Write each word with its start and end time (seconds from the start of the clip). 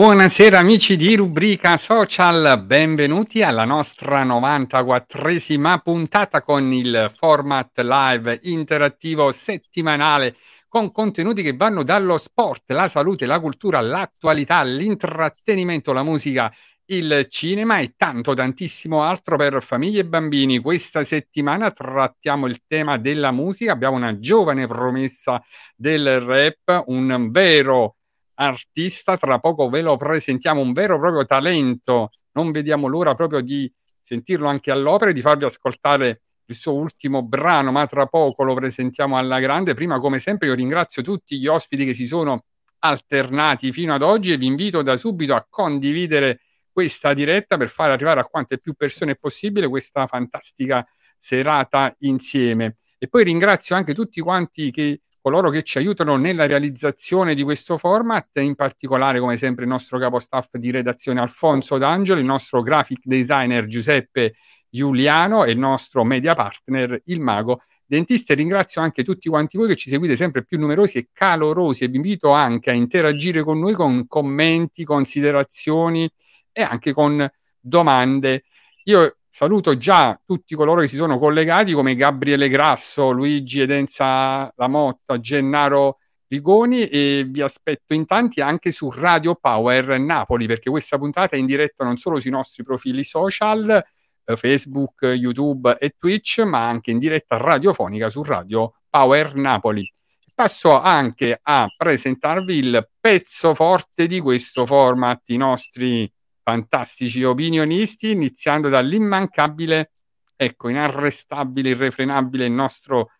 Buonasera 0.00 0.58
amici 0.58 0.96
di 0.96 1.14
Rubrica 1.14 1.76
Social, 1.76 2.62
benvenuti 2.64 3.42
alla 3.42 3.66
nostra 3.66 4.24
94esima 4.24 5.78
puntata 5.80 6.40
con 6.40 6.72
il 6.72 7.12
format 7.14 7.78
live 7.80 8.38
interattivo 8.44 9.30
settimanale 9.30 10.36
con 10.68 10.90
contenuti 10.90 11.42
che 11.42 11.54
vanno 11.54 11.82
dallo 11.82 12.16
sport, 12.16 12.70
la 12.70 12.88
salute, 12.88 13.26
la 13.26 13.40
cultura, 13.40 13.82
l'attualità, 13.82 14.62
l'intrattenimento, 14.62 15.92
la 15.92 16.02
musica, 16.02 16.50
il 16.86 17.26
cinema 17.28 17.78
e 17.80 17.92
tanto 17.94 18.32
tantissimo 18.32 19.02
altro 19.02 19.36
per 19.36 19.62
famiglie 19.62 20.00
e 20.00 20.06
bambini. 20.06 20.60
Questa 20.60 21.04
settimana 21.04 21.72
trattiamo 21.72 22.46
il 22.46 22.62
tema 22.66 22.96
della 22.96 23.32
musica, 23.32 23.72
abbiamo 23.72 23.96
una 23.96 24.18
giovane 24.18 24.66
promessa 24.66 25.44
del 25.76 26.20
rap, 26.20 26.84
un 26.86 27.28
vero 27.30 27.96
artista, 28.40 29.16
tra 29.16 29.38
poco 29.38 29.68
ve 29.68 29.82
lo 29.82 29.96
presentiamo, 29.96 30.60
un 30.60 30.72
vero 30.72 30.96
e 30.96 30.98
proprio 30.98 31.24
talento, 31.24 32.10
non 32.32 32.50
vediamo 32.50 32.86
l'ora 32.86 33.14
proprio 33.14 33.40
di 33.40 33.70
sentirlo 34.00 34.48
anche 34.48 34.70
all'opera 34.70 35.10
e 35.10 35.14
di 35.14 35.20
farvi 35.20 35.44
ascoltare 35.44 36.22
il 36.46 36.54
suo 36.56 36.74
ultimo 36.74 37.22
brano, 37.22 37.70
ma 37.70 37.86
tra 37.86 38.06
poco 38.06 38.42
lo 38.42 38.54
presentiamo 38.54 39.16
alla 39.16 39.38
grande. 39.38 39.74
Prima, 39.74 40.00
come 40.00 40.18
sempre, 40.18 40.48
io 40.48 40.54
ringrazio 40.54 41.02
tutti 41.02 41.38
gli 41.38 41.46
ospiti 41.46 41.84
che 41.84 41.94
si 41.94 42.06
sono 42.06 42.44
alternati 42.80 43.72
fino 43.72 43.94
ad 43.94 44.02
oggi 44.02 44.32
e 44.32 44.36
vi 44.36 44.46
invito 44.46 44.82
da 44.82 44.96
subito 44.96 45.34
a 45.34 45.46
condividere 45.48 46.40
questa 46.72 47.12
diretta 47.12 47.56
per 47.56 47.68
far 47.68 47.90
arrivare 47.90 48.20
a 48.20 48.24
quante 48.24 48.56
più 48.56 48.72
persone 48.72 49.16
possibile 49.16 49.68
questa 49.68 50.06
fantastica 50.06 50.84
serata 51.18 51.94
insieme. 52.00 52.78
E 52.98 53.06
poi 53.06 53.22
ringrazio 53.24 53.76
anche 53.76 53.94
tutti 53.94 54.20
quanti 54.20 54.70
che 54.70 55.02
coloro 55.20 55.50
che 55.50 55.62
ci 55.62 55.78
aiutano 55.78 56.16
nella 56.16 56.46
realizzazione 56.46 57.34
di 57.34 57.42
questo 57.42 57.78
format, 57.78 58.38
in 58.38 58.54
particolare 58.54 59.20
come 59.20 59.36
sempre 59.36 59.64
il 59.64 59.70
nostro 59.70 59.98
capo 59.98 60.18
staff 60.18 60.56
di 60.56 60.70
redazione 60.70 61.20
Alfonso 61.20 61.78
D'Angelo, 61.78 62.18
il 62.18 62.26
nostro 62.26 62.62
graphic 62.62 63.00
designer 63.04 63.66
Giuseppe 63.66 64.34
Giuliano 64.68 65.44
e 65.44 65.50
il 65.50 65.58
nostro 65.58 66.04
media 66.04 66.34
partner 66.34 67.02
il 67.06 67.20
mago 67.20 67.62
dentista 67.84 68.32
e 68.32 68.36
ringrazio 68.36 68.80
anche 68.80 69.02
tutti 69.02 69.28
quanti 69.28 69.56
voi 69.56 69.66
che 69.66 69.74
ci 69.74 69.90
seguite 69.90 70.14
sempre 70.14 70.44
più 70.44 70.60
numerosi 70.60 70.98
e 70.98 71.08
calorosi 71.12 71.82
e 71.82 71.88
vi 71.88 71.96
invito 71.96 72.30
anche 72.30 72.70
a 72.70 72.72
interagire 72.72 73.42
con 73.42 73.58
noi 73.58 73.74
con 73.74 74.06
commenti, 74.06 74.84
considerazioni 74.84 76.08
e 76.52 76.62
anche 76.62 76.92
con 76.92 77.28
domande. 77.58 78.44
Io 78.84 79.16
saluto 79.30 79.76
già 79.76 80.20
tutti 80.26 80.54
coloro 80.54 80.80
che 80.80 80.88
si 80.88 80.96
sono 80.96 81.18
collegati 81.18 81.72
come 81.72 81.94
Gabriele 81.94 82.48
Grasso, 82.48 83.10
Luigi 83.10 83.60
Edenza 83.60 84.52
Lamotta, 84.56 85.18
Gennaro 85.18 85.98
Rigoni 86.26 86.86
e 86.86 87.24
vi 87.28 87.40
aspetto 87.40 87.94
in 87.94 88.06
tanti 88.06 88.40
anche 88.40 88.70
su 88.70 88.90
Radio 88.90 89.34
Power 89.34 89.98
Napoli 89.98 90.46
perché 90.46 90.68
questa 90.68 90.98
puntata 90.98 91.36
è 91.36 91.38
in 91.38 91.46
diretta 91.46 91.84
non 91.84 91.96
solo 91.96 92.20
sui 92.20 92.30
nostri 92.30 92.62
profili 92.62 93.02
social, 93.02 93.82
eh, 94.24 94.36
Facebook, 94.36 95.02
YouTube 95.02 95.76
e 95.78 95.94
Twitch, 95.98 96.40
ma 96.40 96.68
anche 96.68 96.90
in 96.90 96.98
diretta 96.98 97.36
radiofonica 97.36 98.08
su 98.08 98.22
Radio 98.22 98.74
Power 98.88 99.34
Napoli. 99.34 99.88
Passo 100.34 100.78
anche 100.78 101.38
a 101.42 101.66
presentarvi 101.76 102.54
il 102.54 102.88
pezzo 102.98 103.54
forte 103.54 104.06
di 104.06 104.20
questo 104.20 104.66
format, 104.66 105.22
i 105.26 105.36
nostri 105.36 106.10
fantastici 106.42 107.22
opinionisti, 107.22 108.10
iniziando 108.10 108.68
dall'immancabile, 108.68 109.90
ecco, 110.36 110.68
inarrestabile, 110.68 111.70
irrefrenabile, 111.70 112.46
il 112.46 112.52
nostro 112.52 113.10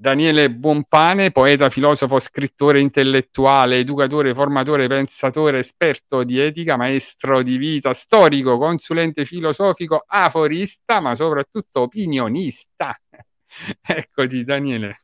Daniele 0.00 0.48
Buonpane, 0.48 1.32
poeta, 1.32 1.68
filosofo, 1.70 2.20
scrittore 2.20 2.78
intellettuale, 2.78 3.78
educatore, 3.78 4.32
formatore, 4.32 4.86
pensatore, 4.86 5.58
esperto 5.58 6.22
di 6.22 6.38
etica, 6.38 6.76
maestro 6.76 7.42
di 7.42 7.56
vita, 7.56 7.92
storico, 7.92 8.58
consulente 8.58 9.24
filosofico, 9.24 10.04
aforista, 10.06 11.00
ma 11.00 11.16
soprattutto 11.16 11.80
opinionista. 11.80 12.96
Eccoti, 13.82 14.44
Daniele. 14.44 14.98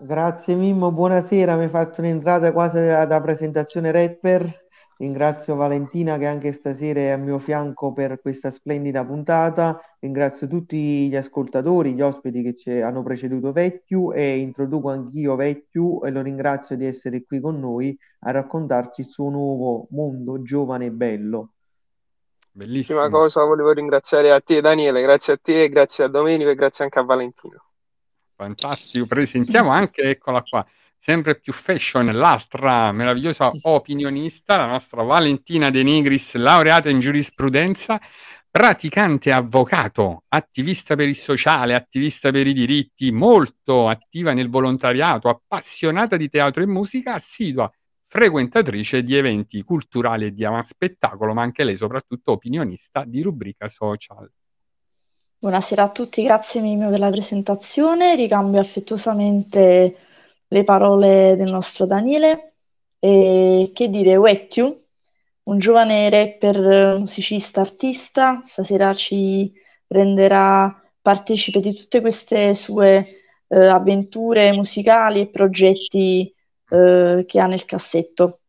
Grazie 0.00 0.54
Mimmo, 0.54 0.90
buonasera, 0.90 1.54
mi 1.56 1.64
hai 1.64 1.68
fatto 1.68 2.00
un'entrata 2.00 2.50
quasi 2.52 2.82
da, 2.82 3.04
da 3.04 3.20
presentazione 3.20 3.90
rapper. 3.90 4.67
Ringrazio 5.00 5.54
Valentina 5.54 6.18
che 6.18 6.26
anche 6.26 6.52
stasera 6.52 6.98
è 6.98 7.08
a 7.10 7.16
mio 7.16 7.38
fianco 7.38 7.92
per 7.92 8.20
questa 8.20 8.50
splendida 8.50 9.04
puntata. 9.04 9.80
Ringrazio 10.00 10.48
tutti 10.48 11.08
gli 11.08 11.14
ascoltatori, 11.14 11.94
gli 11.94 12.00
ospiti 12.00 12.42
che 12.42 12.56
ci 12.56 12.70
hanno 12.70 13.04
preceduto 13.04 13.52
Vecchiu 13.52 14.12
e 14.12 14.38
introduco 14.38 14.90
anch'io 14.90 15.36
Vecchiu 15.36 16.00
e 16.04 16.10
lo 16.10 16.20
ringrazio 16.20 16.76
di 16.76 16.84
essere 16.84 17.24
qui 17.24 17.38
con 17.38 17.60
noi 17.60 17.96
a 18.20 18.32
raccontarci 18.32 19.02
il 19.02 19.06
suo 19.06 19.28
nuovo 19.30 19.86
mondo 19.90 20.42
giovane 20.42 20.86
e 20.86 20.90
bello. 20.90 21.52
Prima 22.50 22.66
Bellissimo. 22.66 23.08
cosa 23.08 23.44
volevo 23.44 23.70
ringraziare 23.70 24.32
a 24.32 24.40
te 24.40 24.60
Daniele, 24.60 25.00
grazie 25.00 25.34
a 25.34 25.38
te, 25.40 25.68
grazie 25.68 26.02
a 26.02 26.08
Domenico 26.08 26.50
e 26.50 26.56
grazie 26.56 26.82
anche 26.82 26.98
a 26.98 27.02
Valentino. 27.02 27.66
Fantastico, 28.34 29.06
presentiamo 29.06 29.70
anche, 29.70 30.02
eccola 30.02 30.42
qua, 30.42 30.66
sempre 30.98 31.38
più 31.38 31.52
fashion, 31.52 32.06
l'altra 32.06 32.92
meravigliosa 32.92 33.50
opinionista, 33.62 34.56
la 34.56 34.66
nostra 34.66 35.02
Valentina 35.02 35.70
De 35.70 35.82
Nigris, 35.82 36.34
laureata 36.34 36.90
in 36.90 37.00
giurisprudenza, 37.00 38.00
praticante 38.50 39.30
avvocato, 39.30 40.24
attivista 40.28 40.96
per 40.96 41.08
il 41.08 41.16
sociale, 41.16 41.74
attivista 41.74 42.30
per 42.30 42.46
i 42.46 42.52
diritti, 42.52 43.12
molto 43.12 43.88
attiva 43.88 44.32
nel 44.32 44.48
volontariato, 44.48 45.28
appassionata 45.28 46.16
di 46.16 46.28
teatro 46.28 46.62
e 46.62 46.66
musica, 46.66 47.14
assidua 47.14 47.70
frequentatrice 48.10 49.02
di 49.02 49.14
eventi 49.14 49.62
culturali 49.62 50.26
e 50.26 50.32
di 50.32 50.44
avanspettacolo, 50.44 51.34
ma 51.34 51.42
anche 51.42 51.62
lei 51.62 51.76
soprattutto 51.76 52.32
opinionista 52.32 53.04
di 53.04 53.22
rubrica 53.22 53.68
social. 53.68 54.28
Buonasera 55.40 55.84
a 55.84 55.90
tutti, 55.90 56.24
grazie 56.24 56.60
Mimmo 56.60 56.88
per 56.90 56.98
la 56.98 57.10
presentazione. 57.10 58.16
Ricambio 58.16 58.58
affettuosamente 58.58 60.07
le 60.48 60.64
parole 60.64 61.36
del 61.36 61.50
nostro 61.50 61.86
Daniele. 61.86 62.54
E 62.98 63.70
che 63.72 63.88
dire, 63.88 64.16
Wettiu, 64.16 64.84
un 65.44 65.58
giovane 65.58 66.10
rapper, 66.10 66.96
musicista, 66.98 67.60
artista, 67.60 68.40
stasera 68.42 68.92
ci 68.92 69.52
renderà 69.86 70.82
partecipe 71.00 71.60
di 71.60 71.74
tutte 71.74 72.00
queste 72.00 72.54
sue 72.54 73.06
eh, 73.48 73.66
avventure 73.66 74.52
musicali 74.52 75.20
e 75.20 75.28
progetti 75.28 76.32
eh, 76.68 77.24
che 77.26 77.40
ha 77.40 77.46
nel 77.46 77.64
cassetto. 77.64 78.40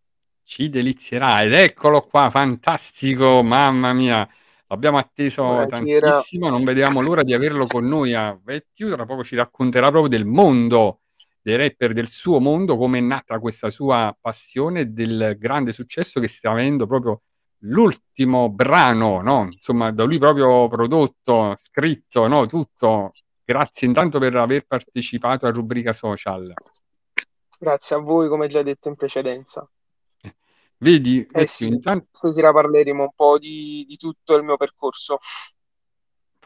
Ci 0.43 0.67
delizierà 0.67 1.43
ed 1.43 1.53
eccolo 1.53 2.01
qua, 2.01 2.29
fantastico, 2.29 3.43
mamma 3.43 3.93
mia. 3.93 4.27
L'abbiamo 4.67 4.97
atteso 4.97 5.43
Buonasera. 5.43 6.09
tantissimo, 6.09 6.49
non 6.49 6.63
vedevamo 6.63 7.01
l'ora 7.01 7.23
di 7.23 7.33
averlo 7.33 7.65
con 7.65 7.85
noi 7.85 8.13
a 8.13 8.37
Vecchio, 8.43 8.89
tra 8.89 9.05
poco 9.05 9.23
ci 9.23 9.35
racconterà 9.35 9.89
proprio 9.89 10.09
del 10.09 10.25
mondo 10.25 10.98
dei 11.41 11.55
rapper, 11.55 11.93
del 11.93 12.07
suo 12.07 12.39
mondo, 12.39 12.77
come 12.77 12.97
è 12.97 13.01
nata 13.01 13.39
questa 13.39 13.69
sua 13.69 14.15
passione, 14.19 14.93
del 14.93 15.35
grande 15.37 15.71
successo 15.71 16.19
che 16.19 16.27
sta 16.27 16.51
avendo 16.51 16.85
proprio 16.85 17.21
l'ultimo 17.63 18.49
brano, 18.49 19.21
no? 19.21 19.47
Insomma, 19.51 19.91
da 19.91 20.03
lui 20.03 20.17
proprio 20.17 20.67
prodotto, 20.67 21.53
scritto, 21.57 22.27
no? 22.27 22.45
Tutto. 22.45 23.11
Grazie 23.43 23.87
intanto 23.87 24.19
per 24.19 24.35
aver 24.35 24.65
partecipato 24.65 25.47
a 25.47 25.51
rubrica 25.51 25.91
social. 25.91 26.53
Grazie 27.57 27.95
a 27.95 27.99
voi, 27.99 28.29
come 28.29 28.47
già 28.47 28.61
detto 28.61 28.89
in 28.89 28.95
precedenza. 28.95 29.67
Vedi, 30.81 31.19
Eh 31.19 31.27
Vecchio, 31.29 31.47
sì, 31.47 31.67
intanto 31.67 32.07
stasera 32.11 32.53
parleremo 32.53 33.03
un 33.03 33.11
po' 33.13 33.37
di, 33.37 33.85
di 33.85 33.97
tutto 33.97 34.35
il 34.35 34.43
mio 34.43 34.55
percorso. 34.55 35.19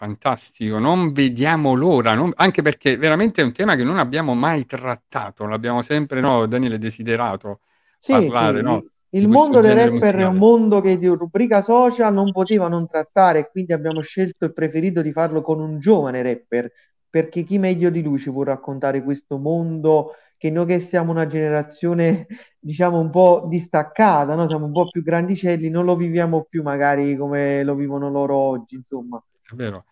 Fantastico, 0.03 0.79
non 0.79 1.13
vediamo 1.13 1.73
l'ora, 1.75 2.13
non- 2.13 2.33
anche 2.35 2.61
perché 2.61 2.97
veramente 2.97 3.41
è 3.41 3.45
un 3.45 3.53
tema 3.53 3.75
che 3.77 3.85
non 3.85 3.97
abbiamo 3.99 4.33
mai 4.33 4.65
trattato, 4.65 5.45
l'abbiamo 5.45 5.81
sempre, 5.81 6.19
no, 6.19 6.45
Daniele, 6.45 6.77
desiderato 6.77 7.61
Sì, 7.97 8.33
parlare, 8.33 8.61
sì, 8.61 8.61
no, 8.61 8.83
il, 9.11 9.27
mondo 9.29 9.61
dei 9.61 9.73
genere 9.73 9.73
rapper 9.73 10.15
è 10.15 10.25
un 10.25 10.35
musicale. 10.35 10.37
mondo 10.37 10.81
che 10.81 10.97
di 10.97 11.07
rubrica 11.07 11.61
social 11.61 12.13
non 12.13 12.31
poteva 12.31 12.67
non 12.67 12.85
trattare, 12.87 13.49
quindi 13.49 13.71
abbiamo 13.71 14.01
scelto 14.01 14.45
e 14.45 14.51
preferito 14.53 15.01
di 15.01 15.11
farlo 15.13 15.41
con 15.41 15.59
un 15.61 15.79
giovane 15.79 16.21
rapper, 16.21 16.69
perché 17.09 17.43
chi 17.43 17.57
meglio 17.59 17.89
di 17.89 18.01
lui 18.03 18.19
ci 18.19 18.29
può 18.31 18.43
raccontare 18.43 19.01
questo 19.03 19.37
mondo 19.37 20.15
che 20.37 20.49
noi 20.49 20.65
che 20.65 20.79
siamo 20.81 21.11
una 21.11 21.27
generazione, 21.27 22.27
diciamo, 22.59 22.99
un 22.99 23.09
po' 23.09 23.45
distaccata, 23.49 24.35
no? 24.35 24.47
Siamo 24.49 24.65
un 24.65 24.71
po' 24.73 24.89
più 24.89 25.01
grandicelli, 25.01 25.69
non 25.69 25.85
lo 25.85 25.95
viviamo 25.95 26.43
più 26.49 26.61
magari 26.61 27.15
come 27.15 27.63
lo 27.63 27.75
vivono 27.75 28.09
loro 28.09 28.35
oggi, 28.35 28.75
insomma. 28.75 29.23
È 29.49 29.53
vero. 29.55 29.85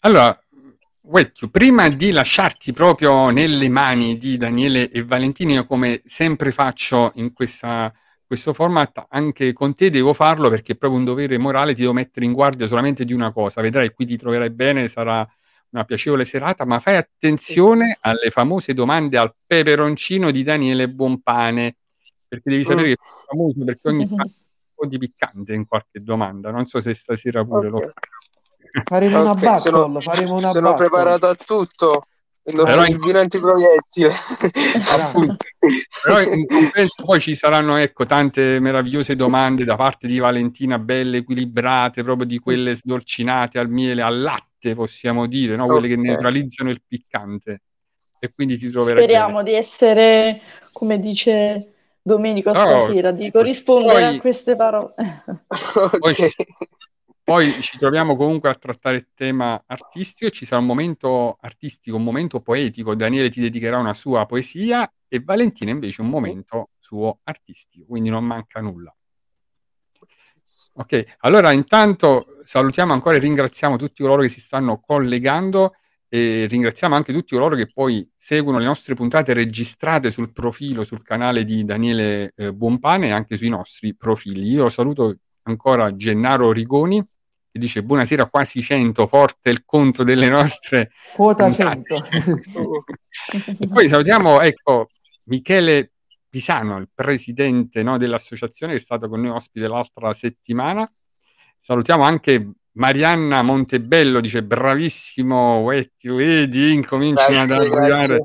Allora, 0.00 0.38
Vecchio, 1.08 1.48
prima 1.48 1.88
di 1.88 2.10
lasciarti 2.10 2.72
proprio 2.72 3.30
nelle 3.30 3.68
mani 3.68 4.16
di 4.16 4.36
Daniele 4.36 4.90
e 4.90 5.04
Valentino, 5.04 5.52
io 5.52 5.64
come 5.64 6.02
sempre 6.04 6.50
faccio 6.50 7.12
in 7.14 7.32
questa- 7.32 7.92
questo 8.26 8.52
format, 8.52 9.06
anche 9.10 9.52
con 9.52 9.72
te 9.74 9.88
devo 9.88 10.12
farlo 10.12 10.50
perché 10.50 10.72
è 10.72 10.76
proprio 10.76 10.98
un 10.98 11.06
dovere 11.06 11.38
morale, 11.38 11.74
ti 11.74 11.82
devo 11.82 11.92
mettere 11.92 12.26
in 12.26 12.32
guardia 12.32 12.66
solamente 12.66 13.04
di 13.04 13.12
una 13.12 13.30
cosa. 13.32 13.60
Vedrai, 13.60 13.92
qui 13.92 14.04
ti 14.04 14.16
troverai 14.16 14.50
bene, 14.50 14.88
sarà 14.88 15.24
una 15.70 15.84
piacevole 15.84 16.24
serata, 16.24 16.64
ma 16.64 16.80
fai 16.80 16.96
attenzione 16.96 17.98
alle 18.00 18.30
famose 18.30 18.74
domande 18.74 19.16
al 19.16 19.32
peperoncino 19.46 20.32
di 20.32 20.42
Daniele 20.42 20.88
Buonpane, 20.88 21.76
perché 22.26 22.50
devi 22.50 22.64
sapere 22.64 22.88
Mm, 22.88 22.92
che 22.92 22.94
è 22.94 23.26
famoso 23.28 23.64
perché 23.64 23.88
ogni 23.88 24.08
tanto 24.08 24.22
un 24.22 24.74
po' 24.74 24.86
di 24.86 24.98
piccante 24.98 25.54
in 25.54 25.66
qualche 25.66 26.00
domanda. 26.00 26.50
Non 26.50 26.66
so 26.66 26.80
se 26.80 26.94
stasera 26.94 27.44
pure 27.44 27.68
lo 27.68 27.76
ok, 27.78 27.92
Faremo 28.84 29.20
una 29.20 29.30
ok, 29.30 29.60
sono, 29.60 29.88
battle, 29.88 30.02
faremo 30.02 30.34
una 30.34 30.50
sono 30.50 30.70
battle. 30.70 30.88
preparato 30.88 31.26
a 31.26 31.34
tutto. 31.34 32.06
Però 32.42 32.84
in, 32.84 32.96
il 33.04 33.16
antiproiettile. 33.16 34.14
appunto, 34.88 35.44
però 36.00 36.20
in 36.20 36.46
compenso 36.46 37.02
poi 37.04 37.18
ci 37.18 37.34
saranno 37.34 37.76
ecco, 37.76 38.06
tante 38.06 38.60
meravigliose 38.60 39.16
domande 39.16 39.64
da 39.64 39.74
parte 39.74 40.06
di 40.06 40.20
Valentina, 40.20 40.78
belle, 40.78 41.18
equilibrate, 41.18 42.04
proprio 42.04 42.24
di 42.24 42.38
quelle 42.38 42.76
sdolcinate 42.76 43.58
al 43.58 43.68
miele, 43.68 44.02
al 44.02 44.20
latte, 44.20 44.76
possiamo 44.76 45.26
dire, 45.26 45.56
no? 45.56 45.66
quelle 45.66 45.88
che 45.88 45.96
neutralizzano 45.96 46.70
il 46.70 46.80
piccante. 46.86 47.62
E 48.20 48.32
quindi 48.32 48.56
ti 48.56 48.70
troverai 48.70 48.94
bene. 48.94 49.06
Speriamo 49.06 49.42
di 49.42 49.52
essere, 49.52 50.40
come 50.72 51.00
dice 51.00 51.72
Domenico 52.00 52.50
Oh, 52.50 52.54
stasera, 52.54 53.10
di 53.10 53.32
corrispondere 53.32 54.04
a 54.04 54.08
poi, 54.10 54.18
queste 54.20 54.54
parole. 54.54 54.94
poi 55.98 56.14
ci, 56.14 56.22
ok. 56.22 56.34
Poi 57.26 57.60
ci 57.60 57.76
troviamo 57.76 58.14
comunque 58.14 58.48
a 58.48 58.54
trattare 58.54 58.94
il 58.94 59.08
tema 59.12 59.60
artistico 59.66 60.30
e 60.30 60.30
ci 60.30 60.46
sarà 60.46 60.60
un 60.60 60.66
momento 60.68 61.38
artistico, 61.40 61.96
un 61.96 62.04
momento 62.04 62.40
poetico. 62.40 62.94
Daniele 62.94 63.30
ti 63.30 63.40
dedicherà 63.40 63.78
una 63.78 63.94
sua 63.94 64.26
poesia 64.26 64.88
e 65.08 65.18
Valentina 65.18 65.72
invece 65.72 66.02
un 66.02 66.08
momento 66.08 66.70
suo 66.78 67.18
artistico, 67.24 67.86
quindi 67.88 68.10
non 68.10 68.24
manca 68.24 68.60
nulla. 68.60 68.94
Ok, 70.74 71.16
allora 71.18 71.50
intanto 71.50 72.26
salutiamo 72.44 72.92
ancora 72.92 73.16
e 73.16 73.18
ringraziamo 73.18 73.76
tutti 73.76 74.02
coloro 74.02 74.22
che 74.22 74.28
si 74.28 74.38
stanno 74.38 74.78
collegando 74.78 75.74
e 76.08 76.46
ringraziamo 76.48 76.94
anche 76.94 77.12
tutti 77.12 77.34
coloro 77.34 77.56
che 77.56 77.66
poi 77.66 78.08
seguono 78.14 78.58
le 78.58 78.66
nostre 78.66 78.94
puntate 78.94 79.32
registrate 79.32 80.12
sul 80.12 80.32
profilo, 80.32 80.84
sul 80.84 81.02
canale 81.02 81.42
di 81.42 81.64
Daniele 81.64 82.34
eh, 82.36 82.52
Buonpane 82.52 83.08
e 83.08 83.10
anche 83.10 83.36
sui 83.36 83.48
nostri 83.48 83.96
profili. 83.96 84.48
Io 84.48 84.68
saluto 84.68 85.18
ancora 85.46 85.94
Gennaro 85.96 86.52
Rigoni 86.52 87.04
che 87.56 87.58
dice 87.58 87.82
buonasera 87.82 88.26
quasi 88.26 88.60
100, 88.60 89.06
porta 89.06 89.48
il 89.48 89.64
conto 89.64 90.04
delle 90.04 90.28
nostre 90.28 90.90
Quota 91.14 91.46
puntate. 91.46 92.04
100. 92.10 92.84
e 93.60 93.68
poi 93.68 93.88
salutiamo, 93.88 94.42
ecco, 94.42 94.88
Michele 95.24 95.92
Pisano, 96.28 96.76
il 96.76 96.90
presidente 96.92 97.82
no, 97.82 97.96
dell'associazione 97.96 98.74
che 98.74 98.78
è 98.78 98.82
stato 98.82 99.08
con 99.08 99.20
noi 99.22 99.30
ospite 99.30 99.66
l'altra 99.66 100.12
settimana. 100.12 100.90
Salutiamo 101.56 102.02
anche 102.02 102.50
Marianna 102.72 103.40
Montebello, 103.40 104.20
dice 104.20 104.42
bravissimo, 104.42 105.64
vedi, 105.64 106.74
incominciano 106.74 107.40
ad 107.40 107.50
arrivare. 107.50 108.20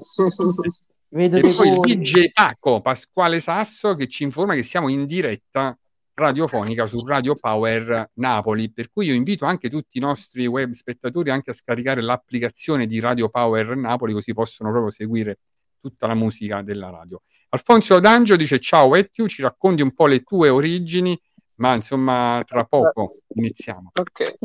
Vedo 1.13 1.37
E 1.37 1.41
poi 1.55 1.69
il. 1.69 1.79
DJ 1.79 2.31
Paco 2.31 2.81
Pasquale 2.81 3.39
Sasso 3.41 3.95
che 3.95 4.07
ci 4.07 4.23
informa 4.23 4.53
che 4.53 4.63
siamo 4.63 4.87
in 4.89 5.05
diretta 5.05 5.77
radiofonica 6.21 6.85
su 6.85 7.05
Radio 7.05 7.33
Power 7.33 8.11
Napoli, 8.13 8.71
per 8.71 8.89
cui 8.91 9.07
io 9.07 9.13
invito 9.13 9.45
anche 9.45 9.69
tutti 9.69 9.97
i 9.97 10.01
nostri 10.01 10.45
web 10.45 10.71
spettatori 10.71 11.29
anche 11.29 11.49
a 11.49 11.53
scaricare 11.53 12.01
l'applicazione 12.01 12.85
di 12.87 12.99
Radio 12.99 13.29
Power 13.29 13.75
Napoli, 13.75 14.13
così 14.13 14.33
possono 14.33 14.69
proprio 14.69 14.91
seguire 14.91 15.39
tutta 15.81 16.07
la 16.07 16.13
musica 16.13 16.61
della 16.61 16.89
radio. 16.89 17.21
Alfonso 17.49 17.99
D'Angio 17.99 18.35
dice 18.35 18.59
ciao 18.59 18.95
Ettiu, 18.95 19.27
ci 19.27 19.41
racconti 19.41 19.81
un 19.81 19.93
po' 19.93 20.05
le 20.05 20.21
tue 20.21 20.49
origini, 20.49 21.19
ma 21.55 21.73
insomma 21.75 22.41
tra 22.45 22.63
poco 22.63 23.17
iniziamo. 23.35 23.91
Ok, 23.93 24.35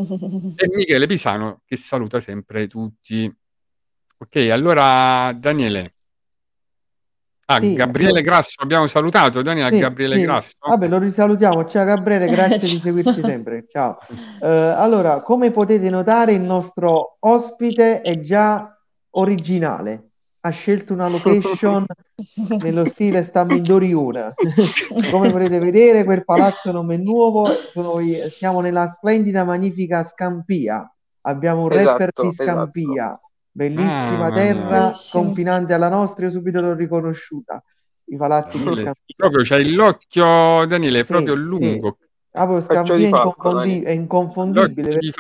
E 0.56 0.68
Michele 0.75 1.06
Pisano 1.06 1.62
che 1.64 1.76
saluta 1.76 2.18
sempre 2.18 2.66
tutti. 2.66 3.33
Ok, 4.18 4.37
allora 4.50 5.33
Daniele. 5.33 5.92
Ah, 7.49 7.61
Sì, 7.61 7.75
Gabriele 7.75 8.23
Grasso, 8.23 8.61
abbiamo 8.61 8.87
salutato. 8.88 9.41
Daniele, 9.41 9.71
Sì, 9.71 9.79
Gabriele 9.79 10.17
sì. 10.17 10.23
Grasso. 10.23 10.53
Vabbè, 10.59 10.88
lo 10.88 10.99
risalutiamo. 10.99 11.65
Ciao 11.67 11.85
Gabriele, 11.85 12.26
grazie 12.31 12.59
di 12.69 12.79
seguirci 12.81 13.21
sempre. 13.23 13.67
Ciao. 13.69 13.99
Eh, 14.43 14.49
allora, 14.49 15.23
come 15.23 15.53
potete 15.53 15.88
notare, 15.88 16.33
il 16.33 16.41
nostro 16.41 17.17
ospite 17.21 18.00
è 18.00 18.21
già 18.21 18.76
originale. 19.11 20.03
ha 20.47 20.50
scelto 20.50 20.93
una 20.93 21.09
location 21.09 21.85
nello 22.62 22.87
stile 22.87 23.23
sta 23.25 23.43
Midori 23.45 23.93
Una. 23.93 24.33
Come 25.11 25.31
potete 25.31 25.59
vedere, 25.59 26.05
quel 26.05 26.25
palazzo 26.25 26.71
non 26.71 26.91
è 26.93 26.97
nuovo, 26.97 27.47
sono- 27.73 27.99
siamo 28.29 28.61
nella 28.61 28.88
splendida, 28.91 29.43
magnifica 29.45 30.05
Scampia. 30.05 30.88
Abbiamo 31.23 31.62
un 31.62 31.69
rapper 31.69 32.11
Esatto, 32.15 32.23
di 32.23 32.29
esatto. 32.29 32.49
Bellissima 33.57 34.19
Mamma 34.19 34.31
terra, 34.33 34.81
Bellissimo. 34.83 35.23
confinante 35.25 35.73
alla 35.73 35.89
nostra, 35.89 36.27
io 36.27 36.31
subito 36.31 36.61
l'ho 36.61 36.75
riconosciuta. 36.75 37.63
I 38.09 38.17
palazzi 38.17 38.59
Daniele, 38.59 38.93
proprio 39.17 39.43
c'hai 39.43 39.73
l'occhio, 39.73 40.67
Daniele, 40.67 41.01
è 41.01 41.05
Sì, 41.05 41.13
proprio 41.13 41.35
sì. 41.35 41.41
lungo. 41.41 41.99
Ah, 42.33 42.47
poi 42.47 42.61
di 42.61 43.05
è, 43.05 43.09
falco, 43.09 43.49
inconfondi- 43.49 43.83
è 43.83 43.91
inconfondibile. 43.91 44.93
L'occhio 44.93 45.01
di 45.01 45.11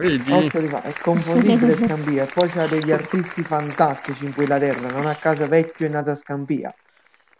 vedi? 0.00 0.50
Di 0.50 0.68
fa- 0.68 0.82
è 0.82 0.92
confondibile 1.00 1.72
Scampia. 1.72 2.26
Poi 2.26 2.48
c'ha 2.48 2.66
degli 2.66 2.90
artisti 2.90 3.42
fantastici 3.42 4.24
in 4.24 4.34
quella 4.34 4.58
terra. 4.58 4.88
Non 4.90 5.06
a 5.06 5.14
caso 5.14 5.46
Vecchio 5.46 5.86
è 5.86 5.88
nato 5.88 6.10
a 6.10 6.16
Scampia. 6.16 6.74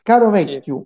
Caro 0.05 0.31
Sì, 0.31 0.45
Vecchio, 0.45 0.83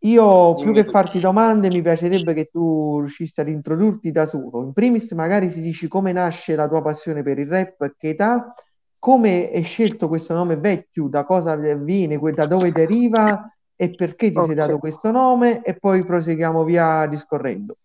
io 0.00 0.54
più 0.56 0.72
che 0.74 0.84
farti 0.84 1.20
domande, 1.20 1.68
mi 1.68 1.80
piacerebbe 1.82 2.34
che 2.34 2.50
tu 2.52 3.00
riuscissi 3.00 3.40
ad 3.40 3.48
introdurti 3.48 4.10
da 4.10 4.26
solo. 4.26 4.62
In 4.62 4.72
primis, 4.72 5.10
magari 5.12 5.50
ci 5.52 5.60
dici 5.60 5.88
come 5.88 6.12
nasce 6.12 6.54
la 6.54 6.68
tua 6.68 6.82
passione 6.82 7.22
per 7.22 7.38
il 7.38 7.46
rap, 7.48 7.94
che 7.96 8.10
età, 8.10 8.52
come 9.00 9.50
hai 9.50 9.62
scelto 9.62 10.06
questo 10.06 10.34
nome 10.34 10.56
Vecchio, 10.56 11.08
da 11.08 11.24
cosa 11.24 11.56
viene, 11.56 12.18
da 12.18 12.46
dove 12.46 12.70
deriva 12.70 13.50
e 13.74 13.90
perché 13.90 14.30
ti 14.30 14.38
sei 14.44 14.54
dato 14.54 14.78
questo 14.78 15.10
nome, 15.10 15.62
e 15.62 15.74
poi 15.74 16.04
proseguiamo 16.04 16.62
via 16.64 17.06
discorrendo. 17.06 17.76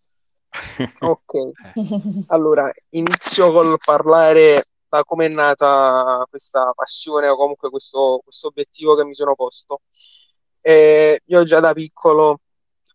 ok. 1.00 2.26
Allora, 2.28 2.70
inizio 2.90 3.50
col 3.50 3.78
parlare 3.82 4.62
da 4.88 5.04
come 5.04 5.24
è 5.24 5.28
nata 5.28 6.24
questa 6.28 6.70
passione 6.74 7.28
o 7.28 7.36
comunque 7.36 7.70
questo, 7.70 8.20
questo 8.22 8.48
obiettivo 8.48 8.94
che 8.94 9.04
mi 9.04 9.14
sono 9.14 9.34
posto. 9.34 9.80
Eh, 10.60 11.20
io 11.24 11.44
già 11.44 11.60
da 11.60 11.72
piccolo 11.72 12.40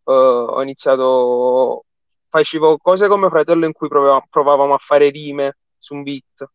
eh, 0.05 0.11
ho 0.13 0.61
iniziato, 0.61 1.85
facevo 2.29 2.77
cose 2.77 3.07
con 3.07 3.19
mio 3.19 3.29
fratello 3.29 3.65
in 3.65 3.73
cui 3.73 3.87
provava- 3.87 4.23
provavamo 4.29 4.75
a 4.75 4.79
fare 4.79 5.09
rime 5.09 5.57
su 5.79 5.95
un 5.95 6.03
beat, 6.03 6.47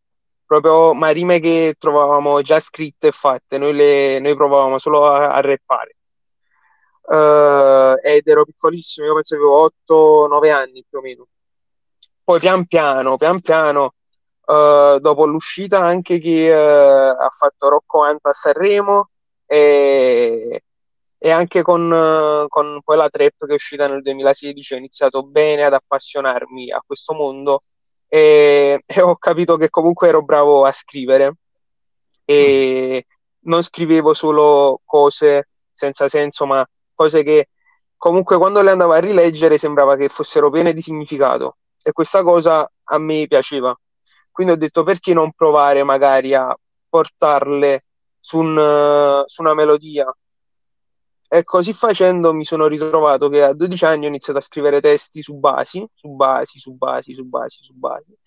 proprio, 0.47 0.93
ma 0.93 1.09
rime 1.09 1.39
che 1.39 1.75
trovavamo 1.77 2.41
già 2.41 2.59
scritte 2.59 3.07
e 3.09 3.11
fatte, 3.11 3.57
noi, 3.57 3.73
le, 3.73 4.19
noi 4.19 4.35
provavamo 4.35 4.79
solo 4.79 5.05
a, 5.05 5.33
a 5.33 5.41
rappare. 5.41 5.95
Eh, 7.09 7.99
ed 8.03 8.27
ero 8.27 8.45
piccolissimo, 8.45 9.05
io 9.05 9.13
penso 9.13 9.35
che 9.35 9.41
avevo 9.41 9.71
8-9 10.27 10.51
anni 10.51 10.85
più 10.89 10.99
o 10.99 11.01
meno. 11.01 11.27
Poi 12.23 12.39
pian 12.39 12.65
piano, 12.65 13.17
pian 13.17 13.41
piano, 13.41 13.93
eh, 14.45 14.97
dopo 15.01 15.25
l'uscita 15.25 15.79
anche 15.79 16.19
che 16.19 16.47
eh, 16.47 16.53
ha 16.53 17.29
fatto 17.37 17.69
Rocco 17.69 18.01
Anta 18.01 18.29
a 18.29 18.33
Sanremo 18.33 19.09
e, 19.45 20.63
e 21.17 21.29
anche 21.29 21.61
con, 21.61 22.45
con 22.47 22.81
poi 22.83 22.97
la 22.97 23.09
trap 23.09 23.45
che 23.45 23.51
è 23.51 23.53
uscita 23.53 23.87
nel 23.87 24.01
2016 24.01 24.73
ho 24.73 24.77
iniziato 24.77 25.23
bene 25.23 25.63
ad 25.63 25.73
appassionarmi 25.73 26.71
a 26.71 26.81
questo 26.85 27.13
mondo 27.13 27.63
e, 28.07 28.83
e 28.85 29.01
ho 29.01 29.15
capito 29.17 29.57
che 29.57 29.69
comunque 29.69 30.07
ero 30.09 30.21
bravo 30.23 30.63
a 30.65 30.71
scrivere 30.71 31.35
e 32.25 33.05
non 33.41 33.63
scrivevo 33.63 34.13
solo 34.13 34.81
cose 34.85 35.49
senza 35.71 36.09
senso, 36.09 36.45
ma 36.45 36.67
cose 36.93 37.23
che 37.23 37.49
comunque 37.95 38.37
quando 38.37 38.61
le 38.61 38.71
andavo 38.71 38.93
a 38.93 38.99
rileggere 38.99 39.57
sembrava 39.57 39.95
che 39.95 40.09
fossero 40.09 40.49
piene 40.49 40.73
di 40.73 40.81
significato 40.81 41.57
e 41.81 41.91
questa 41.91 42.23
cosa 42.23 42.69
a 42.83 42.97
me 42.97 43.27
piaceva. 43.27 43.77
Quindi 44.31 44.53
ho 44.53 44.57
detto 44.57 44.83
perché 44.83 45.13
non 45.13 45.31
provare 45.31 45.83
magari 45.83 46.33
a 46.33 46.55
portarle 46.89 47.85
su, 48.19 48.39
un- 48.39 49.23
su 49.25 49.41
una 49.41 49.53
melodia. 49.53 50.05
E 51.29 51.43
così 51.43 51.73
facendo 51.73 52.33
mi 52.33 52.45
sono 52.45 52.67
ritrovato 52.67 53.27
che 53.29 53.43
a 53.43 53.53
12 53.53 53.85
anni 53.85 54.05
ho 54.05 54.07
iniziato 54.07 54.39
a 54.39 54.41
scrivere 54.41 54.79
testi 54.79 55.21
su 55.21 55.35
basi, 55.35 55.85
su 55.93 56.09
basi, 56.09 56.59
su 56.59 56.71
basi, 56.73 57.13
su 57.13 57.25
basi, 57.25 57.63
su 57.63 57.73
basi, 57.73 58.17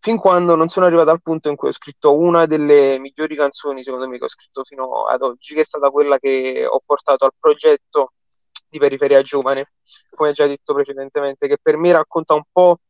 fin 0.00 0.18
quando 0.18 0.54
non 0.56 0.68
sono 0.68 0.86
arrivato 0.86 1.10
al 1.10 1.22
punto 1.22 1.48
in 1.48 1.56
cui 1.56 1.68
ho 1.68 1.72
scritto 1.72 2.14
una 2.14 2.46
delle 2.46 2.98
migliori 2.98 3.36
canzoni, 3.36 3.82
secondo 3.82 4.08
me, 4.08 4.18
che 4.18 4.24
ho 4.24 4.28
scritto 4.28 4.64
fino 4.64 5.06
ad 5.06 5.22
oggi, 5.22 5.54
che 5.54 5.60
è 5.62 5.64
stata 5.64 5.90
quella 5.90 6.18
che 6.18 6.66
ho 6.66 6.82
portato 6.84 7.24
al 7.24 7.32
progetto 7.38 8.12
di 8.68 8.78
Periferia 8.78 9.22
Giovane, 9.22 9.72
come 10.10 10.32
già 10.32 10.46
detto 10.46 10.74
precedentemente, 10.74 11.48
che 11.48 11.58
per 11.62 11.76
me 11.76 11.92
racconta 11.92 12.34
un 12.34 12.42
po' 12.50 12.80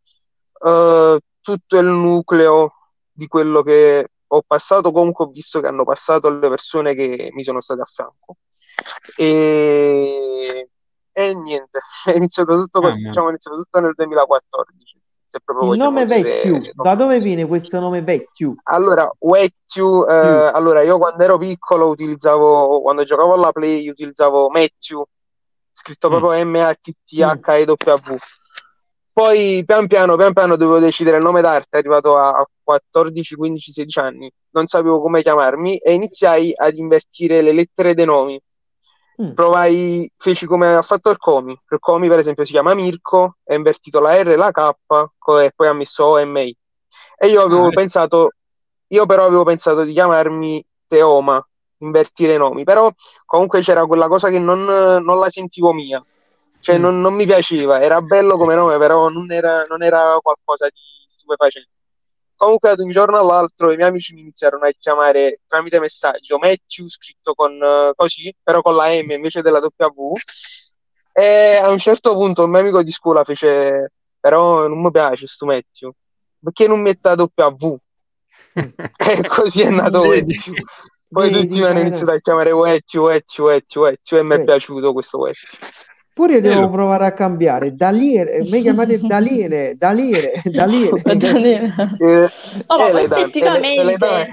eh, 0.64 1.20
tutto 1.40 1.78
il 1.78 1.86
nucleo 1.86 2.72
di 3.12 3.26
quello 3.28 3.62
che 3.62 4.08
ho 4.26 4.42
passato, 4.44 4.90
comunque 4.90 5.26
ho 5.26 5.28
visto 5.28 5.60
che 5.60 5.66
hanno 5.68 5.84
passato 5.84 6.28
le 6.30 6.48
persone 6.48 6.94
che 6.94 7.28
mi 7.32 7.44
sono 7.44 7.60
state 7.60 7.82
a 7.82 7.84
fianco. 7.84 8.38
E, 9.16 10.69
e 11.12 11.35
niente, 11.35 11.81
è 12.04 12.16
iniziato 12.16 12.57
tutto 12.57 12.81
così, 12.81 12.97
Mamma. 12.97 13.09
diciamo, 13.09 13.26
è 13.26 13.31
iniziato 13.31 13.57
tutto 13.59 13.81
nel 13.81 13.93
2014, 13.95 15.00
se 15.26 15.38
proprio 15.45 15.73
Il 15.73 15.78
nome 15.78 16.07
dire 16.07 16.23
Vecchio, 16.23 16.61
da 16.75 16.95
dove 16.95 17.19
viene 17.21 17.47
questo 17.47 17.78
nome 17.81 18.02
Vecchio? 18.02 18.54
allora, 18.64 19.11
Wettiu, 19.19 20.04
eh, 20.09 20.12
allora 20.52 20.83
io 20.83 20.99
quando 20.99 21.23
ero 21.23 21.38
piccolo 21.38 21.88
utilizzavo, 21.88 22.81
quando 22.83 23.04
giocavo 23.04 23.35
alla 23.35 23.52
Play 23.52 23.88
utilizzavo 23.88 24.49
Matthew, 24.50 25.04
scritto 25.73 26.09
Mm. 26.09 26.11
proprio 26.11 26.45
M-A-T-T-H-E-W. 26.45 28.16
Poi 29.12 29.62
pian 29.64 29.87
piano, 29.87 30.16
pian 30.16 30.33
piano 30.33 30.57
dovevo 30.57 30.81
decidere 30.81 31.19
il 31.19 31.23
nome 31.23 31.40
d'arte, 31.40 31.78
arrivato 31.78 32.16
a 32.19 32.45
14, 32.64 33.37
15, 33.37 33.71
16 33.71 33.99
anni, 34.00 34.33
non 34.50 34.66
sapevo 34.66 35.00
come 35.00 35.23
chiamarmi 35.23 35.78
e 35.78 35.93
iniziai 35.93 36.52
ad 36.57 36.76
invertire 36.76 37.40
le 37.40 37.52
lettere 37.52 37.95
dei 37.95 38.07
nomi. 38.07 38.40
Mm. 39.23 39.33
Provai, 39.35 40.11
feci 40.16 40.47
come 40.47 40.75
ha 40.75 40.83
fatto 40.83 41.11
il 41.11 41.18
Comi. 41.18 41.52
Il 41.71 41.78
Comi, 41.78 42.09
per 42.09 42.18
esempio, 42.18 42.44
si 42.44 42.52
chiama 42.52 42.75
Mirko, 42.75 43.37
ha 43.44 43.54
invertito 43.54 44.00
la 44.00 44.21
R 44.21 44.28
e 44.28 44.37
la 44.37 44.50
K 44.50 44.73
e 45.42 45.52
poi 45.54 45.68
ha 45.68 45.73
messo 45.73 46.04
OMI. 46.06 46.56
E 47.18 47.28
io 47.28 47.42
avevo 47.42 47.64
Ah, 47.64 47.68
ecco. 47.68 47.80
pensato, 47.80 48.30
io 48.88 49.06
però 49.06 49.25
avevo 49.25 49.44
pensato 49.44 49.85
di 49.85 49.92
chiamarmi 49.92 50.64
Teoma, 50.87 51.44
invertire 51.78 52.35
i 52.35 52.38
nomi, 52.38 52.64
però 52.64 52.90
comunque 53.25 53.61
c'era 53.62 53.87
quella 53.87 54.09
cosa 54.09 54.30
che 54.30 54.38
non, 54.38 54.64
non 54.64 55.18
la 55.18 55.28
sentivo 55.30 55.73
mia, 55.73 56.04
cioè 56.61 56.78
Mm. 56.78 56.83
non, 56.83 57.00
non 57.00 57.14
mi 57.14 57.25
piaceva, 57.25 57.80
era 57.80 58.00
bello 58.00 58.37
come 58.37 58.54
nome, 58.54 58.78
però 58.78 59.09
non 59.09 59.30
era, 59.30 59.64
non 59.68 59.83
era 59.83 60.18
qualcosa 60.21 60.66
di 60.66 60.80
stupefacente. 61.06 61.71
Comunque 62.37 62.71
ad 62.71 62.81
un 62.81 62.91
giorno 62.91 63.19
all'altro 63.19 63.73
i 63.73 63.76
miei 63.76 63.88
amici 63.88 64.12
mi 64.14 64.21
iniziarono 64.21 64.67
a 64.67 64.73
chiamare 64.79 65.41
tramite 65.47 65.79
messaggio 65.79 66.38
Matthew 66.38 66.88
scritto 66.88 67.35
con 67.35 67.53
eh, 67.53 67.93
così, 67.95 68.35
però 68.43 68.61
con 68.61 68.75
la 68.75 68.88
M 68.88 69.11
invece 69.11 69.43
della 69.43 69.61
W. 69.61 70.12
E 71.12 71.61
a 71.62 71.71
un 71.71 71.79
certo 71.79 72.12
punto 72.14 72.45
un 72.45 72.50
mio 72.50 72.61
amico 72.61 72.83
di 72.83 72.91
scuola 72.91 73.23
fece, 73.25 73.93
però 74.19 74.67
non 74.67 74.81
mi 74.81 74.91
piace 74.91 75.26
sto 75.26 75.47
Matthew, 75.47 75.93
perché 76.43 76.67
non 76.67 76.81
metta 76.81 77.14
W? 77.14 77.76
E 78.97 79.26
così 79.29 79.62
è 79.62 79.71
nato? 79.71 80.05
Matthew. 80.05 80.55
Poi 81.09 81.31
tutti 81.31 81.61
mi 81.61 81.64
hanno 81.64 81.79
eh, 81.79 81.83
iniziato 81.83 82.11
a 82.11 82.19
chiamare 82.19 82.53
Matthew, 82.53 83.05
Matthew, 83.07 83.47
Matthew, 83.47 83.83
Matthew 83.83 84.19
e 84.19 84.23
mi 84.25 84.35
è 84.35 84.45
piaciuto 84.45 84.93
questo 84.93 85.19
Matthew. 85.19 85.71
Pure 86.14 86.35
io 86.35 86.40
devo 86.40 86.71
provare 86.71 87.06
a 87.06 87.12
cambiare. 87.12 87.75
Chiamate. 87.75 88.99
Daniele. 89.02 89.62
Eh, 91.99 92.28
No, 92.68 92.76
ma 92.78 92.87
eh, 92.87 92.90
poi 92.90 93.02
le 93.02 93.09
dan- 93.09 93.18
eh, 93.18 93.83
le- 93.83 93.92
eh, 93.92 93.94
effettivamente, 93.94 94.33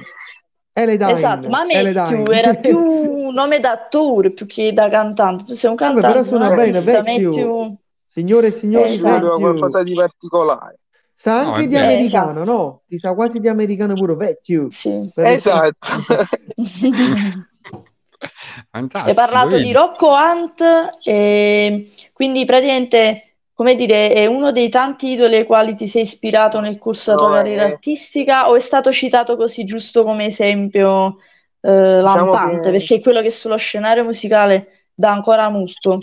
Eledine, 0.73 1.11
esatto, 1.11 1.50
ma. 1.50 1.65
Matthew 1.65 2.31
era 2.31 2.53
più 2.53 2.77
un 2.79 3.33
nome 3.33 3.59
d'attore 3.59 4.31
più 4.31 4.45
che 4.45 4.71
da 4.71 4.88
cantante. 4.89 5.43
Tu 5.43 5.53
sei 5.53 5.69
un 5.69 5.75
Vabbè, 5.75 5.91
cantante, 6.00 6.17
però 6.17 6.23
suona 6.23 6.55
bene. 6.55 6.81
Matthew. 6.81 7.75
Signore 8.05 8.47
e 8.47 8.51
signori, 8.51 8.93
Esatto. 8.93 9.38
qualcosa 9.38 9.83
di 9.83 9.93
particolare. 9.93 10.79
Sa 11.15 11.43
No, 11.43 11.53
anche 11.53 11.65
è 11.65 11.67
di 11.67 11.75
americano, 11.77 12.39
Esatto. 12.41 12.51
no? 12.57 12.81
Ti 12.88 12.97
sa 12.97 13.13
quasi 13.13 13.39
di 13.39 13.47
americano 13.47 13.93
pure 13.93 14.15
Vecchio. 14.15 14.69
Sì. 14.69 15.09
Per 15.13 15.25
Esatto. 15.25 15.89
Fantastico. 18.71 19.09
Hai 19.09 19.13
parlato 19.15 19.55
vedi? 19.55 19.65
di 19.67 19.73
Rocco 19.73 20.09
Hunt, 20.11 20.61
e 21.03 21.91
quindi 22.13 22.45
praticamente, 22.45 23.37
come 23.53 23.75
dire, 23.75 24.11
è 24.13 24.25
uno 24.27 24.51
dei 24.51 24.69
tanti 24.69 25.11
idoli 25.11 25.37
ai 25.37 25.45
quali 25.45 25.75
ti 25.75 25.87
sei 25.87 26.03
ispirato 26.03 26.59
nel 26.59 26.77
corso 26.77 27.11
della 27.11 27.17
tua 27.23 27.29
No, 27.29 27.35
carriera 27.35 27.63
eh. 27.63 27.71
artistica 27.73 28.49
o 28.49 28.55
è 28.55 28.59
stato 28.59 28.91
citato 28.91 29.35
così 29.37 29.63
giusto 29.65 30.03
come 30.03 30.25
esempio 30.25 31.17
eh, 31.61 32.01
Diciamo 32.03 32.31
lampante? 32.31 32.71
che- 32.71 32.77
Perché 32.77 32.95
è 32.95 33.01
quello 33.01 33.21
che 33.21 33.29
sullo 33.31 33.57
scenario 33.57 34.03
musicale 34.03 34.71
dà 34.93 35.11
ancora 35.11 35.49
molto. 35.49 35.99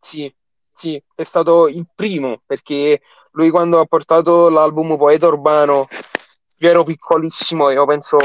Sì, 0.00 0.32
sì, 0.72 1.02
è 1.14 1.24
stato 1.24 1.68
il 1.68 1.86
primo 1.94 2.40
perché 2.46 3.00
lui 3.32 3.50
quando 3.50 3.80
ha 3.80 3.84
portato 3.86 4.48
l'album 4.48 4.96
Poeta 4.96 5.26
Urbano, 5.26 5.88
io 6.58 6.68
ero 6.70 6.84
piccolissimo 6.84 7.68
e 7.68 7.74
io 7.74 7.84
penso, 7.86 8.16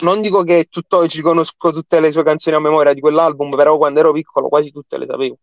non 0.00 0.20
dico 0.20 0.42
che 0.42 0.66
tutt'oggi 0.70 1.20
conosco 1.22 1.72
tutte 1.72 2.00
le 2.00 2.10
sue 2.10 2.22
canzoni 2.22 2.56
a 2.56 2.60
memoria 2.60 2.92
di 2.94 3.00
quell'album, 3.00 3.54
però 3.56 3.76
quando 3.76 4.00
ero 4.00 4.12
piccolo 4.12 4.48
quasi 4.48 4.70
tutte 4.70 4.98
le 4.98 5.06
sapevo. 5.06 5.38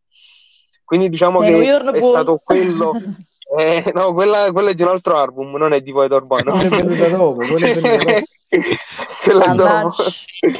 Quindi 0.83 1.09
diciamo 1.09 1.41
Eh, 1.43 1.61
che 1.61 1.75
è 1.77 1.99
Boy. 1.99 2.09
stato 2.09 2.41
quello, 2.43 2.93
Eh, 3.57 3.91
no, 3.93 4.11
quella, 4.13 4.51
quella 4.51 4.71
è 4.71 4.73
di 4.73 4.81
un 4.81 4.89
altro 4.89 5.17
album, 5.17 5.55
non 5.55 5.71
è 5.71 5.79
di 5.81 5.91
Poeta 5.91 6.15
Urbano. 6.15 6.51
Quella 6.51 6.65
è 6.65 6.69
venuta 6.69 7.07
dopo, 7.09 7.45
quella 7.45 7.67
è 7.67 7.79
venuta 7.79 8.03
dopo. 8.03 8.23
Quella 9.23 9.43
è 9.43 9.55
dopo. 9.55 9.63
Mannaggia. 9.63 10.03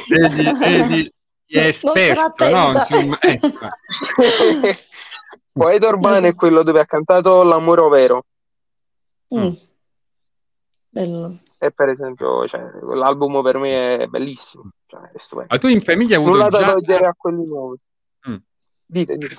Vedi, 0.08 0.58
vedi, 0.58 1.12
è 1.46 1.66
esperto, 1.66 2.48
no? 2.48 2.70
Insomma, 2.72 3.18
ecco. 3.20 3.68
Poeta 5.52 5.88
Urbano 5.88 6.26
è 6.26 6.34
quello 6.34 6.62
dove 6.62 6.80
ha 6.80 6.84
cantato 6.86 7.42
L'amore 7.42 7.88
vero. 7.88 8.24
Mm. 9.34 9.52
Bello. 10.90 11.36
E 11.58 11.70
per 11.72 11.88
esempio, 11.88 12.46
cioè, 12.46 12.70
quell'album 12.80 13.42
per 13.42 13.58
me 13.58 13.98
è 13.98 14.06
bellissimo. 14.06 14.70
Cioè, 14.86 15.10
è 15.12 15.18
stupendo. 15.18 15.52
Ma 15.52 15.58
tu 15.58 15.68
in 15.68 15.80
famiglia 15.80 16.18
hai 16.18 16.24
avuto 16.24 16.48
già... 16.48 16.72
togliere 16.72 17.06
a 17.06 17.14
quelli 17.16 17.46
nuovi. 17.46 17.76
Mm. 18.28 18.36
Dite, 18.84 19.16
dite. 19.16 19.36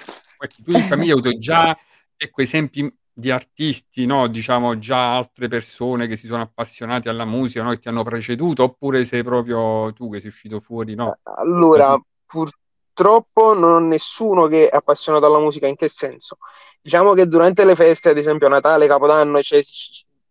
Tu 0.63 0.71
in 0.71 0.81
famiglia 0.81 1.13
hai 1.13 1.19
avuto 1.19 1.38
già 1.38 1.77
ecco, 2.15 2.41
esempi 2.41 2.91
di 3.13 3.31
artisti, 3.31 4.05
no? 4.05 4.27
Diciamo 4.27 4.77
già 4.77 5.15
altre 5.15 5.47
persone 5.47 6.07
che 6.07 6.15
si 6.15 6.27
sono 6.27 6.43
appassionati 6.43 7.09
alla 7.09 7.25
musica, 7.25 7.63
no? 7.63 7.71
Che 7.71 7.79
ti 7.79 7.88
hanno 7.88 8.03
preceduto, 8.03 8.63
oppure 8.63 9.05
sei 9.05 9.24
proprio 9.24 9.91
tu 9.93 10.12
che 10.12 10.19
sei 10.19 10.29
uscito 10.29 10.59
fuori, 10.59 10.93
no? 10.95 11.17
Allora, 11.24 12.00
purtroppo 12.25 13.53
non 13.53 13.71
ho 13.71 13.79
nessuno 13.79 14.47
che 14.47 14.69
è 14.69 14.75
appassionato 14.75 15.25
alla 15.25 15.39
musica. 15.39 15.67
In 15.67 15.75
che 15.75 15.88
senso? 15.89 16.38
Diciamo 16.81 17.13
che 17.13 17.27
durante 17.27 17.65
le 17.65 17.75
feste, 17.75 18.09
ad 18.09 18.17
esempio 18.17 18.47
Natale, 18.50 18.88
Capodanno, 18.88 19.39
c'è, 19.39 19.62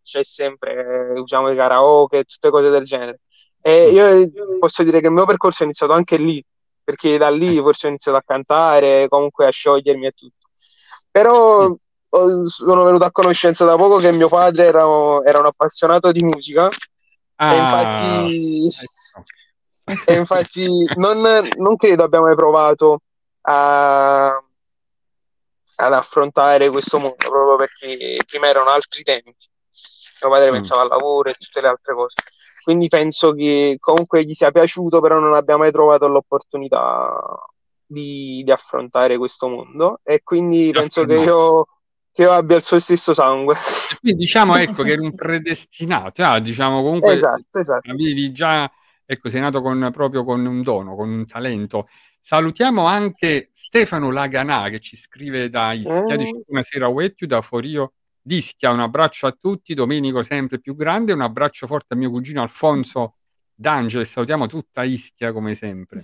c'è 0.06 0.22
sempre, 0.24 1.10
eh, 1.10 1.20
diciamo, 1.20 1.50
i 1.50 1.56
karaoke, 1.56 2.24
tutte 2.24 2.50
cose 2.50 2.70
del 2.70 2.84
genere. 2.84 3.20
E 3.60 3.90
io 3.90 4.30
posso 4.58 4.82
dire 4.84 5.00
che 5.00 5.06
il 5.06 5.12
mio 5.12 5.26
percorso 5.26 5.62
è 5.62 5.66
iniziato 5.66 5.92
anche 5.92 6.16
lì, 6.16 6.42
perché 6.84 7.18
da 7.18 7.28
lì 7.30 7.58
forse 7.58 7.86
ho 7.86 7.90
iniziato 7.90 8.18
a 8.18 8.22
cantare, 8.24 9.08
comunque 9.08 9.46
a 9.46 9.50
sciogliermi 9.50 10.06
e 10.06 10.12
tutto. 10.12 10.48
Però 11.10 11.66
ho- 12.08 12.48
sono 12.48 12.84
venuto 12.84 13.04
a 13.04 13.10
conoscenza 13.10 13.64
da 13.64 13.76
poco 13.76 13.96
che 13.98 14.12
mio 14.12 14.28
padre 14.28 14.66
era, 14.66 14.84
era 15.24 15.38
un 15.40 15.46
appassionato 15.46 16.12
di 16.12 16.22
musica 16.22 16.68
e 16.68 16.74
Ah, 17.38 17.56
infatti, 17.56 18.66
ecco. 18.68 19.24
e 20.04 20.14
infatti 20.16 20.66
non, 20.96 21.20
non 21.58 21.76
credo 21.76 22.04
abbia 22.04 22.20
mai 22.20 22.34
provato 22.34 23.00
a- 23.42 24.40
ad 25.76 25.92
affrontare 25.92 26.70
questo 26.70 26.98
mondo 26.98 27.16
proprio 27.16 27.56
perché 27.56 28.18
prima 28.26 28.48
erano 28.48 28.70
altri 28.70 29.02
tempi. 29.02 29.34
Mio 30.20 30.30
padre 30.30 30.50
Mm. 30.50 30.54
pensava 30.54 30.82
al 30.82 30.88
lavoro 30.88 31.28
e 31.30 31.34
tutte 31.38 31.60
le 31.60 31.68
altre 31.68 31.94
cose. 31.94 32.14
Quindi 32.62 32.88
penso 32.88 33.32
che 33.32 33.76
comunque 33.78 34.24
gli 34.24 34.34
sia 34.34 34.50
piaciuto, 34.50 35.00
però 35.00 35.18
non 35.18 35.34
abbia 35.34 35.56
mai 35.56 35.70
trovato 35.70 36.08
l'opportunità 36.08 37.16
di, 37.84 38.42
di 38.44 38.50
affrontare 38.50 39.18
questo 39.18 39.48
mondo. 39.48 40.00
E 40.02 40.22
quindi 40.24 40.66
Di 40.66 40.72
penso 40.72 41.04
che 41.04 41.14
io, 41.14 41.66
che 42.12 42.22
io 42.22 42.32
abbia 42.32 42.56
il 42.56 42.62
suo 42.62 42.80
stesso 42.80 43.14
sangue. 43.14 43.56
Quindi 44.00 44.18
diciamo 44.18 44.56
ecco 44.56 44.82
che 44.82 44.92
eri 44.92 45.00
un 45.02 45.14
predestinato, 45.14 46.24
ah, 46.24 46.40
diciamo 46.40 46.82
comunque 46.82 47.12
Esatto, 47.12 47.58
esatto. 47.60 47.90
avevi 47.92 48.32
già, 48.32 48.68
ecco, 49.04 49.28
sei 49.28 49.40
nato 49.42 49.62
con, 49.62 49.88
proprio 49.92 50.24
con 50.24 50.44
un 50.44 50.62
dono, 50.62 50.96
con 50.96 51.08
un 51.08 51.24
talento. 51.24 51.86
Salutiamo 52.20 52.84
anche 52.86 53.50
Stefano 53.52 54.10
Laganà 54.10 54.68
che 54.70 54.80
ci 54.80 54.96
scrive 54.96 55.48
da 55.48 55.72
Ischia, 55.72 56.16
dice 56.16 56.30
Eh. 56.36 56.42
buonasera 56.44 56.88
Wettiu 56.88 57.28
da 57.28 57.40
Forio 57.40 57.92
d'Ischia, 58.26 58.72
un 58.72 58.80
abbraccio 58.80 59.28
a 59.28 59.32
tutti, 59.32 59.72
Domenico 59.72 60.24
sempre 60.24 60.58
più 60.58 60.74
grande, 60.74 61.12
un 61.12 61.20
abbraccio 61.20 61.68
forte 61.68 61.94
a 61.94 61.96
mio 61.96 62.10
cugino 62.10 62.42
Alfonso 62.42 63.18
D'Angelo, 63.54 64.02
e 64.02 64.04
salutiamo 64.04 64.48
tutta 64.48 64.82
Ischia 64.82 65.32
come 65.32 65.54
sempre. 65.54 66.02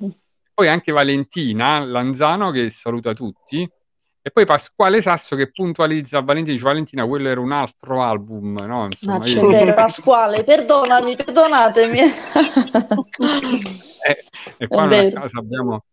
Poi 0.54 0.68
anche 0.68 0.92
Valentina 0.92 1.84
Lanzano 1.84 2.52
che 2.52 2.70
saluta 2.70 3.12
tutti. 3.12 3.68
E 4.24 4.30
poi 4.30 4.46
Pasquale 4.46 5.02
Sasso 5.02 5.34
che 5.34 5.50
puntualizza 5.50 6.20
Valentina, 6.20 6.54
dice 6.54 6.64
Valentina, 6.64 7.04
quello 7.06 7.28
era 7.28 7.40
un 7.40 7.50
altro 7.50 8.04
album, 8.04 8.54
no? 8.60 8.78
Ma 8.78 8.84
Insomma, 8.84 9.18
c'è 9.18 9.40
io- 9.40 9.48
vero, 9.48 9.74
Pasquale, 9.74 10.44
perdonami, 10.44 11.16
perdonatemi. 11.16 11.98
Eh, 14.04 14.24
e 14.58 14.66
qua 14.66 14.82
a 14.82 15.10
casa 15.12 15.38
abbiamo, 15.38 15.84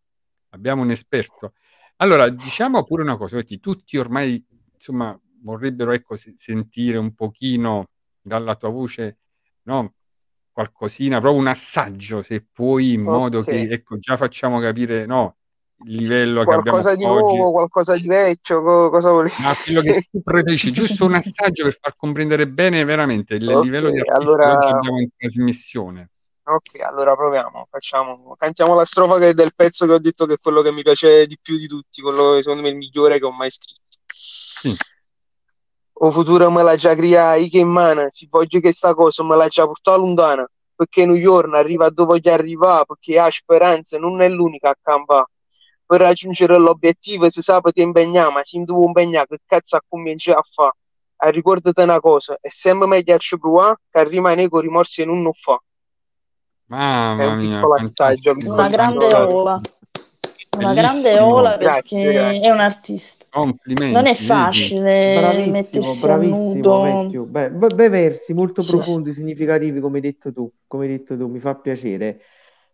abbiamo 0.49 0.81
un 0.81 0.89
esperto. 0.91 1.53
Allora, 1.97 2.27
diciamo 2.29 2.83
pure 2.83 3.03
una 3.03 3.17
cosa, 3.17 3.35
vedi, 3.35 3.59
tutti 3.59 3.97
ormai, 3.97 4.43
insomma, 4.73 5.19
vorrebbero, 5.41 5.91
ecco, 5.91 6.15
se- 6.15 6.33
sentire 6.35 6.97
un 6.97 7.13
pochino 7.13 7.87
dalla 8.21 8.55
tua 8.55 8.69
voce, 8.69 9.17
no? 9.63 9.93
Qualcosina, 10.51 11.19
proprio 11.19 11.39
un 11.41 11.47
assaggio, 11.47 12.21
se 12.21 12.45
puoi, 12.51 12.93
in 12.93 13.01
modo 13.03 13.39
Ok. 13.39 13.45
che, 13.45 13.61
ecco, 13.71 13.97
già 13.97 14.17
facciamo 14.17 14.59
capire, 14.59 15.05
no? 15.05 15.37
Il 15.85 15.95
livello 15.95 16.43
che 16.43 16.51
abbiamo 16.51 16.79
Qualcosa 16.81 16.95
di 16.95 17.05
oggi. 17.05 17.35
nuovo, 17.37 17.51
qualcosa 17.51 17.95
di 17.95 18.07
vecchio, 18.07 18.61
co- 18.61 18.89
cosa 18.89 19.11
volevi? 19.11 19.33
Ma 19.41 19.55
quello 19.55 19.81
che 19.81 20.07
tu 20.11 20.21
preferisci, 20.21 20.71
giusto 21.01 21.05
un 21.05 21.13
assaggio 21.13 21.63
per 21.63 21.77
far 21.79 21.95
comprendere 21.95 22.47
bene 22.49 22.83
veramente 22.83 23.35
il 23.35 23.47
Ok, 23.47 23.63
livello 23.63 23.89
di 23.89 23.99
artista 23.99 24.17
che 24.17 24.41
allora- 24.41 24.57
oggi 24.57 24.71
abbiamo 24.73 24.99
in 24.99 25.09
trasmissione. 25.15 26.09
Ok, 26.49 26.79
allora 26.81 27.15
proviamo, 27.15 27.67
facciamo, 27.69 28.35
cantiamo 28.35 28.73
la 28.73 28.83
strofa 28.83 29.19
che 29.19 29.29
è 29.29 29.33
del 29.35 29.53
pezzo 29.55 29.85
che 29.85 29.93
ho 29.93 29.99
detto 29.99 30.25
che 30.25 30.33
è 30.33 30.37
quello 30.39 30.63
che 30.63 30.71
mi 30.71 30.81
piace 30.81 31.27
di 31.27 31.37
più 31.39 31.57
di 31.59 31.67
tutti, 31.67 32.01
quello 32.01 32.33
che 32.33 32.41
secondo 32.41 32.63
me 32.63 32.69
è 32.69 32.71
il 32.71 32.77
migliore 32.77 33.19
che 33.19 33.25
ho 33.25 33.31
mai 33.31 33.51
scritto. 33.51 33.99
Sì. 34.11 34.75
O 36.01 36.11
futuro 36.11 36.49
me 36.49 36.63
l'ha 36.63 36.75
già 36.75 36.95
creato, 36.95 37.45
che 37.49 37.59
in 37.59 37.67
mano, 37.67 38.07
si 38.09 38.27
voglio 38.29 38.59
che 38.61 38.71
sta 38.71 38.93
cosa 38.93 39.23
me 39.23 39.35
l'ha 39.35 39.47
già 39.47 39.65
portata 39.65 39.97
lontana, 39.97 40.49
perché 40.73 41.05
New 41.05 41.15
York 41.15 41.53
arriva 41.53 41.89
dove 41.89 42.13
voglio 42.13 42.31
arrivare, 42.31 42.85
perché 42.85 43.19
ha 43.19 43.29
speranza, 43.29 43.97
non 43.97 44.21
è 44.21 44.29
l'unica 44.29 44.69
a 44.69 44.77
campare. 44.81 45.25
Per 45.85 45.99
raggiungere 45.99 46.57
l'obiettivo 46.57 47.29
si 47.29 47.41
sa 47.41 47.59
ti 47.59 47.81
impegnare, 47.81 48.31
ma 48.31 48.43
se 48.43 48.63
non 48.65 48.83
impegnare, 48.83 49.27
che 49.27 49.39
cazzo 49.45 49.75
a 49.75 49.83
cominciare 49.85 50.37
a 50.37 50.43
fare? 50.49 50.75
E 51.21 51.31
ricordati 51.31 51.81
una 51.81 51.99
cosa, 51.99 52.37
è 52.39 52.47
sempre 52.47 52.87
meglio 52.87 53.17
ci 53.17 53.37
provare 53.37 53.81
che 53.91 54.03
rimane 54.07 54.47
con 54.47 54.61
rimorsi 54.61 55.01
e 55.01 55.05
non 55.05 55.21
lo 55.21 55.33
fa. 55.33 55.55
È 55.55 56.75
Mamma 56.75 57.27
un 57.27 57.37
mia, 57.37 57.55
piccolo 57.55 57.73
assaggio. 57.73 58.33
Una 58.45 58.67
grande 58.69 59.13
ola, 59.13 59.59
una 60.59 60.73
grande 60.73 61.19
ola 61.19 61.57
perché 61.57 61.65
Grazie, 61.65 62.13
grazie. 62.13 62.39
è 62.41 62.51
un 62.51 62.59
artista. 62.59 63.25
Complimenti. 63.29 63.93
Non 63.93 64.05
è 64.07 64.13
facile 64.13 65.13
Bravissimo, 65.19 65.51
mettersi 65.51 66.05
a 66.05 66.07
bravissimo, 66.07 66.43
nudo. 67.07 67.25
Beh, 67.25 67.51
be- 67.51 67.67
bei 67.75 67.89
versi 67.89 68.33
molto 68.33 68.61
Sì. 68.61 68.71
profondi, 68.71 69.13
significativi, 69.13 69.79
come 69.79 69.95
hai 69.97 70.01
detto 70.01 70.31
tu, 70.31 70.51
come 70.67 70.85
hai 70.85 70.91
detto 70.91 71.17
tu, 71.17 71.27
mi 71.27 71.39
fa 71.39 71.55
piacere. 71.55 72.19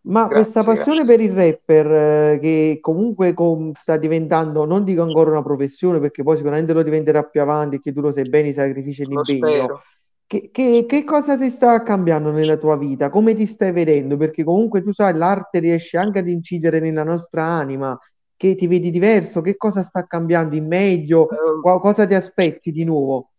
Ma 0.02 0.28
Grazie, 0.28 0.36
questa 0.36 0.64
passione 0.64 1.04
grazie. 1.04 1.16
per 1.16 1.26
il 1.26 1.32
rapper, 1.36 1.92
eh, 2.36 2.40
che 2.40 2.78
comunque 2.80 3.34
com- 3.34 3.72
sta 3.74 3.98
diventando, 3.98 4.64
non 4.66 4.84
dico 4.84 5.02
ancora 5.02 5.32
una 5.32 5.42
professione, 5.42 6.00
perché 6.00 6.22
poi 6.22 6.38
sicuramente 6.38 6.74
lo 6.74 6.84
diventerà 6.84 7.24
più 7.24 7.42
avanti, 7.42 7.80
che 7.80 7.92
tu 7.92 8.02
lo 8.02 8.12
sai 8.12 8.30
bene, 8.30 8.50
i 8.50 8.54
sacrifici 8.54 9.02
e 9.02 9.06
l'impegno. 9.06 9.48
spero. 9.50 9.82
Che, 10.28 10.50
che- 10.52 10.86
che 10.88 11.04
cosa 11.04 11.38
ti 11.38 11.50
sta 11.50 11.82
cambiando 11.84 12.32
nella 12.32 12.58
tua 12.58 12.76
vita? 12.78 13.10
Come 13.10 13.36
ti 13.36 13.46
stai 13.46 13.72
vedendo? 13.72 14.18
Perché 14.18 14.44
comunque 14.44 14.82
tu 14.84 14.92
sai, 14.92 15.14
l'arte 15.16 15.60
riesce 15.60 15.98
anche 15.98 16.20
ad 16.20 16.28
incidere 16.28 16.80
nella 16.80 17.04
nostra 17.04 17.44
anima, 17.44 17.98
che 18.36 18.56
ti 18.56 18.68
vedi 18.68 18.90
diverso, 18.92 19.42
che 19.42 19.56
cosa 19.56 19.84
sta 19.84 20.06
cambiando 20.06 20.56
in 20.56 20.68
meglio? 20.68 21.30
Eh, 21.30 21.62
Qua- 21.62 21.80
cosa 21.80 22.06
ti 22.08 22.16
aspetti 22.16 22.72
di 22.72 22.84
nuovo? 22.84 23.32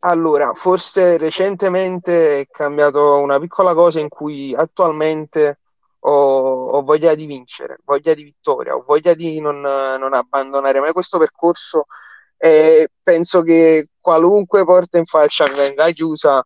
Allora, 0.00 0.54
forse 0.54 1.16
recentemente 1.18 2.40
è 2.40 2.46
cambiato 2.48 3.18
una 3.18 3.40
piccola 3.40 3.74
cosa 3.74 3.98
in 3.98 4.08
cui 4.08 4.54
attualmente 4.54 5.58
ho, 6.00 6.66
ho 6.68 6.82
voglia 6.82 7.14
di 7.16 7.26
vincere, 7.26 7.78
voglia 7.84 8.14
di 8.14 8.22
vittoria, 8.22 8.76
ho 8.76 8.84
voglia 8.86 9.14
di 9.14 9.40
non, 9.40 9.60
non 9.60 10.14
abbandonare 10.14 10.78
mai 10.80 10.92
questo 10.92 11.18
percorso 11.18 11.86
e 12.36 12.90
penso 13.02 13.42
che 13.42 13.88
qualunque 14.08 14.64
porta 14.64 14.96
in 14.96 15.04
faccia 15.04 15.44
venga 15.52 15.90
chiusa 15.90 16.42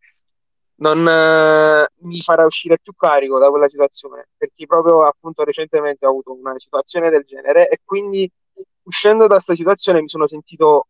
non 0.76 1.06
eh, 1.06 1.86
mi 2.00 2.20
farà 2.22 2.44
uscire 2.44 2.78
più 2.82 2.92
carico 2.96 3.38
da 3.38 3.50
quella 3.50 3.68
situazione, 3.68 4.26
perché 4.36 4.66
proprio 4.66 5.04
appunto 5.06 5.44
recentemente 5.44 6.04
ho 6.04 6.10
avuto 6.10 6.32
una 6.32 6.58
situazione 6.58 7.08
del 7.08 7.22
genere 7.24 7.68
e 7.68 7.78
quindi 7.84 8.28
uscendo 8.82 9.28
da 9.28 9.34
questa 9.34 9.54
situazione 9.54 10.00
mi 10.00 10.08
sono 10.08 10.26
sentito, 10.26 10.88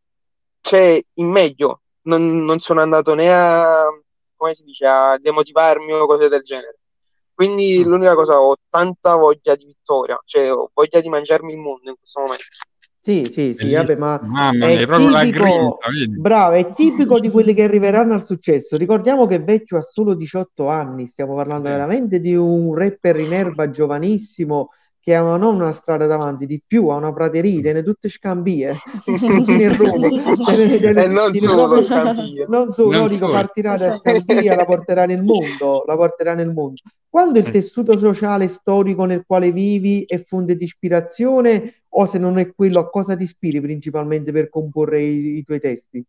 cioè, 0.63 0.99
in 1.15 1.29
meglio, 1.29 1.83
non, 2.05 2.43
non 2.43 2.61
sono 2.61 2.81
andato 2.81 3.15
né 3.15 3.31
a, 3.31 3.85
come 4.35 4.55
si 4.55 4.65
dice, 4.65 4.87
a 4.87 5.19
demotivarmi 5.19 5.93
o 5.93 6.07
cose 6.07 6.29
del 6.29 6.43
genere. 6.43 6.79
Quindi 7.35 7.85
Mm. 7.85 7.89
l'unica 7.89 8.15
cosa, 8.15 8.41
ho 8.41 8.57
tanta 8.71 9.17
voglia 9.17 9.55
di 9.57 9.67
vittoria, 9.67 10.19
cioè 10.25 10.51
ho 10.51 10.71
voglia 10.73 11.01
di 11.01 11.09
mangiarmi 11.11 11.53
il 11.53 11.59
mondo 11.59 11.91
in 11.91 11.97
questo 11.99 12.21
momento. 12.21 12.45
Sì, 13.05 13.31
sì, 13.33 13.55
sì, 13.59 13.73
vabbè, 13.73 13.97
ma 13.97 14.21
Mamma 14.23 14.69
è 14.69 14.79
è 14.79 14.87
proprio 14.87 15.11
la 15.11 15.25
tipico, 15.25 15.43
grinta, 15.43 15.89
vedi? 15.91 16.21
bravo, 16.21 16.55
è 16.55 16.71
tipico 16.71 17.19
di 17.19 17.31
quelli 17.31 17.53
che 17.53 17.65
arriveranno 17.65 18.15
al 18.15 18.25
successo. 18.25 18.77
Ricordiamo 18.77 19.27
che 19.27 19.41
Vecchio 19.41 19.77
ha 19.77 19.83
solo 19.83 20.15
18 20.15 20.69
anni, 20.69 21.09
stiamo 21.09 21.35
parlando 21.35 21.69
veramente 21.69 22.21
di 22.21 22.37
un 22.37 22.73
rapper 22.77 23.19
in 23.19 23.33
erba 23.33 23.71
giovanissimo 23.71 24.69
che 25.05 25.17
ha 25.17 25.37
non 25.37 25.57
una 25.57 25.73
strada 25.73 26.07
davanti, 26.07 26.47
di 26.47 26.63
più, 26.65 26.87
ha 26.87 26.95
una 26.95 27.13
prateria, 27.13 27.61
tiene 27.61 27.83
tutte 27.83 28.09
scambie, 28.09 28.77
tutti 29.05 29.25
in 29.51 29.77
Roma, 29.77 30.07
E 31.03 31.07
non 31.09 31.35
solo 31.35 31.83
Scampia. 31.83 32.47
non 32.49 32.71
solo, 32.73 32.99
Non 32.99 33.07
dico, 33.09 33.27
solo. 33.27 33.33
partirà 33.33 33.77
da 33.77 33.99
Scampia, 33.99 34.55
la 34.55 34.65
porterà 34.65 35.05
nel 35.05 35.25
mondo, 35.25 35.83
la 35.87 35.97
porterà 35.97 36.35
nel 36.35 36.53
mondo. 36.53 36.81
Quando 37.09 37.41
il 37.41 37.49
Eh. 37.49 37.51
tessuto 37.51 37.99
sociale 37.99 38.47
storico 38.47 39.05
nel 39.05 39.25
quale 39.27 39.51
vivi 39.51 40.05
è 40.07 40.23
fonte 40.23 40.55
di 40.57 40.65
ispirazione 40.65 41.83
o 41.89 42.07
se 42.07 42.19
non 42.19 42.39
è 42.39 42.55
quello, 42.55 42.79
a 42.79 42.89
cosa 42.89 43.17
ti 43.17 43.25
ispiri 43.25 43.61
principalmente 43.61 44.31
per 44.31 44.49
comporre 44.51 45.01
i, 45.03 45.39
i 45.39 45.45
tuoi 45.45 45.59
testi? 45.59 46.03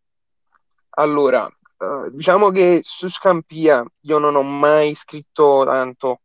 Allora, 0.96 1.48
eh, 1.48 2.12
diciamo 2.12 2.52
che 2.52 2.82
su 2.84 3.10
Scampia 3.10 3.84
io 4.02 4.18
non 4.20 4.36
ho 4.36 4.44
mai 4.44 4.94
scritto 4.94 5.64
tanto, 5.66 6.20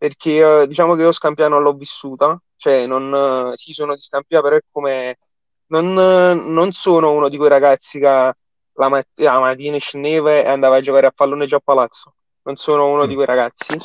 perché 0.00 0.62
eh, 0.62 0.66
diciamo 0.66 0.94
che 0.94 1.02
io 1.02 1.12
Scampia 1.12 1.46
non 1.48 1.60
l'ho 1.60 1.74
vissuta, 1.74 2.40
cioè 2.56 2.86
non, 2.86 3.52
eh, 3.52 3.56
sì, 3.58 3.74
sono 3.74 3.94
di 3.94 4.00
Scampia, 4.00 4.40
però 4.40 4.56
è 4.56 4.60
come 4.70 5.18
non, 5.66 5.88
eh, 5.98 6.32
non 6.32 6.72
sono 6.72 7.12
uno 7.12 7.28
di 7.28 7.36
quei 7.36 7.50
ragazzi 7.50 7.98
che 7.98 8.06
la, 8.06 8.88
mat- 8.88 9.08
la 9.16 9.38
mattina 9.40 9.76
scendeva 9.76 10.32
e 10.32 10.46
andava 10.48 10.76
a 10.76 10.80
giocare 10.80 11.06
a 11.06 11.10
pallone 11.14 11.46
già 11.46 11.56
a 11.56 11.62
palazzo. 11.62 12.14
Non 12.44 12.56
sono 12.56 12.88
uno 12.90 13.04
di 13.04 13.14
quei 13.14 13.26
ragazzi, 13.26 13.76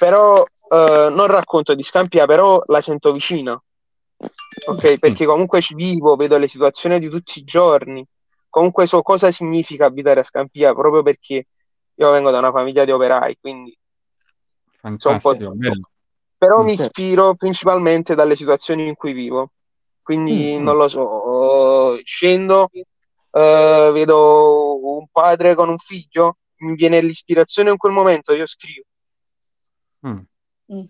però 0.00 0.42
eh, 0.42 1.08
non 1.12 1.26
racconto 1.28 1.76
di 1.76 1.84
Scampia, 1.84 2.26
però 2.26 2.60
la 2.66 2.80
sento 2.80 3.12
vicina, 3.12 3.52
ok? 4.66 4.98
Perché 4.98 5.24
comunque 5.26 5.60
ci 5.60 5.76
vivo, 5.76 6.16
vedo 6.16 6.38
le 6.38 6.48
situazioni 6.48 6.98
di 6.98 7.08
tutti 7.08 7.38
i 7.38 7.44
giorni. 7.44 8.04
Comunque 8.48 8.86
so 8.86 9.00
cosa 9.02 9.30
significa 9.30 9.86
abitare 9.86 10.18
a 10.18 10.24
Scampia, 10.24 10.74
proprio 10.74 11.04
perché 11.04 11.46
io 11.94 12.10
vengo 12.10 12.32
da 12.32 12.38
una 12.38 12.50
famiglia 12.50 12.84
di 12.84 12.90
operai, 12.90 13.38
quindi 13.40 13.76
Fantastico. 14.82 15.54
Però 16.36 16.60
Mm. 16.62 16.64
mi 16.64 16.72
ispiro 16.72 17.34
principalmente 17.36 18.14
dalle 18.16 18.34
situazioni 18.36 18.88
in 18.88 18.94
cui 18.96 19.12
vivo. 19.12 19.52
Quindi 20.02 20.58
Mm. 20.58 20.62
non 20.64 20.76
lo 20.76 20.88
so, 20.88 22.00
scendo, 22.02 22.68
eh, 23.30 23.90
vedo 23.92 24.96
un 24.98 25.06
padre 25.10 25.54
con 25.54 25.68
un 25.68 25.78
figlio, 25.78 26.38
mi 26.56 26.74
viene 26.74 27.00
l'ispirazione 27.00 27.70
in 27.70 27.76
quel 27.76 27.92
momento, 27.92 28.32
io 28.32 28.46
scrivo. 28.46 28.82
Mm. 30.72 30.84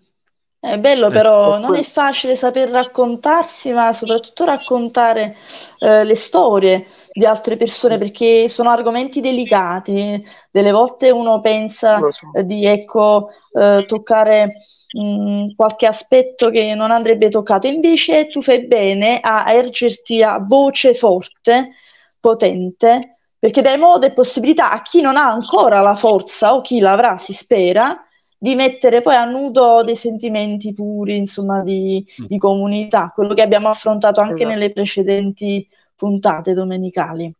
Mm. 0.65 0.69
È 0.69 0.79
bello 0.79 1.07
Eh, 1.07 1.11
però, 1.11 1.55
E 1.55 1.59
non 1.59 1.75
è 1.75 1.83
facile 1.83 2.35
saper 2.35 2.69
raccontarsi, 2.69 3.71
ma 3.71 3.91
soprattutto 3.91 4.45
raccontare 4.45 5.35
eh, 5.79 6.03
le 6.03 6.15
storie 6.15 6.87
di 7.11 7.25
altre 7.25 7.57
persone 7.57 7.97
perché 7.97 8.47
sono 8.47 8.69
argomenti 8.69 9.19
delicati. 9.21 10.25
Delle 10.49 10.71
volte 10.71 11.11
uno 11.11 11.39
pensa 11.41 11.99
eh, 12.33 12.45
di, 12.45 12.65
ecco, 12.65 13.29
eh, 13.51 13.83
toccare 13.85 14.53
mh, 14.93 15.55
qualche 15.55 15.85
aspetto 15.85 16.49
che 16.49 16.73
non 16.75 16.91
andrebbe 16.91 17.29
toccato. 17.29 17.67
Invece 17.67 18.27
tu 18.27 18.41
fai 18.41 18.65
bene 18.65 19.19
a 19.21 19.51
ergerti 19.51 20.23
a 20.23 20.39
voce 20.39 20.93
forte, 20.93 21.71
potente, 22.19 23.17
perché 23.37 23.61
dai 23.61 23.77
modo 23.77 24.05
e 24.05 24.13
possibilità 24.13 24.71
a 24.71 24.81
chi 24.81 25.01
non 25.01 25.17
ha 25.17 25.29
ancora 25.29 25.81
la 25.81 25.95
forza 25.95 26.55
o 26.55 26.61
chi 26.61 26.79
l'avrà, 26.79 27.17
si 27.17 27.33
spera 27.33 28.01
di 28.43 28.55
mettere 28.55 28.99
poi 28.99 29.15
a 29.15 29.23
nudo 29.23 29.85
dei 29.85 29.95
sentimenti 29.95 30.73
puri, 30.73 31.15
insomma, 31.15 31.63
di, 31.63 32.05
di 32.27 32.37
comunità, 32.37 33.09
quello 33.15 33.33
che 33.33 33.41
abbiamo 33.41 33.69
affrontato 33.69 34.19
anche 34.19 34.33
Esatto. 34.33 34.49
nelle 34.49 34.73
precedenti 34.73 35.65
puntate 35.95 36.53
domenicali. 36.53 37.33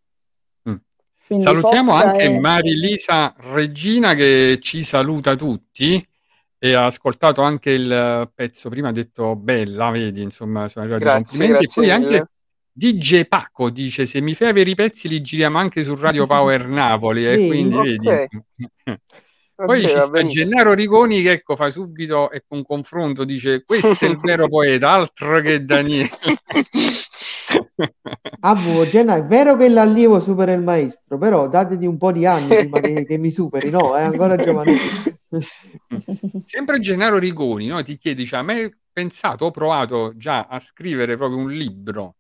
Mm. 0.69 0.75
Quindi 1.27 1.43
Salutiamo 1.43 1.91
anche 1.91 2.23
e- 2.23 2.39
Marilisa 2.39 3.35
Regina 3.37 4.13
che 4.13 4.59
ci 4.61 4.81
saluta 4.81 5.35
tutti 5.35 6.01
e 6.57 6.73
ha 6.73 6.85
ascoltato 6.85 7.41
anche 7.41 7.71
il 7.71 8.31
pezzo 8.33 8.69
prima, 8.69 8.87
ha 8.87 8.93
detto 8.93 9.35
bella, 9.35 9.89
vedi, 9.89 10.21
insomma, 10.21 10.69
sono 10.69 10.85
arrivati 10.85 11.03
i 11.03 11.05
Grazie, 11.05 11.25
complimenti. 11.25 11.65
E 11.65 11.69
poi 11.73 11.91
anche 11.91 12.11
mille. 12.11 12.29
DJ 12.71 13.25
Pacco 13.25 13.69
dice 13.69 14.05
se 14.05 14.21
mi 14.21 14.33
fai 14.35 14.47
avere 14.47 14.69
i 14.69 14.75
pezzi 14.75 15.09
li 15.09 15.19
giriamo 15.19 15.57
anche 15.57 15.83
su 15.83 15.95
Radio 15.95 16.25
Power 16.27 16.65
Napoli 16.65 17.27
e 17.27 17.35
Sì. 17.39 17.47
quindi 17.47 17.75
vedi, 17.75 18.07
Ok, 18.07 18.27
insomma. 18.31 18.99
Poi 19.55 19.83
ok, 19.83 19.87
ci 19.87 19.87
sta 19.87 20.07
benissimo. 20.09 20.45
Gennaro 20.45 20.73
Rigoni 20.73 21.21
che 21.21 21.31
ecco 21.31 21.55
fa 21.55 21.69
subito 21.69 22.31
ecco, 22.31 22.55
un 22.55 22.63
confronto, 22.63 23.23
dice 23.23 23.63
questo 23.63 24.05
è 24.05 24.07
il 24.07 24.19
vero 24.19 24.47
poeta, 24.47 24.91
altro 24.91 25.39
che 25.41 25.63
Daniele. 25.63 26.09
Ah, 28.39 28.55
boh, 28.55 28.85
Genna, 28.87 29.15
è 29.15 29.23
vero 29.23 29.55
che 29.55 29.69
l'allievo 29.69 30.19
supera 30.19 30.51
il 30.51 30.61
maestro, 30.61 31.17
però 31.17 31.47
dategli 31.47 31.85
un 31.85 31.97
po' 31.97 32.11
di 32.11 32.25
anni 32.25 32.47
prima 32.47 32.79
che, 32.79 33.05
che 33.05 33.17
mi 33.17 33.31
superi, 33.31 33.69
no? 33.69 33.95
È 33.95 34.01
ancora 34.01 34.35
giovane. 34.35 34.75
Sempre 36.45 36.79
Gennaro 36.79 37.17
Rigoni 37.17 37.67
no? 37.67 37.81
ti 37.83 37.97
chiede, 37.97 38.21
dice, 38.21 38.35
a 38.35 38.41
me 38.41 38.79
pensato, 38.91 39.45
ho 39.45 39.51
provato 39.51 40.13
già 40.15 40.47
a 40.47 40.59
scrivere 40.59 41.15
proprio 41.15 41.39
un 41.39 41.51
libro, 41.51 42.15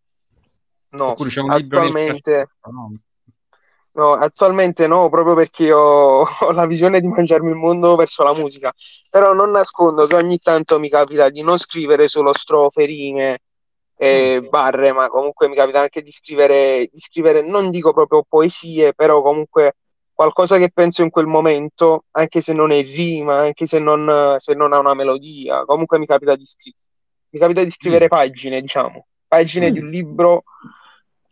No, 0.89 1.09
oppure 1.09 1.29
c'è 1.29 1.41
un 1.41 1.53
libro 1.53 1.79
nel 1.79 1.87
attualmente, 1.87 2.21
cassetto, 2.21 2.71
no? 2.71 2.93
No, 3.93 4.13
attualmente 4.13 4.87
no, 4.87 5.09
proprio 5.09 5.35
perché 5.35 5.71
ho, 5.71 6.21
ho 6.21 6.51
la 6.51 6.65
visione 6.65 7.01
di 7.01 7.07
mangiarmi 7.07 7.49
il 7.49 7.55
mondo 7.55 7.95
verso 7.95 8.23
la 8.23 8.33
musica. 8.33 8.71
Però 9.09 9.33
non 9.33 9.51
nascondo 9.51 10.07
che 10.07 10.15
ogni 10.15 10.39
tanto 10.39 10.79
mi 10.79 10.89
capita 10.89 11.29
di 11.29 11.41
non 11.41 11.57
scrivere 11.57 12.07
solo 12.07 12.33
strofe, 12.33 12.85
rime 12.85 13.39
e 13.95 14.45
barre, 14.49 14.91
ma 14.91 15.07
comunque 15.07 15.47
mi 15.47 15.55
capita 15.55 15.81
anche 15.81 16.01
di 16.01 16.11
scrivere, 16.11 16.89
di 16.91 16.99
scrivere, 16.99 17.41
non 17.41 17.69
dico 17.69 17.93
proprio 17.93 18.25
poesie, 18.27 18.93
però 18.93 19.21
comunque 19.21 19.75
qualcosa 20.13 20.57
che 20.57 20.71
penso 20.73 21.03
in 21.03 21.09
quel 21.09 21.25
momento, 21.25 22.05
anche 22.11 22.41
se 22.41 22.53
non 22.53 22.71
è 22.71 22.81
rima, 22.81 23.39
anche 23.39 23.65
se 23.65 23.79
non, 23.79 24.35
se 24.39 24.53
non 24.53 24.73
ha 24.73 24.79
una 24.79 24.93
melodia, 24.93 25.63
comunque 25.65 25.99
mi 25.99 26.05
capita 26.05 26.35
di 26.35 26.45
scrivere. 26.45 26.81
Mi 27.29 27.39
capita 27.39 27.63
di 27.63 27.71
scrivere 27.71 28.07
pagine, 28.07 28.61
diciamo, 28.61 29.07
pagine 29.27 29.71
di 29.71 29.79
un 29.79 29.89
libro 29.89 30.43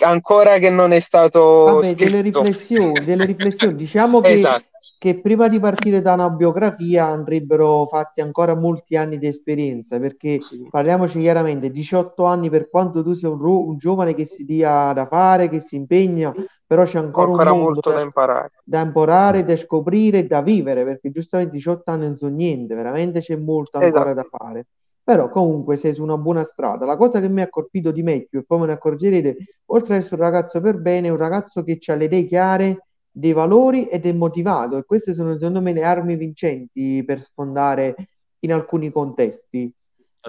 ancora 0.04 0.58
che 0.60 0.70
non 0.70 0.92
è 0.92 1.00
stato 1.00 1.76
Vabbè, 1.76 1.96
delle 1.96 2.22
riflessioni, 2.22 3.04
delle 3.06 3.26
riflessioni. 3.26 3.76
Diciamo 3.76 4.20
che, 4.22 4.34
Esatto. 4.34 4.66
che 4.98 5.20
prima 5.22 5.48
di 5.48 5.60
partire 5.60 6.02
da 6.02 6.14
una 6.14 6.30
biografia 6.30 7.06
andrebbero 7.06 7.86
fatti 7.88 8.22
ancora 8.22 8.56
molti 8.56 8.96
anni 8.96 9.18
di 9.18 9.28
esperienza, 9.28 10.00
perché 10.00 10.40
parliamoci 10.70 11.20
chiaramente, 11.20 11.70
18 11.70 12.26
anni 12.26 12.50
per 12.50 12.70
quanto 12.70 13.04
tu 13.04 13.14
sia 13.14 13.30
un, 13.30 13.38
ro- 13.40 13.68
un 13.68 13.78
giovane 13.78 14.14
che 14.16 14.26
si 14.26 14.44
dia 14.44 14.92
da 14.94 15.06
fare, 15.08 15.50
che 15.50 15.60
si 15.62 15.76
impegna, 15.76 16.34
però 16.66 16.84
c'è 16.84 16.98
ancora 16.98 17.28
ancora 17.28 17.54
molto 17.54 17.92
da, 17.92 17.98
da 17.98 18.02
imparare. 18.02 18.52
da 18.64 18.82
imparare, 18.82 19.44
da 19.44 19.56
scoprire, 19.56 20.26
da 20.26 20.42
vivere, 20.42 20.84
perché 20.84 21.12
giustamente 21.12 21.54
18 21.58 21.92
anni 21.92 22.06
non 22.06 22.18
sono 22.18 22.36
niente, 22.36 22.74
veramente 22.76 23.20
c'è 23.22 23.36
molto 23.36 23.78
ancora 23.78 24.14
da 24.14 24.22
Esatto. 24.22 24.38
fare. 24.38 24.66
Però 25.12 25.28
comunque 25.28 25.76
sei 25.76 25.94
su 25.94 26.04
una 26.04 26.16
buona 26.16 26.46
strada. 26.46 26.86
La 26.86 26.96
cosa 26.96 27.20
che 27.20 27.28
mi 27.28 27.42
ha 27.42 27.50
colpito 27.50 27.92
di 27.92 28.02
Matthew, 28.02 28.40
e 28.40 28.44
poi 28.46 28.60
me 28.60 28.68
ne 28.68 28.72
accorgerete, 28.72 29.36
oltre 29.66 29.96
ad 29.96 30.00
essere 30.00 30.16
un 30.16 30.22
ragazzo 30.22 30.62
per 30.62 30.78
bene, 30.78 31.10
è 31.10 31.12
un 31.12 31.18
ragazzo 31.18 31.66
che 31.66 31.80
ha 31.86 31.96
le 31.96 32.06
idee 32.06 32.26
chiare, 32.26 32.86
dei 33.12 33.34
valori 33.34 33.88
ed 33.88 34.06
è 34.06 34.14
motivato. 34.14 34.78
E 34.78 34.86
queste 34.86 35.14
sono 35.14 35.34
secondo 35.34 35.60
me 35.60 35.74
le 35.74 35.84
armi 35.84 36.16
vincenti 36.16 37.04
per 37.06 37.22
sfondare 37.22 37.94
in 38.40 38.54
alcuni 38.54 38.90
contesti. 38.90 39.70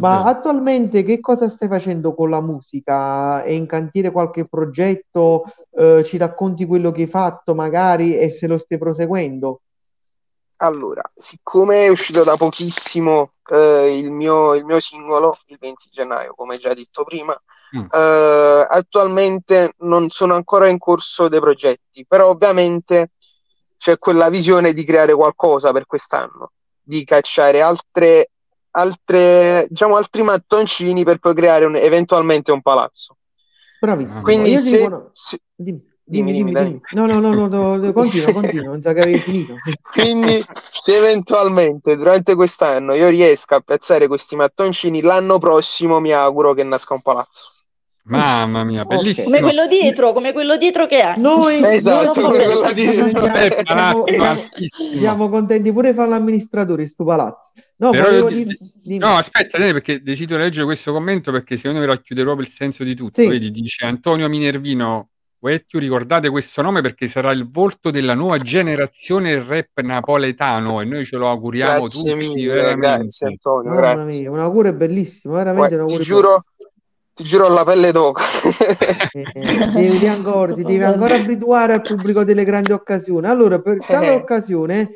Ma 0.01 0.25
attualmente 0.25 1.05
che 1.05 1.21
cosa 1.21 1.49
stai 1.49 1.68
facendo 1.68 2.12
con 2.12 2.31
la 2.31 2.40
musica? 2.40 3.40
È 3.45 3.51
in 3.51 3.66
cantiere 3.66 4.11
qualche 4.11 4.49
progetto? 4.49 5.45
Eh, 5.71 6.03
ci 6.05 6.16
racconti 6.16 6.66
quello 6.66 6.90
che 6.90 7.03
hai 7.03 7.07
fatto 7.07 7.55
magari 7.55 8.18
e 8.18 8.31
se 8.33 8.49
lo 8.49 8.59
stai 8.59 8.79
proseguendo? 8.79 9.61
Allora, 10.62 11.03
siccome 11.14 11.87
è 11.87 11.88
uscito 11.88 12.22
da 12.22 12.37
pochissimo 12.37 13.33
eh, 13.51 13.98
il 13.98 14.12
mio, 14.12 14.55
il 14.55 14.64
mio 14.64 14.79
singolo, 14.79 15.37
il 15.46 15.57
20 15.59 15.88
gennaio, 15.90 16.35
come 16.35 16.59
già 16.59 16.72
detto 16.75 17.05
prima, 17.05 17.40
Mm. 17.75 17.87
eh, 17.90 18.66
attualmente 18.68 19.72
non 19.79 20.11
sono 20.11 20.35
ancora 20.35 20.68
in 20.68 20.77
corso 20.77 21.29
dei 21.29 21.40
progetti, 21.40 22.05
però 22.07 22.29
ovviamente 22.29 23.12
c'è 23.79 23.98
quella 23.98 24.29
visione 24.29 24.75
di 24.75 24.85
creare 24.85 25.14
qualcosa 25.14 25.72
per 25.72 25.87
quest'anno, 25.87 26.53
di 26.83 27.03
cacciare 27.05 27.62
altre, 27.62 28.31
altre, 28.72 29.66
diciamo, 29.70 29.96
altri 29.96 30.22
mattoncini 30.22 31.03
per 31.03 31.18
poi 31.18 31.35
creare 31.35 31.64
un- 31.64 31.77
eventualmente 31.77 32.53
un 32.53 32.61
palazzo. 32.61 33.16
Bravissimo. 33.81 34.20
Quindi 34.20 34.59
se, 34.59 34.79
dico 34.83 35.11
se- 35.14 35.40
Dimmi, 36.05 36.33
dimmi, 36.33 36.53
dimmi. 36.53 36.81
No, 36.93 37.07
no, 37.07 37.21
no, 37.21 37.33
no, 37.33 37.47
no, 37.47 37.77
no, 37.77 37.93
continua, 37.95 38.33
continua, 38.33 38.65
non 38.67 38.81
sa 38.81 38.93
che 38.93 39.01
avevi 39.03 39.19
finito. 39.19 39.55
Quindi, 39.93 40.45
se 40.71 40.97
eventualmente 40.97 41.97
durante 41.97 42.35
quest'anno 42.35 42.95
io 42.95 43.09
riesco 43.09 43.55
a 43.55 43.61
piazzare 43.61 44.09
questi 44.09 44.35
mattoncini, 44.37 45.01
l'anno 45.01 45.38
prossimo 45.38 46.01
mi 46.01 46.12
auguro 46.12 46.55
che 46.55 46.65
nasca 46.65 46.95
un 46.95 47.03
palazzo. 47.03 47.51
Mamma 48.05 48.65
mia, 48.65 48.81
Ok. 48.81 48.87
Come 48.88 48.99
bellissimo. 49.01 49.38
quello 49.38 49.67
dietro, 49.69 50.12
come 50.12 50.33
quello 50.33 50.57
dietro 50.57 50.87
che 50.88 51.03
hai. 51.03 51.21
Noi, 51.21 51.62
Esatto, 51.65 52.21
noi 52.21 52.25
come 52.33 52.41
siamo, 52.41 52.53
quella 52.59 52.73
di- 52.73 52.83
siamo, 52.91 54.07
Eh, 54.07 54.17
palazzo 54.17 54.45
siamo- 54.99 55.29
contenti 55.29 55.73
pure 55.73 55.91
di 55.91 55.97
fare 55.97 56.09
l'amministratore 56.09 56.83
in 56.83 56.88
sto 56.88 57.05
palazzo. 57.05 57.53
No, 57.77 57.91
Però 57.91 58.07
volevo 58.07 58.29
io- 58.29 58.35
dire, 58.45 58.57
dimmi. 58.85 58.99
No, 58.99 59.15
aspetta, 59.17 59.57
Daniele, 59.57 59.75
perché 59.81 60.03
desidero 60.03 60.43
leggere 60.43 60.65
questo 60.65 60.93
commento 60.93 61.31
perché 61.31 61.57
secondo 61.57 61.79
me 61.79 61.87
racchiude 61.87 62.23
proprio 62.23 62.45
il 62.45 62.51
senso 62.53 62.83
di 62.83 62.97
tutto. 62.97 63.21
Sì. 63.21 63.29
Vedi, 63.29 63.53
dice 63.53 63.85
Antonio 63.85 64.29
Minervino, 64.29 65.11
Wettiu, 65.42 65.81
ricordate 65.81 66.28
questo 66.31 66.62
nome 66.62 66.83
perché 66.83 67.09
sarà 67.09 67.33
il 67.33 67.50
volto 67.50 67.90
della 67.90 68.14
nuova 68.14 68.38
generazione 68.38 69.31
del 69.31 69.40
rap 69.40 69.81
napoletano 69.81 70.81
e 70.81 70.85
noi 70.85 71.05
ce 71.05 71.16
lo 71.16 71.28
auguriamo 71.28 71.81
Grazie 71.81 72.12
tutti, 72.12 72.14
mille, 72.28 72.55
veramente. 72.55 72.87
grazie 72.87 73.26
Antonio, 73.26 73.70
Mamma 73.70 73.81
grazie. 73.94 74.20
mia, 74.20 74.31
un 74.31 74.38
augurio 74.38 74.72
bellissimo, 74.72 75.35
veramente 75.35 75.74
un 75.74 75.85
Guarda, 75.87 75.96
ti 75.96 76.11
augurio 76.11 76.22
giuro, 76.22 76.44
ti 77.14 77.24
giuro 77.24 77.48
la 77.48 77.64
pelle 77.64 77.90
d'oca. 77.90 78.22
Eh, 79.12 79.26
devi, 79.33 79.72
devi 79.90 80.07
ancora, 80.07 80.55
ti 80.55 80.62
devi 80.62 80.83
ancora 80.85 81.16
abituare 81.16 81.72
al 81.72 81.83
pubblico 81.83 82.22
delle 82.22 82.44
grandi 82.44 82.70
occasioni. 82.70 83.26
Allora, 83.26 83.59
per 83.61 83.85
tale 83.85 84.07
Eh. 84.07 84.14
occasione, 84.14 84.90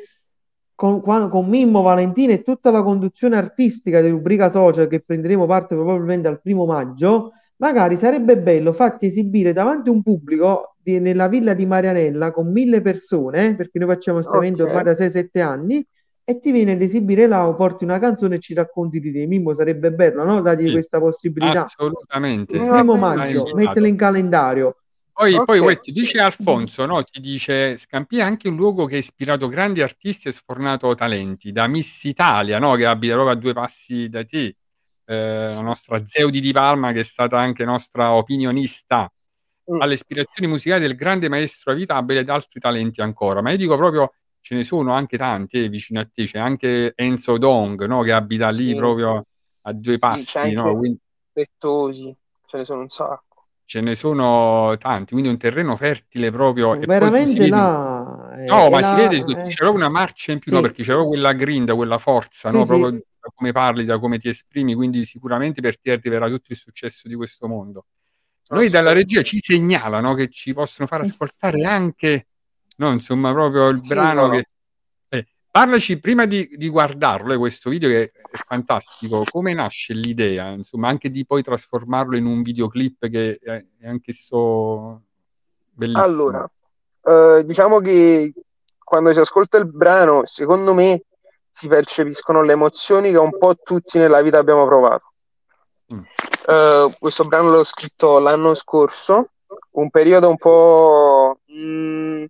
con, 0.73 1.01
con 1.01 1.45
Mimmo, 1.49 1.81
Valentina 1.81 2.31
e 2.31 2.41
tutta 2.43 2.71
la 2.71 2.83
conduzione 2.83 3.35
artistica 3.35 3.99
di 3.99 4.07
Rubrica 4.09 4.49
Social 4.49 4.87
che 4.87 5.01
prenderemo 5.01 5.45
parte 5.45 5.75
probabilmente 5.75 6.29
al 6.29 6.39
primo 6.41 6.65
maggio, 6.65 7.33
magari 7.57 7.97
sarebbe 7.97 8.37
bello 8.37 8.73
farti 8.73 9.07
esibire 9.07 9.53
davanti 9.53 9.89
a 9.89 9.91
un 9.91 10.01
pubblico 10.03 10.75
di- 10.81 10.99
nella 10.99 11.27
villa 11.27 11.53
di 11.53 11.65
Marianella 11.65 12.31
con 12.31 12.51
mille 12.51 12.81
persone, 12.81 13.49
eh, 13.49 13.55
perché 13.55 13.79
noi 13.79 13.87
facciamo 13.89 14.17
questo 14.17 14.37
evento 14.37 14.63
Ok. 14.63 14.69
ormai 14.69 14.83
da 14.83 14.95
6-7 14.95 15.41
anni, 15.41 15.85
e 16.29 16.39
ti 16.39 16.51
viene 16.51 16.73
ad 16.73 16.81
esibire 16.81 17.25
là 17.27 17.47
o 17.47 17.55
porti 17.55 17.83
una 17.85 17.99
canzone 17.99 18.35
e 18.35 18.39
ci 18.39 18.53
racconti 18.53 18.99
di 18.99 19.11
te. 19.13 19.25
Mimmo 19.25 19.53
sarebbe 19.53 19.91
bello, 19.93 20.23
no? 20.25 20.41
Dargli 20.41 20.65
Sì, 20.65 20.71
questa 20.71 20.99
possibilità. 20.99 21.63
assolutamente. 21.63 22.57
Primo 22.59 22.95
maggio, 22.97 23.53
mettelo 23.55 23.87
in 23.87 23.95
calendario. 23.95 24.75
Poi, 25.13 25.33
poi 25.43 25.59
Ok. 25.59 25.65
uè, 25.65 25.79
ti 25.79 25.91
dice 25.91 26.19
Alfonso, 26.19 26.85
no? 26.85 27.01
Ti 27.03 27.19
dice 27.19 27.75
Scampia 27.77 28.19
è 28.23 28.27
anche 28.27 28.49
un 28.49 28.55
luogo 28.55 28.85
che 28.85 28.95
ha 28.95 28.99
ispirato 28.99 29.47
grandi 29.47 29.81
artisti 29.81 30.27
e 30.27 30.31
sfornato 30.31 30.93
talenti, 30.95 31.51
da 31.51 31.65
Miss 31.67 32.03
Italia, 32.03 32.59
no? 32.59 32.75
Che 32.75 32.85
abita 32.85 33.13
proprio 33.13 33.33
a 33.35 33.39
due 33.39 33.53
passi 33.53 34.09
da 34.09 34.23
te, 34.23 34.55
eh, 35.07 35.53
la 35.55 35.61
nostra 35.61 36.03
Zeudi 36.05 36.39
di 36.41 36.51
Palma, 36.51 36.91
che 36.91 36.99
è 37.01 37.03
stata 37.03 37.39
anche 37.39 37.65
nostra 37.65 38.13
opinionista, 38.13 39.11
Mm. 39.69 39.81
alle 39.81 39.95
ispirazioni 39.95 40.49
musicali 40.49 40.79
del 40.81 40.95
grande 40.95 41.27
maestro 41.27 41.73
Avitabile 41.73 42.21
ed 42.21 42.29
altri 42.29 42.59
talenti 42.59 43.01
ancora. 43.01 43.41
Ma 43.41 43.51
io 43.51 43.57
dico 43.57 43.75
proprio, 43.75 44.13
ce 44.39 44.55
ne 44.55 44.63
sono 44.63 44.93
anche 44.93 45.17
tanti 45.17 45.65
eh, 45.65 45.67
vicino 45.69 45.99
a 45.99 46.05
te, 46.09 46.23
c'è 46.25 46.39
anche 46.39 46.93
Enzo 46.95 47.37
Dong, 47.37 47.83
no? 47.85 48.01
Che 48.01 48.13
abita 48.13 48.49
lì 48.49 48.67
Sì. 48.67 48.75
proprio 48.75 49.25
a 49.63 49.73
due 49.73 49.93
Sì, 49.93 49.99
passi, 49.99 50.23
c'è 50.23 50.51
no? 50.53 50.75
Quindi 50.77 50.99
Bettosi, 51.33 52.15
ce 52.45 52.57
ne 52.57 52.63
sono 52.65 52.81
un 52.81 52.89
sacco. 52.89 53.45
ce 53.65 53.81
ne 53.81 53.95
sono 53.95 54.75
tanti, 54.77 55.11
quindi 55.11 55.27
è 55.27 55.33
un 55.33 55.37
terreno 55.37 55.75
fertile 55.75 56.31
proprio. 56.31 56.73
E 56.73 56.77
si 56.79 56.85
Veramente 56.85 57.39
vede 57.39 57.49
là 57.49 58.35
No, 58.47 58.69
ma 58.69 58.81
si 58.81 58.95
la- 58.95 59.01
vede 59.09 59.23
che 59.25 59.31
eh, 59.31 59.47
c'è 59.49 59.55
proprio 59.57 59.75
una 59.75 59.89
marcia 59.89 60.31
in 60.31 60.39
più, 60.39 60.51
no? 60.53 60.59
sì, 60.59 60.63
Perché 60.63 60.81
c'è 60.83 60.91
proprio 60.91 61.09
quella 61.09 61.33
grinta, 61.33 61.75
quella 61.75 61.97
forza, 61.97 62.49
sì, 62.49 62.55
no? 62.55 62.61
sì. 62.61 62.67
Proprio 62.67 63.01
da 63.27 63.33
come 63.35 63.51
parli, 63.51 63.85
da 63.85 63.99
come 63.99 64.17
ti 64.17 64.29
esprimi, 64.29 64.73
quindi 64.73 65.03
sicuramente 65.05 65.61
per 65.61 65.79
te 65.79 65.91
arriverà 65.91 66.29
tutto 66.29 66.51
il 66.51 66.57
successo 66.57 67.07
di 67.07 67.15
questo 67.15 67.47
mondo. 67.47 67.85
Noi 68.49 68.69
dalla 68.69 68.93
regia 68.93 69.21
ci 69.23 69.39
segnalano 69.39 70.13
che 70.13 70.29
ci 70.29 70.53
possono 70.53 70.87
far 70.87 71.01
ascoltare 71.01 71.63
anche, 71.63 72.27
no, 72.77 72.91
insomma, 72.91 73.33
proprio 73.33 73.67
il 73.67 73.79
brano 73.85 74.21
Singolo. 74.21 74.41
che... 75.09 75.17
eh, 75.17 75.27
parlaci 75.51 75.99
prima 75.99 76.25
di, 76.25 76.47
di 76.55 76.69
guardarlo, 76.69 77.33
eh, 77.33 77.37
questo 77.37 77.69
video 77.69 77.89
che 77.89 78.03
è 78.03 78.37
fantastico, 78.45 79.23
come 79.29 79.53
nasce 79.53 79.93
l'idea, 79.93 80.49
insomma, 80.51 80.87
anche 80.87 81.09
di 81.09 81.25
poi 81.25 81.43
trasformarlo 81.43 82.15
in 82.15 82.25
un 82.25 82.41
videoclip 82.41 83.09
che 83.09 83.37
è, 83.41 83.65
è 83.79 83.87
anch'esso 83.87 85.01
bellissimo. 85.71 86.05
Allora, 86.05 86.49
eh, 87.03 87.43
diciamo 87.45 87.79
che 87.79 88.31
quando 88.81 89.11
si 89.11 89.19
ascolta 89.19 89.57
il 89.57 89.67
brano, 89.67 90.25
secondo 90.25 90.73
me 90.73 91.03
si 91.57 91.67
percepiscono 91.67 92.43
le 92.43 92.51
emozioni 92.51 93.09
che 93.09 93.17
un 93.17 93.35
po' 93.35 93.55
tutti 93.55 93.97
nella 93.97 94.21
vita 94.21 94.37
abbiamo 94.37 94.67
provato. 94.67 95.13
Mm. 95.91 96.01
Eh, 96.47 96.95
questo 96.99 97.25
brano 97.25 97.49
l'ho 97.49 97.63
scritto 97.63 98.19
l'anno 98.19 98.53
scorso, 98.53 99.31
un 99.71 99.89
periodo 99.89 100.29
un 100.29 100.37
po', 100.37 101.39
mm, 101.51 102.19
un 102.19 102.27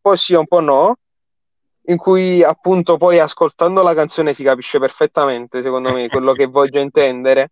po' 0.00 0.16
sì, 0.16 0.32
un 0.32 0.46
po' 0.46 0.60
no, 0.60 0.96
in 1.88 1.98
cui 1.98 2.42
appunto 2.42 2.96
poi 2.96 3.18
ascoltando 3.18 3.82
la 3.82 3.92
canzone 3.92 4.32
si 4.32 4.42
capisce 4.42 4.78
perfettamente, 4.78 5.60
secondo 5.60 5.92
me, 5.92 6.08
quello 6.08 6.32
che 6.32 6.46
voglio 6.46 6.80
intendere, 6.80 7.50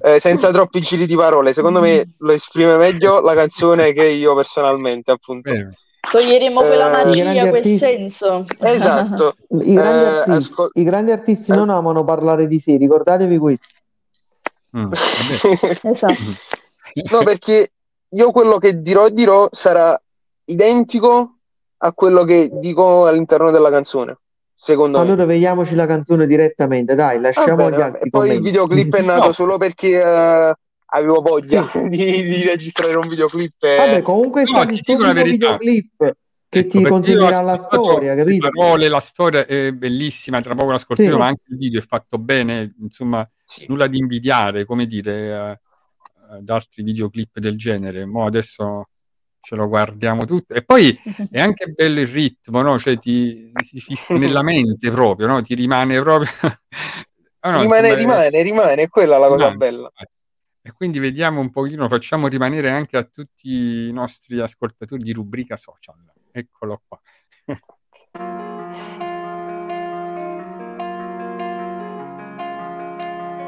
eh, 0.00 0.20
senza 0.20 0.52
troppi 0.52 0.80
giri 0.80 1.06
di 1.06 1.16
parole. 1.16 1.52
Secondo 1.52 1.80
me 1.80 2.14
lo 2.18 2.30
esprime 2.30 2.76
meglio 2.76 3.20
la 3.20 3.34
canzone 3.34 3.92
che 3.92 4.06
io 4.06 4.36
personalmente, 4.36 5.10
appunto. 5.10 5.50
Bene. 5.50 5.74
Toglieremo 6.10 6.60
quella 6.60 6.88
Eh, 6.88 6.90
grandi 6.90 7.22
magia, 7.22 7.40
quel 7.48 7.54
artisti- 7.54 7.78
senso. 7.78 8.44
Esatto. 8.58 9.34
I 9.62 9.74
grandi 9.74 10.04
Eh, 10.04 10.08
artisti, 10.08 10.30
ascol- 10.30 10.70
i 10.74 10.82
grandi 10.82 11.10
artisti 11.12 11.50
as- 11.52 11.56
non 11.58 11.70
amano 11.70 12.04
parlare 12.04 12.46
di 12.46 12.58
sé, 12.60 12.76
ricordatevi 12.76 13.38
questo. 13.38 13.66
Mm. 14.76 14.92
Esatto. 15.82 16.22
No, 17.10 17.22
perché 17.22 17.68
io 18.10 18.30
quello 18.32 18.58
che 18.58 18.82
dirò 18.82 19.06
e 19.06 19.12
dirò 19.12 19.48
sarà 19.50 19.98
identico 20.46 21.36
a 21.78 21.92
quello 21.92 22.24
che 22.24 22.50
dico 22.52 23.06
all'interno 23.06 23.50
della 23.50 23.70
canzone, 23.70 24.18
secondo 24.54 24.98
me. 24.98 25.04
Allora 25.04 25.24
vediamoci 25.24 25.74
la 25.74 25.86
canzone 25.86 26.26
direttamente, 26.26 26.94
dai, 26.94 27.20
lasciamo 27.20 27.56
bene, 27.56 27.76
gli 27.76 27.80
altri. 27.80 28.10
Poi 28.10 28.30
il 28.32 28.40
videoclip 28.42 28.94
è 28.96 29.02
nato 29.02 29.26
No. 29.28 29.32
solo 29.32 29.56
perché 29.56 30.00
eh, 30.02 30.54
avevo 30.94 31.20
voglia 31.20 31.70
di, 31.88 32.22
di 32.22 32.42
registrare 32.42 32.94
un 32.96 33.08
videoclip. 33.08 33.62
e- 33.64 33.76
Vabbè, 33.76 34.02
comunque 34.02 34.42
è 34.42 34.44
No, 34.44 34.58
stato 34.58 34.74
ti 34.74 34.80
dico 34.84 35.02
verità. 35.12 35.56
videoclip 35.56 36.16
che 36.48 36.58
Ecco, 36.58 36.78
ti 36.80 36.84
consegnerà 36.84 37.40
la 37.40 37.56
storia, 37.56 38.14
capito? 38.14 38.50
parole, 38.50 38.88
la 38.88 39.00
storia 39.00 39.46
è 39.46 39.72
bellissima, 39.72 40.42
tra 40.42 40.54
poco 40.54 40.72
l'ascolteremo, 40.72 41.14
Sì. 41.14 41.20
ma 41.20 41.26
anche 41.26 41.42
il 41.48 41.56
video 41.56 41.80
è 41.80 41.82
fatto 41.82 42.18
bene, 42.18 42.74
insomma, 42.78 43.26
Sì. 43.42 43.64
nulla 43.68 43.86
di 43.86 43.96
invidiare, 43.96 44.66
come 44.66 44.84
dire, 44.84 45.12
eh, 45.30 45.60
ad 46.36 46.48
altri 46.50 46.82
videoclip 46.82 47.38
del 47.38 47.56
genere. 47.56 48.04
Mo 48.04 48.26
adesso 48.26 48.88
ce 49.40 49.56
lo 49.56 49.66
guardiamo 49.66 50.26
tutto. 50.26 50.54
E 50.54 50.62
poi 50.62 50.94
è 51.30 51.40
anche 51.40 51.68
bello 51.68 52.00
il 52.00 52.06
ritmo, 52.06 52.60
no? 52.60 52.78
Cioè 52.78 52.98
ti, 52.98 53.50
si 53.64 53.80
fischia 53.80 54.18
nella 54.18 54.42
mente 54.44 54.90
proprio, 54.90 55.26
no? 55.28 55.40
Ti 55.40 55.54
rimane 55.54 56.00
proprio... 56.02 56.30
Ah, 57.44 57.50
no, 57.50 57.60
rimane, 57.62 57.88
insomma, 57.88 58.24
è- 58.24 58.28
rimane, 58.28 58.42
rimane, 58.42 58.82
è 58.82 58.88
quella 58.88 59.16
la 59.16 59.28
cosa 59.28 59.48
rimane. 59.48 59.56
bella. 59.56 59.92
E 60.64 60.72
quindi 60.72 61.00
vediamo 61.00 61.40
un 61.40 61.50
pochino, 61.50 61.88
facciamo 61.88 62.28
rimanere 62.28 62.70
anche 62.70 62.96
a 62.96 63.02
tutti 63.02 63.88
i 63.88 63.92
nostri 63.92 64.38
ascoltatori 64.38 65.02
di 65.02 65.12
rubrica 65.12 65.56
social. 65.56 65.96
Eccolo 66.30 66.82
qua. 66.86 67.00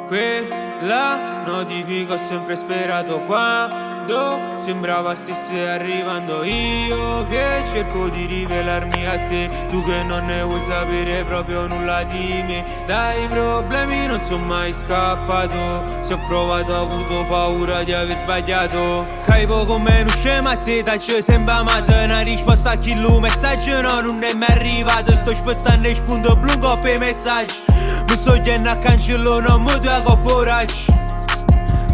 Quella 0.07 1.43
notifica 1.47 2.15
ho 2.15 2.19
sempre 2.29 2.57
sperato 2.57 3.21
quando 3.21 4.59
sembrava 4.59 5.15
stesse 5.15 5.67
arrivando. 5.67 6.45
Io 6.45 7.27
che 7.27 7.65
cerco 7.73 8.11
di 8.11 8.27
rivelarmi 8.27 9.07
a 9.07 9.19
te 9.21 9.49
tu 9.71 9.83
che 9.83 10.03
non 10.03 10.27
ne 10.27 10.43
vuoi 10.43 10.61
sapere 10.61 11.25
proprio 11.25 11.67
nulla 11.67 12.03
di 12.05 12.43
me. 12.47 12.65
Dai 12.87 13.27
problemi 13.29 14.07
non 14.07 14.23
sono 14.23 14.45
mai 14.45 14.75
scappato 14.75 16.05
se 16.05 16.13
ho 16.13 16.21
provato 16.27 16.73
ho 16.73 16.83
avuto 16.83 17.25
paura 17.27 17.83
di 17.83 17.95
aver 17.95 18.19
sbagliato. 18.19 19.07
Caivo 19.25 19.65
come 19.65 20.03
un 20.03 20.09
scemo 20.09 20.51
a 20.51 20.57
te 20.59 20.83
taccio 20.83 21.23
sembra 21.23 21.57
amata 21.57 22.05
una 22.05 22.21
risposta 22.21 22.73
a 22.73 22.77
chi 22.77 22.95
lo 22.95 23.21
messaggio 23.21 23.81
no 23.81 24.01
non 24.01 24.23
è 24.23 24.35
mai 24.35 24.51
arrivato. 24.51 25.13
Sto 25.13 25.31
aspettando 25.31 25.89
il 25.89 25.97
spunto 25.97 26.37
blu 26.37 26.59
per 26.59 26.99
messaggi 26.99 27.64
mi 28.09 28.17
sto 28.17 28.33
chiedendo 28.33 28.71
a 28.71 28.77
cancello 28.77 29.41
non 29.41 29.63
mi 29.63 29.79
dà 29.79 30.01
corporacci 30.03 30.93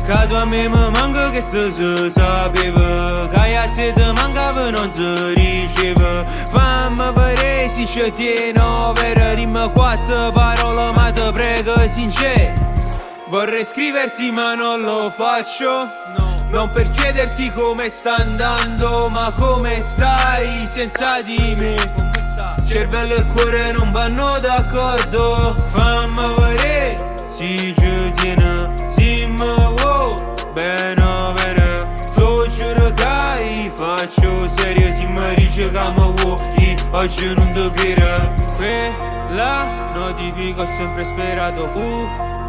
Cado 0.06 0.38
a 0.38 0.44
me 0.44 0.68
mi 0.68 0.90
manca 0.90 1.30
che 1.30 1.40
sto 1.40 1.70
si 1.70 2.10
sapeva 2.10 3.28
Che 3.28 3.56
a 3.56 3.68
te 3.68 3.92
ti 3.92 4.12
mancava 4.12 4.70
non 4.70 4.90
si 4.92 5.30
tieno 8.12 8.92
Per 8.94 9.16
rimma 9.34 9.68
quattro 9.68 10.30
parole 10.32 10.92
ma 10.92 11.10
ti 11.10 11.30
prego 11.32 11.74
sincero 11.88 12.68
Vorrei 13.28 13.64
scriverti 13.64 14.32
ma 14.32 14.54
non 14.54 14.80
lo 14.80 15.12
faccio. 15.14 15.88
Non 16.50 16.72
per 16.72 16.90
chiederti 16.90 17.52
come 17.52 17.88
sta 17.88 18.16
andando 18.16 19.08
Ma 19.08 19.32
come 19.36 19.78
stai 19.78 20.66
senza 20.66 21.22
di 21.22 21.54
me 21.56 22.29
Cervello 22.66 23.14
e 23.14 23.26
cuore 23.26 23.72
non 23.72 23.90
vanno 23.92 24.38
d'accordo. 24.40 25.56
Fammi 25.68 26.34
vedere 26.38 27.14
si 27.28 27.74
tiene 27.74 28.74
Si 28.94 29.26
mi 29.26 29.36
vuoi 29.36 30.14
bene 30.52 31.02
avere 31.02 31.94
Tu 32.14 32.46
giuro 32.48 32.92
che 32.94 33.72
faccio 33.74 34.48
serio 34.56 34.92
Si 34.94 35.06
mi 35.06 35.34
dice 35.36 35.70
che 35.70 35.80
mi 35.96 36.12
vuoi 36.22 36.76
Oggi 36.92 37.34
non 37.34 37.52
ti 37.52 37.70
credo. 37.70 38.34
Quella 38.56 39.92
notifica 39.94 40.62
ho 40.62 40.66
sempre 40.76 41.04
sperato 41.04 41.68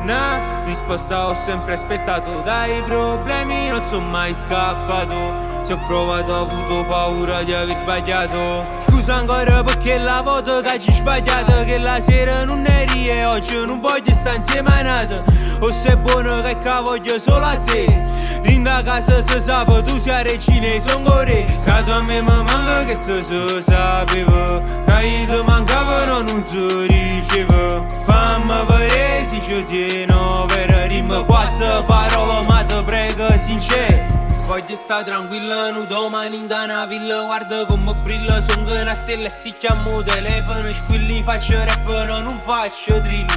Una 0.02 0.64
risposta 0.66 1.28
ho 1.28 1.36
sempre 1.36 1.74
aspettato. 1.74 2.42
Dai 2.44 2.82
problemi 2.84 3.70
non 3.70 3.86
sono 3.86 4.08
mai 4.08 4.34
scappato. 4.34 5.64
Se 5.64 5.74
ho 5.74 5.80
provato 5.86 6.32
ho 6.32 6.42
avuto 6.42 6.86
paura 6.86 7.44
di 7.44 7.54
aver 7.54 7.78
sbagliato. 7.78 8.66
Scusa 8.88 9.16
ancora 9.16 9.64
perché 9.64 10.00
la 10.00 10.22
volta 10.22 10.62
che 10.62 10.70
hai 10.70 10.80
sbagliato 10.80 11.64
Che 11.64 11.78
la 11.78 12.00
sera 12.00 12.44
non 12.46 12.66
eri 12.66 13.08
e 13.08 13.26
oggi 13.26 13.56
non 13.66 13.80
voglio 13.80 14.14
stare 14.14 14.38
insieme 14.38 14.80
a 14.80 14.82
nata 14.82 15.22
O 15.60 15.72
sei 15.72 15.96
buono 15.96 16.40
che 16.42 16.58
voglio 16.82 17.20
solo 17.20 17.46
a 17.46 17.58
te 17.58 18.11
Rinda 18.44 18.78
a 18.78 18.84
casa 18.84 19.22
se 19.22 19.40
sape 19.40 19.82
tu 19.84 20.00
sei 20.00 20.24
regina 20.24 20.68
e 20.68 20.80
son 20.80 21.04
gore 21.04 21.46
Cato 21.64 21.94
a 21.94 22.02
me 22.02 22.22
mi 22.22 22.44
manca 22.44 22.84
che 22.86 22.98
se 23.06 23.24
si 23.24 23.64
sapeva 23.64 24.62
Che 24.86 25.26
ti 25.28 25.42
mancavano 25.46 26.22
non 26.22 26.44
si 26.46 26.88
riceve 26.88 27.86
Fammi 28.04 28.54
vedere 28.68 29.24
se 29.28 29.42
ci 29.48 29.64
tieno 29.66 30.46
Per 30.48 30.70
rimma 30.88 31.24
quattro 31.24 31.84
parole 31.84 32.46
ma 32.48 32.64
ti 32.64 32.82
prego 32.84 33.38
sincero 33.38 34.20
Voglio 34.48 34.76
stare 34.76 35.06
tranquilla, 35.06 35.72
non 35.72 35.88
domani 35.88 36.36
in 36.36 36.48
da 36.48 36.64
una 36.64 36.86
villa 36.86 37.24
Guarda 37.24 37.66
come 37.66 37.94
brilla, 38.04 38.42
sono 38.42 38.66
che 38.66 38.80
una 38.80 38.96
stella 38.96 39.28
e 39.28 39.30
si 39.30 39.56
chiamo 39.58 40.02
telefono 40.02 40.68
Squilli 40.74 41.24
faccio 41.24 41.64
rap, 41.64 42.06
no, 42.08 42.20
non 42.20 42.38
faccio 42.40 43.00
drill 43.00 43.30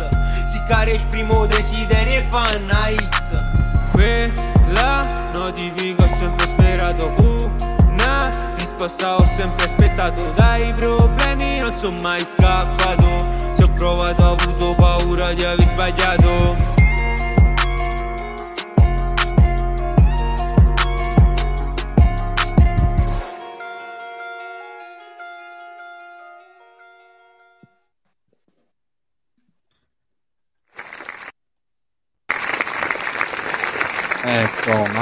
Si 0.50 0.60
care 0.66 0.94
esprimo 0.94 1.46
desiderio 1.46 2.18
e 2.18 2.22
fa 2.22 2.56
una 2.58 2.88
hit 2.88 3.63
La 3.96 5.06
notifica 5.34 6.04
ho 6.04 6.16
sempre 6.18 6.46
sperato. 6.46 7.14
Una 7.18 8.54
risposta 8.56 9.16
ho 9.16 9.26
sempre 9.36 9.64
aspettato. 9.64 10.30
Dai 10.34 10.74
problemi 10.74 11.58
non 11.58 11.74
sono 11.76 11.96
mai 12.00 12.20
scappato. 12.20 13.26
Se 13.56 13.62
ho 13.62 13.70
provato 13.76 14.22
ho 14.22 14.32
avuto 14.32 14.74
paura 14.76 15.32
di 15.32 15.44
aver 15.44 15.68
sbagliato 15.68 16.83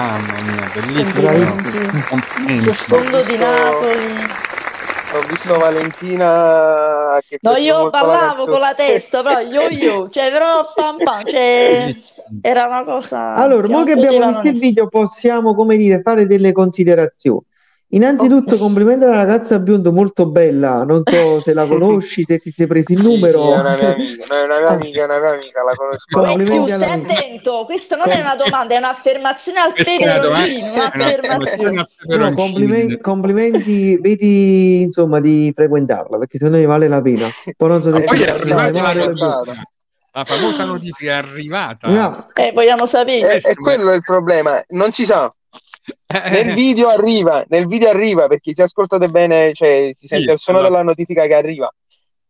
mamma 0.06 0.40
mia, 0.42 0.70
bellissimo. 0.74 1.30
Complimenti. 2.08 2.72
Sfondo 2.72 3.22
di 3.22 3.36
Napoli. 3.36 4.40
Ho 5.14 5.20
visto 5.28 5.58
Valentina 5.58 7.20
che 7.28 7.38
No, 7.42 7.56
io 7.56 7.78
molto 7.80 8.06
la 8.06 8.34
con 8.34 8.60
la 8.60 8.72
testa, 8.74 9.22
però 9.22 9.40
yo 9.40 9.68
yo, 9.68 10.08
cioè 10.10 10.30
però 10.30 10.64
pam 10.74 10.96
pam, 11.02 11.24
cioè 11.26 11.94
era 12.40 12.66
una 12.66 12.82
cosa 12.82 13.34
Allora, 13.34 13.66
che 13.66 13.72
mo 13.74 13.84
che 13.84 13.92
abbiamo 13.92 14.28
visto 14.28 14.48
il 14.48 14.58
video, 14.58 14.88
possiamo, 14.88 15.54
come 15.54 15.76
dire, 15.76 16.00
fare 16.00 16.26
delle 16.26 16.52
considerazioni. 16.52 17.44
Innanzitutto, 17.94 18.56
complimenti 18.56 19.04
alla 19.04 19.16
ragazza 19.16 19.58
biondo, 19.58 19.92
molto 19.92 20.26
bella. 20.26 20.82
Non 20.82 21.02
so 21.04 21.40
se 21.42 21.52
la 21.52 21.66
conosci, 21.68 22.24
se 22.24 22.38
ti 22.38 22.50
sei 22.50 22.66
preso 22.66 22.92
il 22.92 22.98
Sì, 22.98 23.04
numero. 23.04 23.38
sì, 23.38 23.50
è 23.50 23.58
una 23.58 23.76
mia 23.76 23.92
amica, 23.94 24.26
no, 24.28 24.34
è 24.34 24.44
una 24.44 24.58
mia 24.58 24.68
amica, 24.70 25.00
è 25.00 25.04
una 25.04 25.18
mia 25.18 25.30
amica, 25.32 25.62
la 25.62 25.74
conosco. 25.74 26.20
Complimenti 26.20 26.72
stai 26.72 26.90
attento, 26.90 27.64
questa 27.66 27.96
non 27.96 28.08
è 28.08 28.20
una 28.20 28.34
domanda, 28.34 28.74
è 28.74 28.78
un'affermazione 28.78 29.58
al 29.60 29.74
peperoncino, 29.74 30.72
un'affermazione. 30.72 31.86
una 32.06 32.28
No, 32.28 32.34
complimenti, 32.34 32.98
complimenti, 32.98 33.98
vedi 34.00 34.82
insomma 34.82 35.20
di 35.20 35.52
frequentarla 35.54 36.16
perché 36.16 36.38
se 36.38 36.48
no 36.48 36.56
ne 36.56 36.64
vale 36.64 36.88
la 36.88 37.02
pena. 37.02 37.28
Poi 37.56 37.68
non 37.68 37.82
so 37.82 37.92
se 37.94 38.04
ti 38.04 38.16
la 38.48 38.54
vale 38.54 38.72
la 38.72 38.92
notifica. 38.94 39.42
La 40.14 40.24
famosa 40.24 40.64
notifica 40.64 41.10
è 41.10 41.14
arrivata. 41.14 41.88
No, 41.88 42.26
Eh, 42.34 42.52
vogliamo 42.52 42.84
sapere. 42.86 43.40
E, 43.40 43.50
e 43.50 43.54
quello 43.54 43.90
è 43.90 43.96
il 43.96 44.02
problema, 44.02 44.62
non 44.68 44.92
si 44.92 45.04
sa. 45.06 45.32
Eh, 46.06 46.30
Nel 46.30 46.54
video 46.54 46.88
arriva, 46.88 47.44
nel 47.48 47.66
video 47.66 47.88
arriva 47.88 48.28
perché 48.28 48.54
se 48.54 48.62
ascoltate 48.62 49.08
bene, 49.08 49.52
cioè, 49.52 49.90
si 49.94 50.06
sente 50.06 50.32
il 50.32 50.38
suono 50.38 50.60
la- 50.60 50.68
della 50.68 50.82
notifica 50.82 51.26
che 51.26 51.34
arriva. 51.34 51.72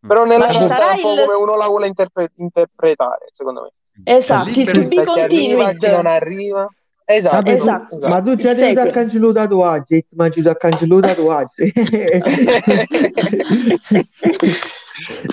Però 0.05 0.25
nella 0.25 0.47
realtà 0.51 0.91
è 0.91 0.95
un 0.95 1.01
po' 1.01 1.13
il- 1.13 1.19
come 1.25 1.37
uno 1.37 1.55
la 1.55 1.67
vuole 1.67 1.87
interpre- 1.87 2.31
interpretare, 2.35 3.27
secondo 3.31 3.61
me. 3.63 3.71
Esatto, 4.03 4.49
il 4.49 4.55
libero- 4.55 4.81
to 4.81 4.87
be 4.87 4.95
Cioè, 4.95 5.05
continued. 5.05 5.83
non 5.85 6.05
arriva. 6.07 6.67
Esatto. 7.05 7.35
Vabbè, 7.35 7.49
tu- 7.49 7.55
Esatto. 7.61 7.97
ma 7.99 8.21
tu 8.21 8.35
già 8.37 8.51
Il 8.51 8.57
devi 8.57 8.73
da 8.73 8.85
cancellare 8.87 9.33
tatuaggi, 9.33 10.05
ma 10.11 10.29
ci 10.29 10.41
da 10.41 10.55
cancellare 10.55 11.07
tatuaggi. 11.13 11.73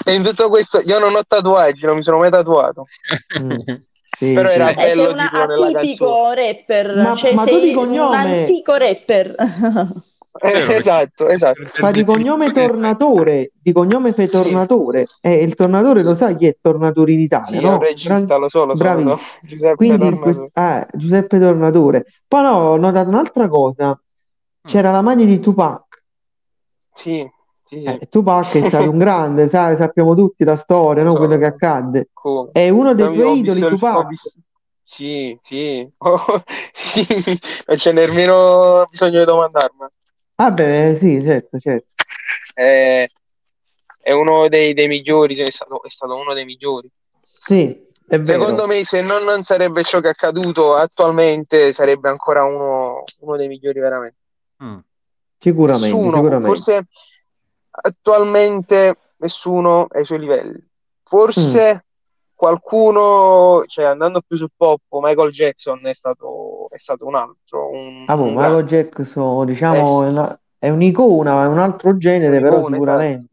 e 0.05 0.15
in 0.15 0.23
tutto 0.23 0.49
questo 0.49 0.81
io 0.85 0.99
non 0.99 1.15
ho 1.15 1.23
tatuaggi, 1.27 1.85
non 1.87 1.97
mi 1.97 2.03
sono 2.03 2.19
mai 2.19 2.31
tatuato. 2.31 2.87
Mm, 3.41 3.59
sì, 4.21 4.35
Però 4.35 4.49
sì. 4.51 4.55
era 4.55 4.71
Eh, 4.71 4.77
sei 4.77 4.87
bello 4.97 5.13
nella 5.15 5.79
atipico 5.79 6.33
rapper, 6.35 6.95
Ma- 6.97 7.15
cioè 7.15 7.35
ma 7.35 7.43
sei 7.45 7.61
di 7.61 7.69
un 7.71 7.75
cognome- 7.75 8.17
antico 8.17 8.75
rapper. 8.77 9.35
Eh, 10.43 10.77
esatto, 10.77 11.29
esatto. 11.29 11.61
Fa 11.73 11.91
di 11.91 12.05
cognome 12.05 12.53
Tornatore, 12.53 13.51
di 13.61 13.73
cognome 13.73 14.15
Sì. 14.17 14.29
Tornatore, 14.29 15.05
e 15.21 15.43
il 15.43 15.55
Tornatore 15.57 16.03
lo 16.03 16.15
sai 16.15 16.37
chi 16.37 16.47
è 16.47 16.57
Tornatore 16.61 17.13
in 17.13 17.19
Italia, 17.19 17.59
Sì, 17.59 17.65
no? 17.67 17.73
un 17.73 17.81
regista, 17.81 18.37
lo 18.37 18.49
so, 18.49 18.65
lo 18.65 18.77
so. 18.77 18.83
Bravissimo. 18.83 19.17
Giuseppe 19.43 19.75
Quindi 19.75 19.99
Tornatore. 19.99 20.23
quest- 20.33 20.51
ah, 20.53 20.87
Giuseppe 20.95 21.39
Tornatore. 21.41 22.05
Poi 22.29 22.43
no, 22.43 22.53
ho 22.71 22.77
notato 22.77 23.09
un'altra 23.09 23.49
cosa, 23.49 23.89
Mm. 23.89 24.69
c'era 24.69 24.91
la 24.93 25.03
maglia 25.03 25.25
di 25.25 25.41
Tupac. 25.41 25.83
Sì, 26.95 27.29
sì, 27.71 27.83
sì. 27.83 27.85
Eh, 27.85 28.09
Tupac 28.09 28.53
è 28.59 28.65
stato 28.65 28.91
un 28.91 28.99
grande, 28.99 29.49
sai, 29.49 29.77
sappiamo 29.77 30.17
tutti 30.17 30.43
la 30.43 30.57
storia, 30.57 31.05
no? 31.05 31.13
So, 31.13 31.19
Quello 31.19 31.37
che 31.39 31.47
so. 31.47 31.55
accadde. 31.55 32.09
Come? 32.13 32.49
È 32.53 32.69
uno 32.69 32.95
dei 32.95 33.13
tuoi 33.13 33.39
idoli, 33.39 33.61
Tupac. 33.61 34.09
visto- 34.09 34.33
Sì, 34.83 35.39
sì, 35.41 35.89
Oh, 35.99 36.43
sì, 36.73 37.07
non 37.67 37.77
c'è 37.77 37.93
nemmeno 37.93 38.87
bisogno 38.91 39.21
di 39.21 39.25
domandarmi. 39.25 39.87
Ah 40.37 40.51
beh, 40.51 40.97
sì, 40.99 41.23
certo, 41.23 41.59
certo. 41.61 41.87
È, 42.55 43.07
è 44.01 44.13
uno 44.13 44.49
dei, 44.49 44.75
dei 44.75 44.89
migliori, 44.89 45.37
è 45.37 45.51
stato, 45.51 45.83
è 45.85 45.91
stato 45.91 46.17
uno 46.17 46.35
dei 46.35 46.45
migliori. 46.45 46.91
Sì, 47.23 47.69
è 48.09 48.19
vero. 48.19 48.25
Secondo 48.25 48.67
me, 48.67 48.85
se 48.85 49.01
non, 49.01 49.23
non 49.23 49.45
sarebbe 49.45 49.85
ciò 49.85 50.01
che 50.01 50.09
è 50.09 50.11
accaduto 50.11 50.75
attualmente, 50.75 51.73
sarebbe 51.73 52.09
ancora 52.09 52.43
uno, 52.43 53.05
uno 53.21 53.37
dei 53.37 53.47
migliori 53.47 53.79
veramente. 53.79 54.17
Mm. 54.65 54.79
Sicuramente, 55.39 55.87
Nessuno, 55.97 56.11
sicuramente. 56.11 56.47
forse 56.49 56.87
attualmente 57.71 58.97
nessuno 59.19 59.87
ai 59.91 60.05
suoi 60.05 60.19
livelli. 60.21 60.59
Forse 61.05 61.75
Mm. 61.75 61.79
qualcuno, 62.35 63.65
cioè 63.67 63.85
andando 63.85 64.23
più 64.27 64.37
sul 64.37 64.51
pop, 64.57 64.81
Michael 64.91 65.31
Jackson 65.33 65.87
è 65.87 65.93
stato, 65.95 66.69
è 66.71 66.79
stato 66.79 67.07
un 67.07 67.15
altro, 67.15 67.69
un, 67.71 68.05
Ah, 68.07 68.17
boh, 68.17 68.23
un 68.25 68.35
Michael 68.35 68.65
grande. 68.65 68.77
Jackson, 68.77 69.47
diciamo, 69.47 70.03
Eh, 70.03 70.07
è 70.07 70.09
una- 70.09 70.41
è 70.59 70.69
un'icona, 70.71 71.45
è 71.45 71.47
un 71.47 71.59
altro 71.59 71.97
genere, 71.97 72.41
però 72.41 72.57
Un'icona, 72.57 72.77
sicuramente. 72.77 73.29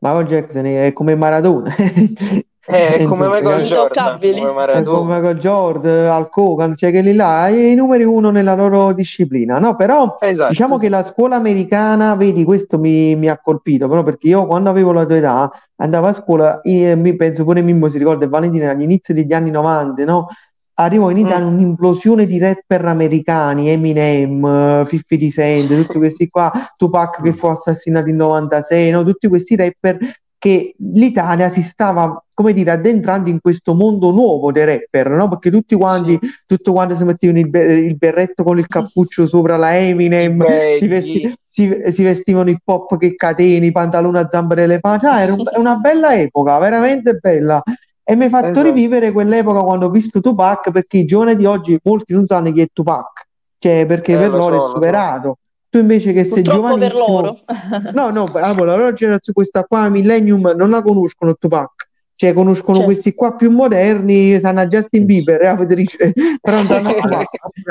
Michael 0.00 0.26
Jackson 0.26 0.64
è 0.66 0.92
come 0.92 1.14
Maradona. 1.14 1.74
Eh, 2.70 2.96
è 2.98 3.04
come 3.04 3.28
Michael 3.28 3.62
Jordan, 3.64 4.18
come 4.20 4.52
Maradona. 4.52 5.14
Michael 5.16 5.38
Jordan, 5.38 6.06
Al 6.06 6.28
Hogan, 6.32 6.76
cioè 6.76 6.90
quelli 6.90 7.12
là, 7.14 7.48
i 7.48 7.74
numeri 7.74 8.04
uno 8.04 8.30
nella 8.30 8.54
loro 8.54 8.92
disciplina. 8.92 9.58
No, 9.58 9.76
però 9.76 10.16
Esatto. 10.20 10.48
diciamo 10.50 10.78
che 10.78 10.88
la 10.88 11.04
scuola 11.04 11.36
americana, 11.36 12.14
vedi, 12.14 12.44
questo 12.44 12.78
mi, 12.78 13.14
mi 13.16 13.28
ha 13.28 13.38
colpito, 13.38 13.88
però 13.88 14.02
perché 14.02 14.28
io 14.28 14.46
quando 14.46 14.70
avevo 14.70 14.92
la 14.92 15.04
tua 15.04 15.16
età 15.16 15.50
andavo 15.76 16.06
a 16.06 16.12
scuola, 16.12 16.60
e 16.60 16.94
mi 16.96 17.16
penso 17.16 17.44
pure 17.44 17.62
Mimmo 17.62 17.88
si 17.88 17.98
ricorda, 17.98 18.24
e 18.24 18.28
Valentina 18.28 18.70
agli 18.70 18.82
inizi 18.82 19.12
degli 19.12 19.32
anni 19.32 19.50
90, 19.50 20.04
no? 20.04 20.26
Arrivò 20.74 21.10
in 21.10 21.18
Italia 21.18 21.44
Mm. 21.44 21.54
un'implosione 21.54 22.24
di 22.24 22.38
rapper 22.38 22.84
americani, 22.86 23.68
Eminem, 23.68 24.44
eh, 24.44 24.86
50 24.88 25.28
Cent, 25.30 25.66
tutti 25.68 25.98
questi 25.98 26.28
qua, 26.30 26.50
Tupac 26.76 27.20
che 27.22 27.34
fu 27.34 27.48
assassinato 27.48 28.08
in 28.08 28.16
96, 28.16 28.90
no? 28.90 29.04
Tutti 29.04 29.28
questi 29.28 29.56
rapper 29.56 29.98
che 30.40 30.74
l'Italia 30.78 31.50
si 31.50 31.60
stava, 31.60 32.24
come 32.32 32.54
dire, 32.54 32.70
addentrando 32.70 33.28
in 33.28 33.40
questo 33.42 33.74
mondo 33.74 34.10
nuovo 34.10 34.50
dei 34.50 34.64
rapper, 34.64 35.10
no? 35.10 35.28
Perché 35.28 35.50
tutti 35.50 35.74
quanti, 35.74 36.18
Sì. 36.18 36.28
tutto 36.46 36.72
quanto 36.72 36.96
si 36.96 37.04
mettevano 37.04 37.40
il, 37.40 37.50
be- 37.50 37.74
il 37.80 37.96
berretto 37.96 38.42
con 38.42 38.58
il 38.58 38.66
cappuccio 38.66 39.26
sopra 39.26 39.58
la 39.58 39.76
Eminem, 39.76 40.40
I 40.40 40.78
si, 40.78 40.86
vesti- 40.88 41.34
si- 41.46 41.82
si 41.90 42.02
vestivano 42.02 42.48
hip 42.48 42.62
hop 42.64 42.96
che 42.96 43.16
cateni, 43.16 43.66
i 43.66 43.70
pantaloni 43.72 44.16
a 44.16 44.26
zampe 44.28 44.54
d'elefante, 44.54 45.06
ah, 45.06 45.20
era 45.20 45.34
un- 45.34 45.44
una 45.56 45.76
bella 45.76 46.16
epoca, 46.18 46.58
veramente 46.58 47.12
bella. 47.20 47.62
E 48.02 48.16
mi 48.16 48.24
ha 48.24 48.28
fatto 48.30 48.46
Esatto. 48.48 48.66
rivivere 48.66 49.12
quell'epoca 49.12 49.60
quando 49.60 49.86
ho 49.86 49.90
visto 49.90 50.22
Tupac, 50.22 50.70
perché 50.70 50.96
i 50.96 51.04
giovani 51.04 51.36
di 51.36 51.44
oggi 51.44 51.78
molti 51.82 52.14
non 52.14 52.24
sanno 52.24 52.50
chi 52.50 52.62
è 52.62 52.68
Tupac, 52.72 53.26
cioè 53.58 53.84
perché 53.84 54.14
Eh, 54.14 54.16
per 54.16 54.30
lo 54.30 54.36
loro 54.38 54.58
so, 54.58 54.78
è 54.80 54.90
lo 54.90 54.90
so. 55.22 55.38
Tu 55.70 55.78
invece 55.78 56.12
che 56.12 56.24
sei 56.24 56.42
Purtroppo 56.42 56.76
per 56.76 56.90
giovanissimo, 56.92 57.20
loro. 57.20 57.38
No, 57.94 58.10
no, 58.10 58.24
allora, 58.34 58.76
la 58.76 58.92
generazione 58.92 59.32
questa 59.32 59.62
qua, 59.64 59.88
Millennium, 59.88 60.52
non 60.56 60.70
la 60.70 60.82
conoscono 60.82 61.36
Tupac, 61.36 61.88
cioè 62.16 62.32
conoscono 62.32 62.78
Certo. 62.78 62.90
questi 62.92 63.14
qua 63.14 63.36
più 63.36 63.52
moderni, 63.52 64.40
sanno 64.40 64.66
Justin 64.66 65.04
Bieber, 65.04 65.40
eh, 65.42 65.56
Federice, 65.56 66.12
però 66.42 66.56
non 66.56 66.66
sanno 66.66 67.24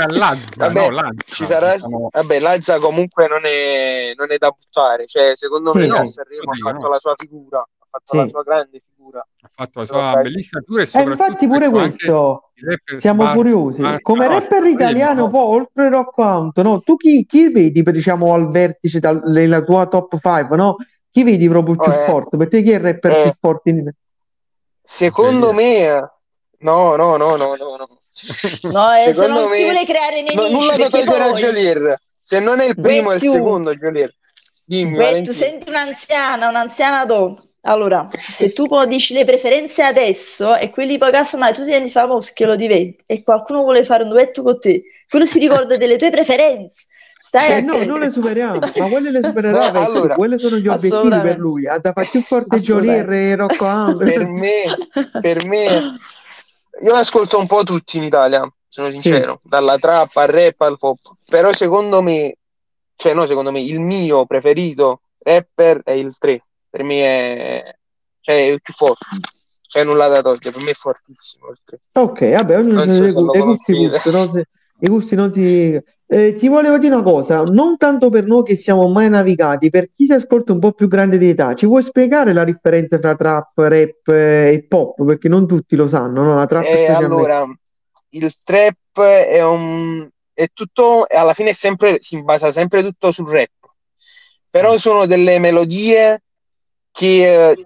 Lazza, 0.07 0.49
Vabbè, 0.55 0.79
no, 0.79 0.89
Lazza, 0.91 1.13
ci 1.25 1.45
sarà, 1.45 1.73
diciamo- 1.75 2.07
vabbè, 2.09 2.39
Lazza 2.39 2.79
comunque 2.79 3.27
non 3.27 3.41
è, 3.43 4.13
non 4.15 4.31
è 4.31 4.38
da 4.38 4.49
buttare, 4.49 5.05
cioè 5.05 5.33
secondo 5.35 5.73
Sì, 5.73 5.79
me 5.79 5.88
no, 5.88 5.97
a 5.97 6.05
Sanremo 6.05 6.51
ha 6.51 6.55
fatto 6.71 6.83
no. 6.85 6.89
la 6.89 6.99
sua 6.99 7.13
figura, 7.17 7.59
ha 7.59 7.85
fatto 7.91 8.03
Sì. 8.13 8.15
la 8.17 8.27
sua 8.29 8.43
grande 8.43 8.81
figura. 8.95 9.27
Ha 9.55 9.63
fatto 9.65 9.79
la 9.79 9.85
sua 9.85 9.97
bravi. 10.12 10.23
bellissima 10.29 10.62
figura 10.62 10.81
e 10.81 10.85
soprattutto 10.85 11.23
infatti 11.23 11.47
pure 11.47 11.69
questo, 11.69 12.51
siamo 12.97 13.21
sbar- 13.23 13.35
curiosi. 13.35 13.77
sbar- 13.79 14.01
Come 14.01 14.27
no, 14.27 14.31
rapper 14.33 14.63
italiano, 14.65 15.21
no. 15.21 15.29
poi 15.29 15.55
oltre 15.55 15.89
Rock 15.89 16.17
Hunt, 16.17 16.62
no? 16.62 16.81
Tu 16.81 16.95
chi, 16.95 17.25
chi 17.25 17.49
vedi, 17.49 17.83
per, 17.83 17.93
diciamo, 17.93 18.33
al 18.33 18.49
vertice 18.49 18.99
dal- 18.99 19.21
nella 19.25 19.62
tua 19.62 19.88
top 19.88 20.17
5, 20.21 20.55
no? 20.55 20.75
Chi 21.12 21.23
vedi 21.23 21.47
proprio 21.49 21.75
più 21.75 21.91
Oh, 21.91 21.95
eh. 21.95 22.05
forte? 22.05 22.38
Per 22.38 22.47
te 22.47 22.62
chi 22.62 22.71
è 22.71 22.75
il 22.75 22.79
rapper 22.81 23.12
Eh. 23.12 23.21
più 23.23 23.31
forte 23.39 23.69
in 23.69 23.91
Secondo 24.83 25.53
me, 25.53 26.12
no, 26.59 26.95
no, 26.95 27.17
no, 27.17 27.35
no, 27.35 27.56
no, 27.56 27.75
no. 27.77 27.87
No, 28.71 28.91
eh, 28.93 29.13
se 29.13 29.27
non 29.27 29.47
si 29.47 29.63
me- 29.63 29.63
vuole 29.63 29.85
creare 29.85 30.21
No, 30.21 30.41
nemici, 30.41 30.52
nulla 30.54 30.75
da 30.75 30.89
perché 30.89 31.06
togliere 31.06 31.23
a. 31.23 31.33
Jolier. 31.37 31.95
Se 32.17 32.39
non 32.39 32.60
è 32.60 32.65
il 32.65 32.79
primo, 32.79 33.12
è 33.12 33.13
il 33.15 33.19
secondo 33.21 33.73
Jolier. 33.75 34.13
Dimmi, 34.65 34.97
Beh, 34.97 35.21
tu 35.21 35.31
senti 35.31 35.69
un'anziana, 35.69 36.50
un'anziana 36.50 37.06
donna. 37.06 37.41
Allora, 37.63 38.07
se 38.29 38.53
tu 38.53 38.63
poi 38.63 38.87
dici 38.87 39.13
le 39.13 39.25
preferenze 39.25 39.83
adesso 39.83 40.55
e 40.55 40.69
quelli 40.69 40.97
poi 40.97 41.12
casomai 41.12 41.53
tu 41.53 41.63
diventi 41.63 41.91
famoso 41.91 42.31
che 42.33 42.45
lo 42.45 42.55
diventi 42.55 43.03
e 43.05 43.21
qualcuno 43.21 43.63
vuole 43.63 43.83
fare 43.83 44.03
un 44.03 44.10
duetto 44.10 44.43
con 44.43 44.60
te, 44.60 44.83
quello 45.10 45.25
si 45.25 45.39
ricorda 45.39 45.75
delle 45.75 45.97
tue 45.97 46.10
preferenze. 46.10 46.87
Stai 47.21 47.57
Eh 47.57 47.62
no, 47.62 47.83
non 47.83 47.99
le 47.99 48.12
superiamo, 48.12 48.60
ma 48.60 48.87
quelle 48.87 49.12
le 49.12 49.21
supererà 49.23 49.71
No, 49.71 49.79
allora, 49.83 50.15
quelle 50.15 50.39
sono 50.39 50.55
gli 50.55 50.67
obiettivi 50.67 51.19
per 51.19 51.37
lui. 51.37 51.67
Ha 51.67 51.77
da 51.77 51.91
fare 51.91 52.07
più. 52.07 52.23
Jolier 52.57 53.10
e 53.12 53.35
Rocco. 53.35 53.97
Per 53.97 54.25
me, 54.25 54.63
per 55.19 55.45
me, 55.45 55.95
io 56.81 56.93
ascolto 56.95 57.37
un 57.37 57.45
po' 57.45 57.63
tutti 57.63 57.97
in 57.97 58.03
Italia, 58.03 58.49
sono 58.69 58.89
sincero, 58.89 59.41
dalla 59.43 59.77
trap 59.77 60.15
al 60.15 60.27
rap 60.27 60.62
al 60.62 60.77
pop. 60.77 60.99
Però 61.25 61.53
secondo 61.53 62.01
me, 62.01 62.35
cioè 62.95 63.13
no, 63.13 63.27
secondo 63.27 63.51
me 63.51 63.62
il 63.62 63.79
mio 63.79 64.25
preferito 64.25 65.01
rapper 65.19 65.81
è 65.83 65.91
il 65.91 66.15
3. 66.17 66.41
Per 66.69 66.83
me 66.83 67.01
è, 67.03 67.75
cioè, 68.21 68.35
è 68.35 68.51
il 68.51 68.61
più 68.61 68.73
forte. 68.73 69.05
C'è 69.67 69.83
nulla 69.83 70.07
da 70.07 70.21
togliere, 70.21 70.51
per 70.51 70.63
me 70.63 70.71
è 70.71 70.75
fortissimo 70.75 71.53
3. 71.63 71.79
Ok, 71.93 72.31
vabbè, 72.31 72.57
ognuno 72.57 72.81
ha 72.81 72.91
so 72.91 73.05
i 73.05 73.11
gusti, 73.11 73.71
i 73.71 73.87
gusti, 73.87 74.11
no? 74.11 74.27
Se- 74.27 74.47
i 74.79 74.87
gusti 74.87 75.15
non 75.15 75.31
si... 75.31 75.79
Eh, 76.11 76.33
ti 76.33 76.47
volevo 76.47 76.79
dire 76.79 76.95
una 76.95 77.03
cosa, 77.03 77.43
non 77.43 77.77
tanto 77.77 78.09
per 78.09 78.25
noi 78.25 78.43
che 78.43 78.55
siamo 78.55 78.87
mai 78.87 79.09
navigati, 79.09 79.69
per 79.69 79.91
chi 79.95 80.05
si 80.05 80.13
ascolta 80.13 80.53
un 80.53 80.59
po' 80.59 80.71
più 80.71 80.87
grande 80.87 81.19
di 81.19 81.29
età, 81.29 81.53
ci 81.53 81.67
vuoi 81.67 81.83
spiegare 81.83 82.33
la 82.33 82.43
differenza 82.43 82.97
tra 82.97 83.13
trap, 83.13 83.51
rap 83.55 84.07
eh, 84.07 84.53
e 84.53 84.65
pop? 84.67 85.05
Perché 85.05 85.27
non 85.27 85.45
tutti 85.45 85.75
lo 85.75 85.87
sanno, 85.87 86.23
no? 86.23 86.33
La 86.33 86.47
trap 86.47 86.63
E 86.63 86.67
specialmente. 86.69 87.05
allora, 87.05 87.55
il 88.09 88.35
trap 88.43 89.01
è 89.01 89.43
un... 89.43 90.09
è 90.33 90.47
tutto, 90.51 91.05
alla 91.07 91.35
fine 91.35 91.51
è 91.51 91.53
sempre, 91.53 91.97
si 92.01 92.19
basa 92.23 92.51
sempre 92.51 92.81
tutto 92.81 93.11
sul 93.11 93.29
rap. 93.29 93.51
Però 94.49 94.79
sono 94.79 95.05
delle 95.05 95.37
melodie 95.37 96.23
che 96.92 97.50
eh, 97.52 97.65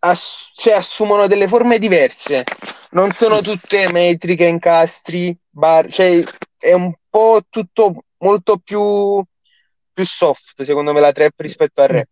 ass- 0.00 0.52
cioè, 0.54 0.74
assumono 0.74 1.26
delle 1.26 1.48
forme 1.48 1.78
diverse. 1.78 2.44
Non 2.90 3.10
sono 3.12 3.40
tutte 3.40 3.90
metriche, 3.92 4.46
incastri, 4.46 5.36
bar, 5.48 5.90
cioè 5.92 6.22
è 6.56 6.72
un 6.72 6.92
po' 7.08 7.42
tutto 7.48 8.04
molto 8.18 8.58
più, 8.58 9.22
più 9.92 10.06
soft, 10.06 10.62
secondo 10.62 10.92
me, 10.92 11.00
la 11.00 11.12
trap 11.12 11.38
rispetto 11.38 11.82
al 11.82 11.88
rap. 11.88 12.08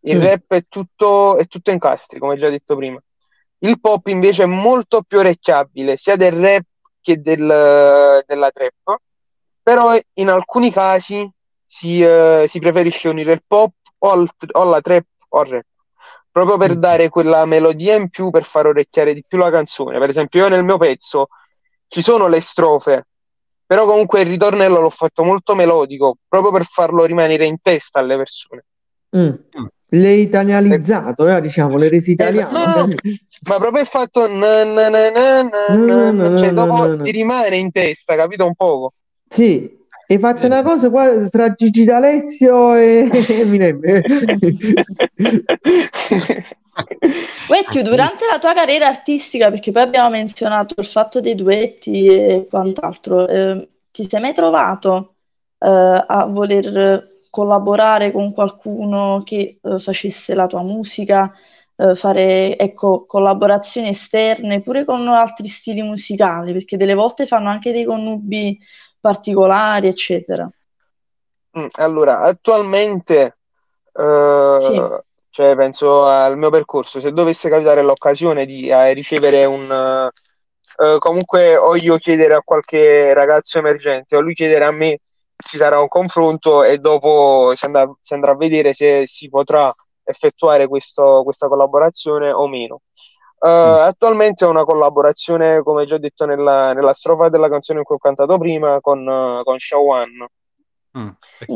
Il 0.00 0.18
Mm. 0.18 0.22
rap 0.22 0.42
è 0.48 0.62
tutto, 0.68 1.36
è 1.36 1.46
tutto 1.46 1.70
incastri, 1.70 2.18
come 2.18 2.36
già 2.36 2.48
detto 2.48 2.76
prima. 2.76 3.00
Il 3.58 3.80
pop 3.80 4.06
invece 4.08 4.42
è 4.42 4.46
molto 4.46 5.02
più 5.02 5.18
orecchiabile, 5.18 5.96
sia 5.96 6.16
del 6.16 6.32
rap 6.32 6.64
che 7.00 7.20
del- 7.20 8.22
della 8.26 8.50
trap, 8.50 9.00
però 9.62 9.96
in 10.14 10.28
alcuni 10.28 10.70
casi 10.70 11.28
si, 11.64 12.02
eh, 12.02 12.44
si 12.46 12.58
preferisce 12.58 13.08
unire 13.08 13.32
il 13.32 13.42
pop 13.46 13.72
o, 14.12 14.26
o 14.52 14.60
alla 14.60 14.80
trap 14.80 15.04
o 15.28 15.38
al 15.40 15.46
rap, 15.46 15.64
proprio 16.30 16.56
per 16.56 16.76
Mm. 16.76 16.80
dare 16.80 17.08
quella 17.08 17.44
melodia 17.46 17.94
in 17.96 18.08
più 18.10 18.30
per 18.30 18.44
far 18.44 18.66
orecchiare 18.66 19.14
di 19.14 19.24
più 19.26 19.38
la 19.38 19.50
canzone. 19.50 19.98
Per 19.98 20.08
esempio, 20.08 20.40
io 20.42 20.48
nel 20.48 20.64
mio 20.64 20.78
pezzo 20.78 21.28
ci 21.88 22.02
sono 22.02 22.26
le 22.28 22.40
strofe, 22.40 23.06
però 23.66 23.86
comunque 23.86 24.20
il 24.20 24.26
ritornello 24.28 24.80
l'ho 24.80 24.90
fatto 24.90 25.24
molto 25.24 25.54
melodico, 25.54 26.16
proprio 26.28 26.50
per 26.52 26.64
farlo 26.64 27.04
rimanere 27.04 27.46
in 27.46 27.56
testa 27.62 28.00
alle 28.00 28.16
persone. 28.16 28.64
Mm. 29.16 29.30
L'hai 29.94 30.22
italianizzato, 30.22 31.28
eh, 31.28 31.40
diciamo, 31.40 31.76
l'hai 31.76 31.88
reso 31.88 32.10
Esatto, 32.10 32.22
italiano. 32.32 32.86
no, 32.86 32.88
ma 33.48 33.58
proprio 33.58 33.82
il 33.82 33.86
fatto 33.86 34.26
na 34.26 34.64
na 34.64 34.88
na 34.88 35.10
na 35.10 35.42
na 35.42 36.10
na 36.10 36.38
cioè 36.38 36.50
No, 36.50 36.64
no, 36.64 36.66
dopo 36.66 36.86
no, 36.88 36.96
no. 36.96 37.02
ti 37.02 37.12
rimane 37.12 37.56
in 37.56 37.70
testa, 37.70 38.16
capito 38.16 38.44
un 38.44 38.54
poco? 38.56 38.94
Sì, 39.28 39.83
hai 40.06 40.18
fatto 40.18 40.46
una 40.46 40.62
cosa 40.62 40.90
qua 40.90 41.28
tra 41.30 41.52
Gigi 41.52 41.84
D'Alessio 41.84 42.74
e 42.74 43.10
Eminem. 43.28 43.80
Wettiu, 47.48 47.82
durante 47.82 48.24
la 48.30 48.38
tua 48.38 48.52
carriera 48.52 48.86
artistica, 48.86 49.50
perché 49.50 49.70
poi 49.70 49.82
abbiamo 49.82 50.10
menzionato 50.10 50.74
il 50.78 50.86
fatto 50.86 51.20
dei 51.20 51.34
duetti 51.34 52.06
e 52.06 52.46
quant'altro, 52.48 53.28
eh, 53.28 53.68
ti 53.90 54.04
sei 54.08 54.20
mai 54.20 54.32
trovato 54.32 55.14
eh, 55.58 55.68
a 56.06 56.26
voler 56.26 57.12
collaborare 57.30 58.12
con 58.12 58.32
qualcuno 58.32 59.20
che 59.24 59.58
eh, 59.62 59.78
facesse 59.78 60.34
la 60.34 60.46
tua 60.46 60.62
musica, 60.62 61.32
eh, 61.76 61.94
fare 61.94 62.56
ecco, 62.58 63.04
collaborazioni 63.06 63.88
esterne, 63.88 64.60
pure 64.60 64.84
con 64.84 65.06
altri 65.08 65.48
stili 65.48 65.82
musicali, 65.82 66.52
perché 66.52 66.76
delle 66.76 66.94
volte 66.94 67.26
fanno 67.26 67.48
anche 67.50 67.72
dei 67.72 67.84
connubi 67.84 68.58
particolari, 69.04 69.88
eccetera. 69.88 70.50
Mm, 71.58 71.66
Allora, 71.72 72.20
attualmente, 72.20 73.36
eh, 73.92 74.56
Sì. 74.58 74.82
cioè 75.30 75.54
penso 75.56 76.04
al 76.06 76.36
mio 76.38 76.48
percorso, 76.50 77.00
se 77.00 77.12
dovesse 77.12 77.48
capitare 77.50 77.82
l'occasione 77.82 78.46
di 78.46 78.68
eh, 78.68 78.92
ricevere 78.94 79.44
un, 79.44 79.70
eh, 79.70 80.98
comunque 80.98 81.56
o 81.56 81.76
io 81.76 81.96
chiedere 81.98 82.34
a 82.34 82.42
qualche 82.42 83.12
ragazzo 83.14 83.58
emergente 83.58 84.16
o 84.16 84.20
lui 84.20 84.34
chiedere 84.34 84.64
a 84.64 84.70
me, 84.72 85.00
ci 85.36 85.56
sarà 85.56 85.80
un 85.80 85.88
confronto 85.88 86.62
e 86.64 86.78
dopo 86.78 87.52
si 87.54 87.64
andrà, 87.66 87.92
si 88.00 88.14
andrà 88.14 88.32
a 88.32 88.36
vedere 88.36 88.72
se 88.72 89.06
si 89.06 89.28
potrà 89.28 89.72
effettuare 90.04 90.66
questo- 90.68 91.22
questa 91.24 91.48
collaborazione 91.48 92.30
o 92.32 92.46
meno. 92.48 92.80
Eh, 93.44 93.48
attualmente 93.48 94.44
ho 94.46 94.50
una 94.50 94.64
collaborazione, 94.64 95.62
come 95.62 95.84
già 95.84 95.98
detto 95.98 96.24
nella, 96.24 96.72
nella 96.72 96.94
strofa 96.94 97.28
della 97.28 97.48
canzone 97.50 97.82
che 97.82 97.92
ho 97.92 97.98
cantato 97.98 98.38
prima, 98.38 98.80
con, 98.80 99.06
eh, 99.06 99.42
con 99.44 99.58
Shawan 99.58 100.26
Mm. 100.96 101.08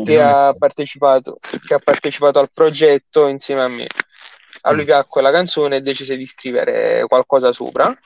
che 0.05 0.17
è- 0.17 0.19
ha 0.21 0.53
partecipato, 0.59 1.39
che 1.67 1.75
ha 1.75 1.79
partecipato 1.79 2.41
al 2.41 2.51
progetto 2.53 3.29
insieme 3.29 3.63
a 3.63 3.69
me. 3.69 3.87
A 4.63 4.73
lui 4.73 4.83
Mm. 4.83 4.87
piacque 4.87 5.23
la 5.23 5.31
canzone 5.31 5.77
e 5.77 5.81
decise 5.81 6.17
di 6.17 6.27
scrivere 6.27 7.05
qualcosa 7.07 7.53
sopra. 7.53 7.97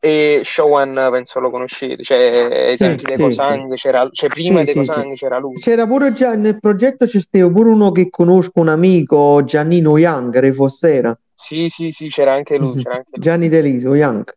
E 0.00 0.42
Shawan 0.44 1.08
penso 1.12 1.38
lo 1.40 1.50
conoscete, 1.50 2.02
cioè 2.02 2.66
ai 2.68 2.76
Sì, 2.76 2.84
tempi 2.84 3.04
dei 3.04 3.16
sì, 3.16 3.22
Cosang, 3.22 3.74
c'era, 3.76 4.08
cioè 4.10 4.28
prima 4.28 4.58
Sì, 4.58 4.64
dei 4.64 4.74
sì, 4.74 4.80
sì. 4.80 4.86
Cosang 4.86 5.14
c'era 5.14 5.38
lui. 5.38 5.54
C'era 5.60 5.86
pure 5.86 6.12
già 6.12 6.34
nel 6.34 6.58
progetto 6.60 7.06
c'è 7.06 7.20
stato 7.20 7.50
pure 7.50 7.70
uno 7.70 7.90
che 7.92 8.10
conosco, 8.10 8.60
un 8.60 8.68
amico, 8.68 9.44
Giannino 9.44 9.96
Young, 9.96 10.36
Re 10.36 10.52
Fossera. 10.52 11.16
Sì, 11.34 11.68
sì, 11.68 11.90
sì, 11.92 12.08
c'era 12.08 12.34
anche 12.34 12.56
lui, 12.58 12.82
c'era 12.82 12.96
anche 12.96 13.10
lui. 13.12 13.22
Gianni 13.22 13.48
Deliso, 13.48 13.94
Young. 13.94 14.32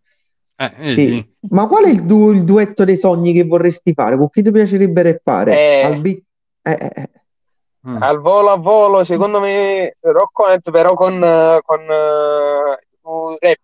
Eh, 0.56 0.74
Sì. 0.92 1.06
vedi? 1.06 1.36
Ma 1.50 1.68
qual 1.68 1.86
è 1.86 1.90
il, 1.90 2.04
du- 2.06 2.32
il 2.34 2.44
duetto 2.44 2.84
dei 2.84 2.98
sogni 2.98 3.32
che 3.34 3.44
vorresti 3.44 3.94
fare? 3.94 4.18
Con 4.18 4.30
chi 4.30 4.42
ti 4.42 4.52
piacerebbe 4.52 5.02
rappare? 5.04 5.54
Eh. 5.54 5.82
Al 5.84 6.02
beat- 6.02 6.24
eh, 6.64 6.72
eh, 6.72 6.92
eh. 6.96 7.10
Mm. 7.88 8.02
Al 8.02 8.20
volo 8.20 8.50
a 8.50 8.58
volo, 8.58 9.04
secondo 9.04 9.40
me 9.40 9.96
Rocco 10.02 10.46
Hunt, 10.48 10.72
però 10.72 10.94
con, 10.96 11.24
eh, 11.24 11.60
con 11.64 11.80
eh, 11.82 12.80
un 13.02 13.36
rap. 13.40 13.58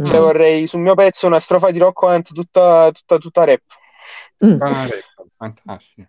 Mm. 0.00 0.06
Cioè 0.06 0.18
vorrei 0.20 0.66
sul 0.66 0.80
mio 0.80 0.94
pezzo 0.94 1.26
una 1.26 1.40
strofa 1.40 1.70
di 1.70 1.78
Rocco 1.78 2.06
Hunt 2.06 2.32
tutta, 2.32 2.90
tutta, 2.92 3.18
tutta 3.18 3.44
rap. 3.44 3.60
Mm. 4.44 4.60
Ah, 4.62 4.86
fantastico. 5.36 6.08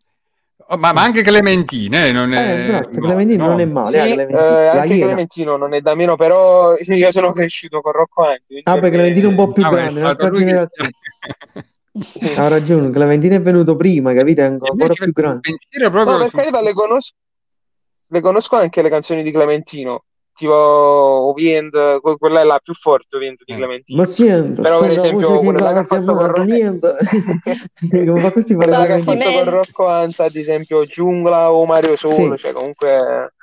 Oh, 0.67 0.77
ma, 0.77 0.93
ma 0.93 1.03
anche 1.03 1.21
Clementine, 1.21 2.07
eh, 2.07 2.11
non 2.11 2.33
Eh, 2.33 2.37
è... 2.37 2.69
esatto, 2.69 2.99
no, 2.99 3.05
Clementino 3.05 3.43
no. 3.43 3.49
non 3.51 3.59
è 3.59 3.65
male, 3.65 3.89
Sì, 3.89 3.97
eh, 3.97 4.09
eh, 4.09 4.13
Clementino. 4.13 4.39
La 4.39 4.81
anche. 4.81 4.99
Clementino 4.99 5.57
non 5.57 5.73
è 5.73 5.81
da 5.81 5.93
meno, 5.95 6.15
però 6.15 6.75
io 6.75 7.11
sono 7.11 7.31
cresciuto 7.33 7.81
con 7.81 7.91
Rocco 7.91 8.23
Hunt. 8.23 8.41
quindi 8.47 8.63
Ah, 8.67 8.77
beh, 8.79 8.89
Clementino 8.89 9.27
è 9.27 9.29
un 9.29 9.35
po' 9.35 9.51
più 9.51 9.63
Ah, 9.63 9.69
grande, 9.69 9.99
un'altra 9.99 10.29
generazione. 10.31 10.89
Sì. 11.97 12.25
Ha 12.35 12.49
ragione, 12.49 12.89
Clementino 12.89 13.35
è 13.35 13.41
venuto 13.41 13.77
prima, 13.77 14.13
capite? 14.13 14.41
È 14.41 14.45
ancora 14.45 14.93
più 14.93 15.13
grande. 15.13 15.39
pensiero 15.39 15.89
No, 16.03 16.17
per 16.17 16.27
su- 16.27 16.35
carità, 16.35 16.61
le 16.61 16.73
conosco, 16.73 17.13
le 18.07 18.19
conosco 18.21 18.55
anche 18.57 18.81
le 18.81 18.89
canzoni 18.89 19.23
di 19.23 19.31
Clementino, 19.31 20.03
tipo 20.35 20.53
Ovient, 20.53 21.99
que- 22.01 22.17
quella 22.17 22.41
è 22.41 22.43
la 22.43 22.59
più 22.61 22.73
forte, 22.73 23.15
Ovient 23.15 23.41
di 23.45 23.53
Eh. 23.53 23.55
Clementino. 23.55 23.99
Ma 24.01 24.05
sento, 24.07 24.61
Però 24.61 24.79
per 24.81 24.91
esempio 24.91 25.39
quella 25.39 25.73
che 25.73 25.79
ha 25.79 25.83
fatto 25.83 26.15
con 26.15 26.31
non 26.35 26.45
niente. 26.45 26.95
Come 27.89 28.19
fa 28.19 28.31
parla 28.31 28.55
Quella 28.55 28.85
che 28.85 28.91
ha 28.93 29.01
fatto 29.01 29.31
con 29.31 29.49
Rocco 29.49 29.85
Hunt, 29.85 30.19
ad 30.19 30.35
esempio 30.35 30.83
Giungla 30.85 31.51
o 31.51 31.65
Mario 31.65 31.95
Solo, 31.95 32.35
Sì. 32.35 32.43
cioè 32.43 32.51
comunque 32.53 33.33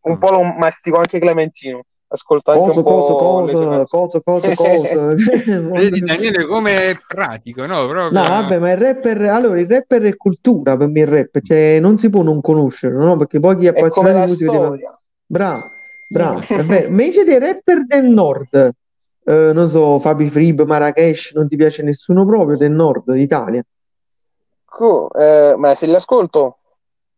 un 0.00 0.18
po' 0.18 0.30
lo 0.30 0.42
mastico 0.42 0.98
anche 0.98 1.18
Clementino. 1.18 1.82
Ascolto 2.10 2.52
anche 2.52 2.64
Cosa, 2.64 2.78
un 2.78 2.84
po' 2.84 3.04
sue 3.04 3.14
cosa, 3.16 3.52
canzoni. 3.52 3.84
cosa, 3.86 4.20
cosa, 4.24 4.54
cosa. 4.54 5.14
Vedi 5.78 6.00
Daniele 6.00 6.46
come 6.46 6.90
è 6.90 6.96
pratico, 7.06 7.66
no? 7.66 7.86
Proprio... 7.86 8.10
No, 8.18 8.26
vabbè, 8.26 8.58
ma 8.58 8.70
il 8.72 8.78
rapper, 8.78 9.20
allora 9.26 9.60
il 9.60 9.68
rapper 9.68 10.02
è 10.04 10.16
cultura 10.16 10.74
per 10.78 10.88
me 10.88 11.00
il 11.00 11.06
rap, 11.06 11.38
cioè 11.42 11.78
non 11.80 11.98
si 11.98 12.08
può 12.08 12.22
non 12.22 12.40
conoscerlo, 12.40 13.04
no? 13.04 13.16
Perché 13.18 13.38
poi 13.40 13.58
chi 13.58 13.66
è 13.66 13.68
appassionato 13.68 14.16
la 14.16 14.24
di 14.24 14.30
musica 14.30 15.00
bravo, 15.26 15.70
bravo, 16.08 16.40
è 16.52 16.62
vero. 16.62 16.88
Invece 16.88 17.24
dei 17.24 17.38
rapper 17.38 17.84
del 17.86 18.04
nord, 18.06 18.70
eh, 19.24 19.52
non 19.52 19.68
so, 19.68 19.98
Fabi 20.00 20.28
Frib, 20.30 20.62
Marrakesh, 20.62 21.32
non 21.34 21.48
ti 21.48 21.56
piace 21.56 21.82
nessuno 21.82 22.24
proprio 22.26 22.56
del 22.56 22.72
nord 22.72 23.12
d'Italia? 23.12 23.62
Co- 24.64 25.10
eh, 25.14 25.54
ma 25.56 25.74
se 25.74 25.86
li 25.86 25.94
ascolto, 25.96 26.58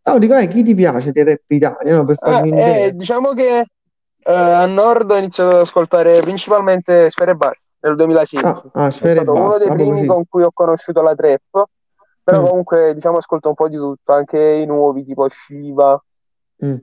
No, 0.06 0.18
dico, 0.18 0.36
eh, 0.36 0.48
chi 0.48 0.62
ti 0.62 0.74
piace 0.74 1.12
del 1.12 1.26
rap 1.26 1.42
Italia, 1.48 1.96
no? 1.96 2.04
Per 2.04 2.18
Ah, 2.22 2.42
farmi 2.42 2.50
eh, 2.50 2.52
un'idea. 2.52 2.90
diciamo 2.92 3.32
che 3.32 3.58
eh, 3.60 4.32
a 4.32 4.66
nord 4.66 5.10
ho 5.10 5.16
iniziato 5.16 5.50
ad 5.54 5.60
ascoltare 5.60 6.20
principalmente 6.20 7.10
Sfere 7.10 7.34
Basta 7.34 7.62
nel 7.80 7.96
2016. 7.96 8.46
Ah, 8.46 8.62
ah, 8.74 8.88
È 8.88 9.08
stato 9.08 9.34
uno 9.34 9.58
dei 9.58 9.68
primi 9.70 9.90
così. 9.92 10.06
con 10.06 10.24
cui 10.28 10.42
ho 10.42 10.50
conosciuto 10.52 11.00
la 11.02 11.14
trap, 11.14 11.64
però 12.22 12.40
Mm, 12.42 12.46
comunque 12.48 12.94
diciamo 12.94 13.16
ascolto 13.18 13.48
un 13.48 13.54
po' 13.54 13.68
di 13.68 13.76
tutto, 13.76 14.12
anche 14.12 14.38
i 14.38 14.66
nuovi 14.66 15.04
tipo 15.04 15.28
Shiva, 15.28 16.02
mm. 16.62 16.80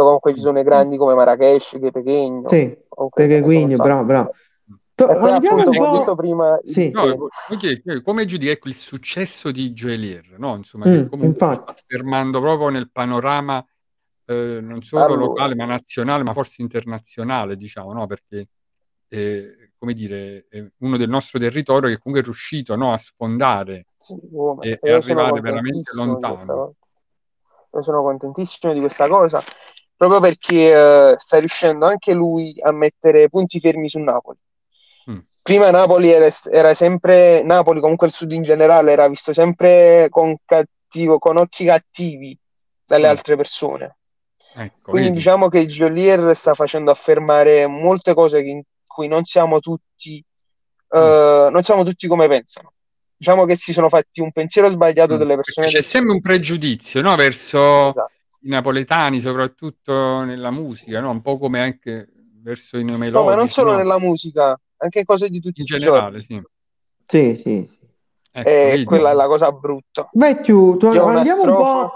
Poi 0.00 0.04
comunque 0.04 0.34
ci 0.34 0.40
sono 0.40 0.58
i 0.58 0.62
grandi 0.62 0.96
come 0.96 1.14
Marrakesh, 1.14 1.78
che 1.80 1.88
è 1.88 1.90
pequeño, 1.90 2.48
Sì, 2.48 2.76
sacco. 2.88 3.82
bravo, 3.82 4.04
bravo. 4.04 4.34
To- 4.94 5.08
E 5.08 5.18
poi 5.18 5.30
andiamo 5.30 5.60
appunto, 5.62 5.80
un 5.82 5.90
po'... 5.90 5.98
detto 5.98 6.14
prima, 6.14 6.60
Sì, 6.64 6.90
No, 6.90 7.02
ok, 7.02 8.02
come 8.02 8.24
giudichi 8.24 8.50
ecco, 8.50 8.68
il 8.68 8.74
successo 8.74 9.50
di 9.50 9.72
Joelier, 9.72 10.38
no? 10.38 10.56
Insomma, 10.56 10.84
che 10.84 11.04
mm, 11.04 11.08
comunque 11.08 11.38
si 11.40 11.52
sta 11.52 11.62
infatti. 11.62 11.82
affermando 11.86 12.40
proprio 12.40 12.68
nel 12.68 12.90
panorama 12.90 13.64
eh, 14.26 14.58
non 14.60 14.82
solo 14.82 15.04
allora, 15.04 15.20
locale, 15.20 15.54
ma 15.54 15.64
nazionale, 15.64 16.22
ma 16.22 16.32
forse 16.32 16.62
internazionale, 16.62 17.56
diciamo, 17.56 17.92
no? 17.92 18.06
Perché 18.06 18.48
eh, 19.08 19.72
come 19.78 19.94
dire, 19.94 20.46
eh, 20.50 20.72
uno 20.78 20.96
del 20.96 21.08
nostro 21.08 21.38
territorio 21.38 21.88
che 21.88 21.98
comunque 21.98 22.20
è 22.20 22.24
riuscito 22.24 22.76
no, 22.76 22.92
a 22.92 22.98
sfondare 22.98 23.86
Sì, 23.96 24.14
e, 24.60 24.78
E 24.82 24.92
arrivare 24.92 25.40
veramente 25.40 25.90
lontano. 25.94 26.74
Io 27.72 27.82
sono 27.82 28.02
contentissimo 28.02 28.72
di 28.72 28.80
questa 28.80 29.08
cosa, 29.08 29.40
proprio 30.00 30.20
perché 30.20 30.72
eh, 30.72 31.14
sta 31.18 31.36
riuscendo 31.38 31.84
anche 31.84 32.14
lui 32.14 32.54
a 32.62 32.72
mettere 32.72 33.28
punti 33.28 33.60
fermi 33.60 33.86
su 33.90 33.98
Napoli. 33.98 34.38
Mm. 35.10 35.18
Prima 35.42 35.70
Napoli 35.70 36.08
era, 36.08 36.26
era 36.50 36.72
sempre, 36.72 37.42
Napoli, 37.42 37.80
comunque 37.80 38.06
il 38.06 38.12
sud 38.14 38.32
in 38.32 38.42
generale, 38.42 38.92
era 38.92 39.06
visto 39.08 39.34
sempre 39.34 40.06
con 40.08 40.34
cattivo, 40.46 41.18
con 41.18 41.36
occhi 41.36 41.66
cattivi 41.66 42.34
dalle 42.86 43.08
Mm. 43.08 43.10
altre 43.10 43.36
persone. 43.36 43.96
Ecco, 44.54 44.90
Quindi 44.90 45.08
vedi? 45.08 45.18
diciamo 45.18 45.48
che 45.50 45.66
Geolier 45.66 46.34
sta 46.34 46.54
facendo 46.54 46.90
affermare 46.90 47.66
molte 47.66 48.14
cose 48.14 48.40
in 48.40 48.62
cui 48.86 49.06
non 49.06 49.24
siamo 49.24 49.60
tutti, 49.60 50.16
eh, 50.92 51.48
non 51.52 51.62
siamo 51.62 51.84
tutti 51.84 52.06
come 52.06 52.26
pensano. 52.26 52.72
Diciamo 53.18 53.44
che 53.44 53.54
si 53.54 53.74
sono 53.74 53.90
fatti 53.90 54.22
un 54.22 54.32
pensiero 54.32 54.70
sbagliato 54.70 55.16
Mm. 55.16 55.18
delle 55.18 55.34
persone 55.34 55.66
c'è 55.66 55.74
del 55.74 55.82
sempre 55.84 56.12
un 56.14 56.22
pregiudizio 56.22 57.02
no, 57.02 57.14
verso 57.16 57.90
Esatto. 57.90 58.10
I 58.42 58.48
napoletani, 58.48 59.20
soprattutto 59.20 60.22
nella 60.24 60.50
musica, 60.50 61.00
no? 61.00 61.10
un 61.10 61.20
po' 61.20 61.38
come 61.38 61.60
anche 61.60 62.08
verso 62.42 62.78
i 62.78 62.84
No, 62.84 63.24
ma 63.24 63.34
non 63.34 63.48
solo 63.48 63.72
no? 63.72 63.76
nella 63.78 63.98
musica, 63.98 64.58
anche 64.78 65.04
cose 65.04 65.28
di 65.28 65.40
tutti 65.40 65.60
in 65.60 65.66
i 65.66 65.68
giorni. 65.68 65.84
generale, 65.84 66.20
sì. 66.22 66.42
Sì, 67.06 67.36
sì. 67.36 67.66
sì. 67.68 67.78
Ecco, 68.32 68.48
E 68.48 68.62
vedi? 68.70 68.84
quella 68.84 69.10
è 69.10 69.14
la 69.14 69.26
cosa 69.26 69.52
brutta. 69.52 70.08
Matthew, 70.12 70.76
tu- 70.76 70.86
andiamo 70.86 71.42
un 71.42 71.48
po'. 71.56 71.92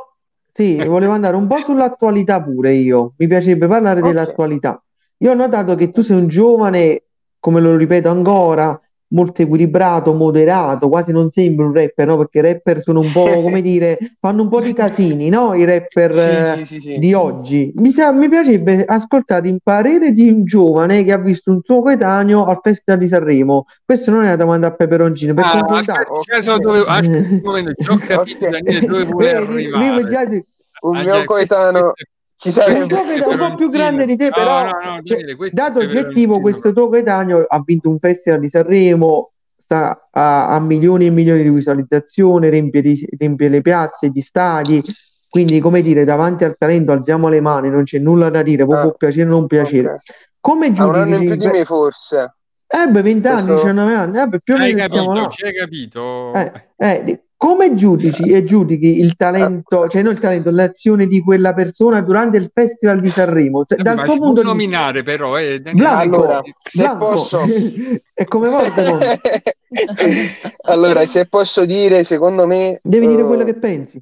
Sì, 0.52 0.76
volevo 0.84 1.12
andare 1.12 1.34
un 1.36 1.46
po' 1.48 1.56
sull'attualità 1.58 2.40
pure 2.42 2.74
io. 2.74 3.14
Mi 3.16 3.26
piacerebbe 3.26 3.66
parlare 3.66 4.00
Ok. 4.00 4.06
dell'attualità. 4.06 4.82
Io 5.18 5.30
ho 5.30 5.34
notato 5.34 5.74
che 5.74 5.90
tu 5.90 6.02
sei 6.02 6.16
un 6.16 6.28
giovane, 6.28 7.04
come 7.40 7.60
lo 7.60 7.76
ripeto 7.76 8.08
ancora, 8.08 8.80
molto 9.08 9.42
equilibrato, 9.42 10.12
moderato, 10.12 10.88
quasi 10.88 11.12
non 11.12 11.30
sembri 11.30 11.64
un 11.66 11.72
rapper, 11.72 12.06
no? 12.06 12.16
Perché 12.18 12.38
i 12.38 12.42
rapper 12.42 12.80
sono 12.82 13.00
un 13.00 13.12
po', 13.12 13.42
come 13.42 13.60
dire, 13.62 13.96
fanno 14.18 14.42
un 14.42 14.48
po' 14.48 14.60
di 14.60 14.72
casini, 14.72 15.28
no? 15.28 15.54
I 15.54 15.64
rapper 15.64 16.12
Sì, 16.56 16.64
sì, 16.64 16.74
sì, 16.74 16.80
sì. 16.92 16.98
di 16.98 17.14
oggi. 17.14 17.72
Mi, 17.76 17.90
sa- 17.92 18.12
mi 18.12 18.28
piacerebbe 18.28 18.84
ascoltare 18.84 19.48
il 19.48 19.60
parere 19.62 20.12
di 20.12 20.28
un 20.28 20.44
giovane 20.44 21.04
che 21.04 21.12
ha 21.12 21.18
visto 21.18 21.50
un 21.50 21.60
suo 21.62 21.80
coetaneo 21.82 22.44
al 22.44 22.58
Festival 22.62 22.98
di 23.00 23.08
Sanremo. 23.08 23.66
Questo 23.84 24.10
non 24.10 24.22
è 24.22 24.26
una 24.26 24.36
domanda 24.36 24.66
a 24.68 24.74
peperoncino, 24.74 25.34
per 25.34 25.44
Ah, 25.44 25.50
confrontare. 25.50 26.06
aspetta, 26.10 26.36
già 26.36 26.42
so 26.42 26.58
dove, 26.58 26.78
aspetta 26.88 27.28
un 27.34 27.40
momento, 27.42 27.72
già 27.76 27.92
ho 27.92 27.98
capito 27.98 28.44
Ok. 28.46 28.50
Daniele 28.50 28.86
dove 28.86 29.04
vuole 29.04 29.32
mi 29.46 29.54
arrivare. 29.68 30.06
piace- 30.06 30.44
Un 30.84 30.96
Ah, 30.96 31.02
mio 31.02 31.24
coetaneo 31.24 31.92
questo- 31.92 31.94
ci 32.36 32.48
un 32.48 32.54
sarebbe. 32.54 32.94
un 32.94 33.36
po' 33.38 33.54
più 33.54 33.70
grande 33.70 34.06
di 34.06 34.16
te, 34.16 34.24
No, 34.26 34.30
però, 34.34 34.62
no, 34.64 34.70
no, 34.82 35.02
cioè, 35.02 35.24
dato 35.50 35.80
oggettivo, 35.80 36.40
questo 36.40 36.72
tuo 36.72 36.88
coetaneo 36.88 37.44
ha 37.48 37.62
vinto 37.64 37.88
un 37.90 37.98
festival 37.98 38.40
di 38.40 38.48
Sanremo, 38.48 39.30
sta 39.56 40.08
a, 40.10 40.48
a 40.48 40.60
milioni 40.60 41.06
e 41.06 41.10
milioni 41.10 41.42
di 41.42 41.48
visualizzazioni, 41.50 42.48
riempie, 42.50 42.82
di- 42.82 43.08
riempie 43.18 43.48
le 43.48 43.60
piazze, 43.62 44.08
gli 44.12 44.20
stadi. 44.20 44.82
Quindi, 45.28 45.58
come 45.58 45.82
dire, 45.82 46.04
davanti 46.04 46.44
al 46.44 46.56
talento 46.56 46.92
alziamo 46.92 47.28
le 47.28 47.40
mani, 47.40 47.68
non 47.70 47.82
c'è 47.84 47.98
nulla 47.98 48.30
da 48.30 48.42
dire, 48.42 48.64
può, 48.64 48.76
Ah, 48.76 48.82
può 48.82 48.92
piacere 48.94 49.28
o 49.28 49.32
non 49.32 49.46
piacere. 49.46 49.88
ok. 49.94 50.00
Come 50.38 50.72
Ha 50.76 50.86
un 50.86 50.94
anno 50.94 51.14
in 51.16 51.20
più 51.20 51.28
giudici? 51.30 51.48
di 51.50 51.58
me, 51.58 51.64
forse. 51.64 52.34
Eh 52.66 52.86
beh, 52.88 53.02
20 53.02 53.26
anni, 53.26 53.36
Questo- 53.46 53.54
19 53.54 53.94
anni, 53.94 54.18
eh 54.20 54.26
beh, 54.26 54.40
più 54.40 54.54
o 54.54 54.56
Hai 54.58 54.74
meno 54.74 54.86
stiamo 54.88 55.12
capito, 55.12 55.46
hai 55.46 55.54
capito? 55.54 56.32
Eh, 56.34 56.52
eh, 56.76 57.23
come 57.44 57.74
giudici 57.74 58.22
e 58.32 58.42
giudichi 58.42 58.98
il 59.00 59.16
talento, 59.16 59.86
cioè 59.88 60.00
non 60.00 60.14
il 60.14 60.18
talento, 60.18 60.50
l'azione 60.50 61.06
di 61.06 61.20
quella 61.20 61.52
persona 61.52 62.00
durante 62.00 62.38
il 62.38 62.50
Festival 62.50 63.02
di 63.02 63.10
Sanremo? 63.10 63.66
Cioè, 63.66 63.82
dal 63.82 63.96
ma 63.96 64.04
tuo 64.04 64.12
si 64.12 64.18
può 64.18 64.26
punto 64.28 64.40
di 64.40 64.46
vista, 64.46 64.64
nominare 64.64 65.02
però, 65.02 65.38
eh. 65.38 65.60
Blanco, 65.60 66.16
Allora, 66.16 66.42
se 66.62 66.82
Blanco. 66.82 67.06
posso. 67.06 67.40
E 68.14 68.24
come 68.24 68.50
secondo? 68.72 69.04
Allora, 70.62 71.04
se 71.04 71.26
posso 71.26 71.66
dire, 71.66 72.02
secondo 72.02 72.46
me, 72.46 72.80
Devi 72.82 73.08
dire 73.08 73.20
eh, 73.20 73.26
quello 73.26 73.44
che 73.44 73.54
pensi. 73.54 74.00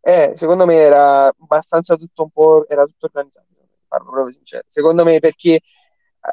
eh, 0.00 0.32
secondo 0.34 0.66
me 0.66 0.74
era 0.74 1.26
abbastanza 1.26 1.94
tutto 1.96 2.24
un 2.24 2.30
po', 2.30 2.66
era 2.68 2.84
tutto 2.84 3.06
organizzato, 3.06 3.46
parlo 3.86 4.10
proprio 4.10 4.34
sincero. 4.34 4.64
Secondo 4.66 5.04
me 5.04 5.20
perché 5.20 5.60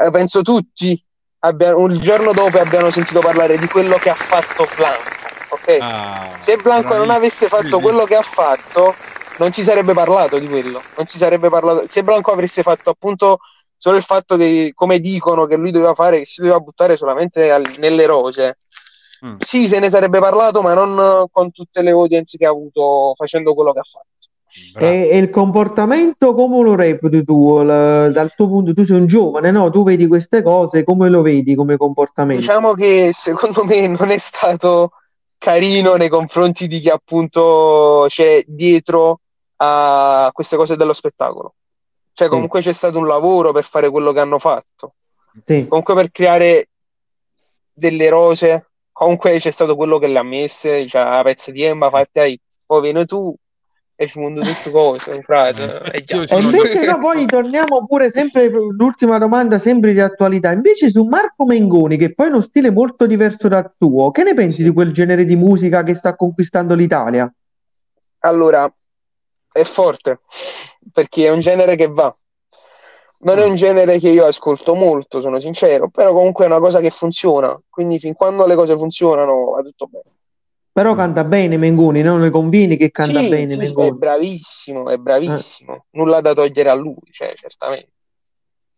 eh, 0.02 0.10
penso 0.10 0.42
tutti 0.42 1.00
abbiano, 1.40 1.86
il 1.86 2.00
giorno 2.00 2.32
dopo 2.34 2.58
abbiano 2.58 2.90
sentito 2.90 3.20
parlare 3.20 3.58
di 3.60 3.68
quello 3.68 3.98
che 3.98 4.10
ha 4.10 4.16
fatto 4.16 4.66
Blanco, 4.76 5.19
ok? 5.50 5.78
Ah, 5.82 6.36
Se 6.38 6.56
Blanco 6.58 6.96
non 6.98 7.10
avesse 7.10 7.48
fatto 7.48 7.80
quello 7.80 8.06
che 8.06 8.16
ha 8.16 8.22
fatto, 8.22 8.96
non 9.38 9.52
si 9.52 9.64
sarebbe 9.64 9.94
parlato 9.94 10.38
di 10.38 10.48
quello. 10.48 10.82
Non 10.98 11.08
si 11.08 11.18
sarebbe 11.18 11.50
parlato. 11.50 11.88
Se 11.88 12.04
Blanco 12.04 12.32
avesse 12.32 12.62
fatto 12.62 12.90
appunto 12.90 13.40
solo 13.78 13.98
il 13.98 14.04
fatto 14.04 14.36
che, 14.38 14.72
come 14.76 15.00
dicono, 15.00 15.46
che 15.46 15.56
lui 15.56 15.72
doveva 15.72 15.94
fare, 15.94 16.20
che 16.20 16.26
si 16.26 16.42
doveva 16.42 16.60
buttare 16.60 16.98
solamente 16.98 17.52
al- 17.52 17.76
nelle 17.78 18.06
rose, 18.06 18.60
Mm. 19.26 19.36
sì, 19.40 19.68
se 19.68 19.80
ne 19.80 19.90
sarebbe 19.90 20.20
parlato, 20.20 20.62
ma 20.62 20.74
non 20.74 21.26
con 21.30 21.52
tutte 21.52 21.82
le 21.82 21.92
audience 21.92 22.38
che 22.38 22.46
ha 22.46 22.50
avuto 22.52 23.14
facendo 23.18 23.54
quello 23.54 23.74
che 23.74 23.80
ha 23.80 23.84
fatto. 23.84 24.08
E, 24.86 25.10
e 25.12 25.18
il 25.18 25.30
comportamento 25.30 26.34
come 26.34 26.62
lo 26.64 26.74
reputi 26.76 27.24
tu? 27.26 27.60
l- 27.62 28.12
dal 28.14 28.32
tuo 28.36 28.48
punto, 28.48 28.74
tu 28.74 28.86
sei 28.86 28.96
un 28.96 29.08
giovane, 29.08 29.52
no? 29.52 29.70
Tu 29.72 29.84
vedi 29.84 30.08
queste 30.08 30.42
cose, 30.42 30.84
come 30.86 31.10
lo 31.10 31.22
vedi 31.22 31.54
come 31.54 31.76
comportamento? 31.76 32.40
Diciamo 32.42 32.74
che 32.74 33.12
secondo 33.14 33.64
me 33.66 33.88
non 33.88 34.10
è 34.10 34.18
stato 34.18 34.92
carino 35.40 35.96
nei 35.96 36.10
confronti 36.10 36.68
di 36.68 36.80
chi 36.80 36.90
appunto 36.90 38.06
c'è 38.10 38.44
dietro 38.46 39.22
a 39.56 40.30
queste 40.32 40.56
cose 40.56 40.76
dello 40.76 40.94
spettacolo. 40.94 41.56
Cioè, 42.14 42.28
Sì. 42.28 42.34
comunque 42.34 42.62
c'è 42.62 42.74
stato 42.74 43.00
un 43.00 43.08
lavoro 43.08 43.52
per 43.52 43.64
fare 43.64 43.90
quello 43.90 44.12
che 44.12 44.20
hanno 44.20 44.38
fatto. 44.38 44.94
Sì. 45.46 45.66
Comunque 45.68 45.96
per 45.96 46.12
creare 46.12 46.68
delle 47.74 48.10
rose, 48.10 48.68
comunque 48.92 49.40
c'è 49.40 49.52
stato 49.52 49.76
quello 49.76 49.98
che 49.98 50.08
le 50.08 50.20
ha 50.20 50.24
messe, 50.24 50.86
cioè 50.88 51.02
a 51.02 51.24
pezzi 51.24 51.52
di 51.52 51.64
Emma 51.64 51.90
fatte 51.90 52.20
ai 52.20 52.40
poi 52.66 52.82
vieni 52.82 53.06
tu 53.06 53.34
e 54.02 54.08
ci 54.08 54.18
mondo 54.18 54.40
tutte 54.40 54.72
cose, 54.72 55.22
frate. 55.24 55.92
Eh, 55.92 56.06
e 56.08 56.40
invece 56.40 56.86
no, 56.86 57.00
poi 57.00 57.26
torniamo 57.26 57.86
pure 57.86 58.10
sempre, 58.10 58.48
l'ultima 58.48 59.18
domanda 59.18 59.60
sempre 59.60 59.92
di 59.92 60.00
attualità, 60.00 60.54
invece 60.54 60.90
su 60.90 61.04
Marco 61.04 61.44
Mengoni, 61.44 61.98
che 61.98 62.14
poi 62.14 62.28
ha 62.28 62.30
uno 62.30 62.40
stile 62.40 62.72
molto 62.72 63.06
diverso 63.06 63.50
dal 63.50 63.74
tuo, 63.78 64.10
che 64.12 64.24
ne 64.24 64.34
pensi 64.34 64.64
di 64.64 64.72
quel 64.72 64.94
genere 64.94 65.26
di 65.26 65.36
musica 65.36 65.84
che 65.84 65.96
sta 65.96 66.16
conquistando 66.16 66.76
l'Italia? 66.76 67.30
Allora, 68.20 68.74
è 69.52 69.64
forte 69.64 70.22
perché 70.94 71.26
è 71.26 71.30
un 71.30 71.42
genere 71.42 71.76
che 71.76 71.88
va. 71.88 72.16
Non 73.22 73.38
è 73.40 73.46
un 73.46 73.56
genere 73.56 74.00
che 74.00 74.08
io 74.08 74.24
ascolto 74.24 74.76
molto, 74.76 75.20
sono 75.20 75.42
sincero, 75.42 75.90
però 75.90 76.14
comunque 76.14 76.46
è 76.46 76.48
una 76.48 76.60
cosa 76.60 76.80
che 76.80 76.90
funziona. 76.90 77.62
Quindi 77.70 78.00
fin 78.00 78.14
quando 78.14 78.46
le 78.46 78.56
cose 78.56 78.78
funzionano 78.78 79.50
va 79.50 79.62
tutto 79.62 79.88
bene. 79.88 80.19
Però 80.80 80.96
canta 80.96 81.26
bene 81.26 81.58
Mengoni, 81.58 82.02
non 82.02 82.22
le 82.22 82.30
convieni 82.30 82.78
che 82.78 82.90
canta 82.90 83.20
Sì, 83.20 83.28
bene 83.28 83.48
sì, 83.48 83.54
sì, 83.56 83.60
è 83.60 83.64
Mengoni? 83.66 83.98
bravissimo, 83.98 84.90
è 84.90 84.96
bravissimo. 84.98 85.88
Nulla 85.92 86.22
da 86.22 86.34
togliere 86.34 86.70
a 86.70 86.74
lui, 86.74 86.96
cioè, 87.12 87.34
certamente. 87.36 87.92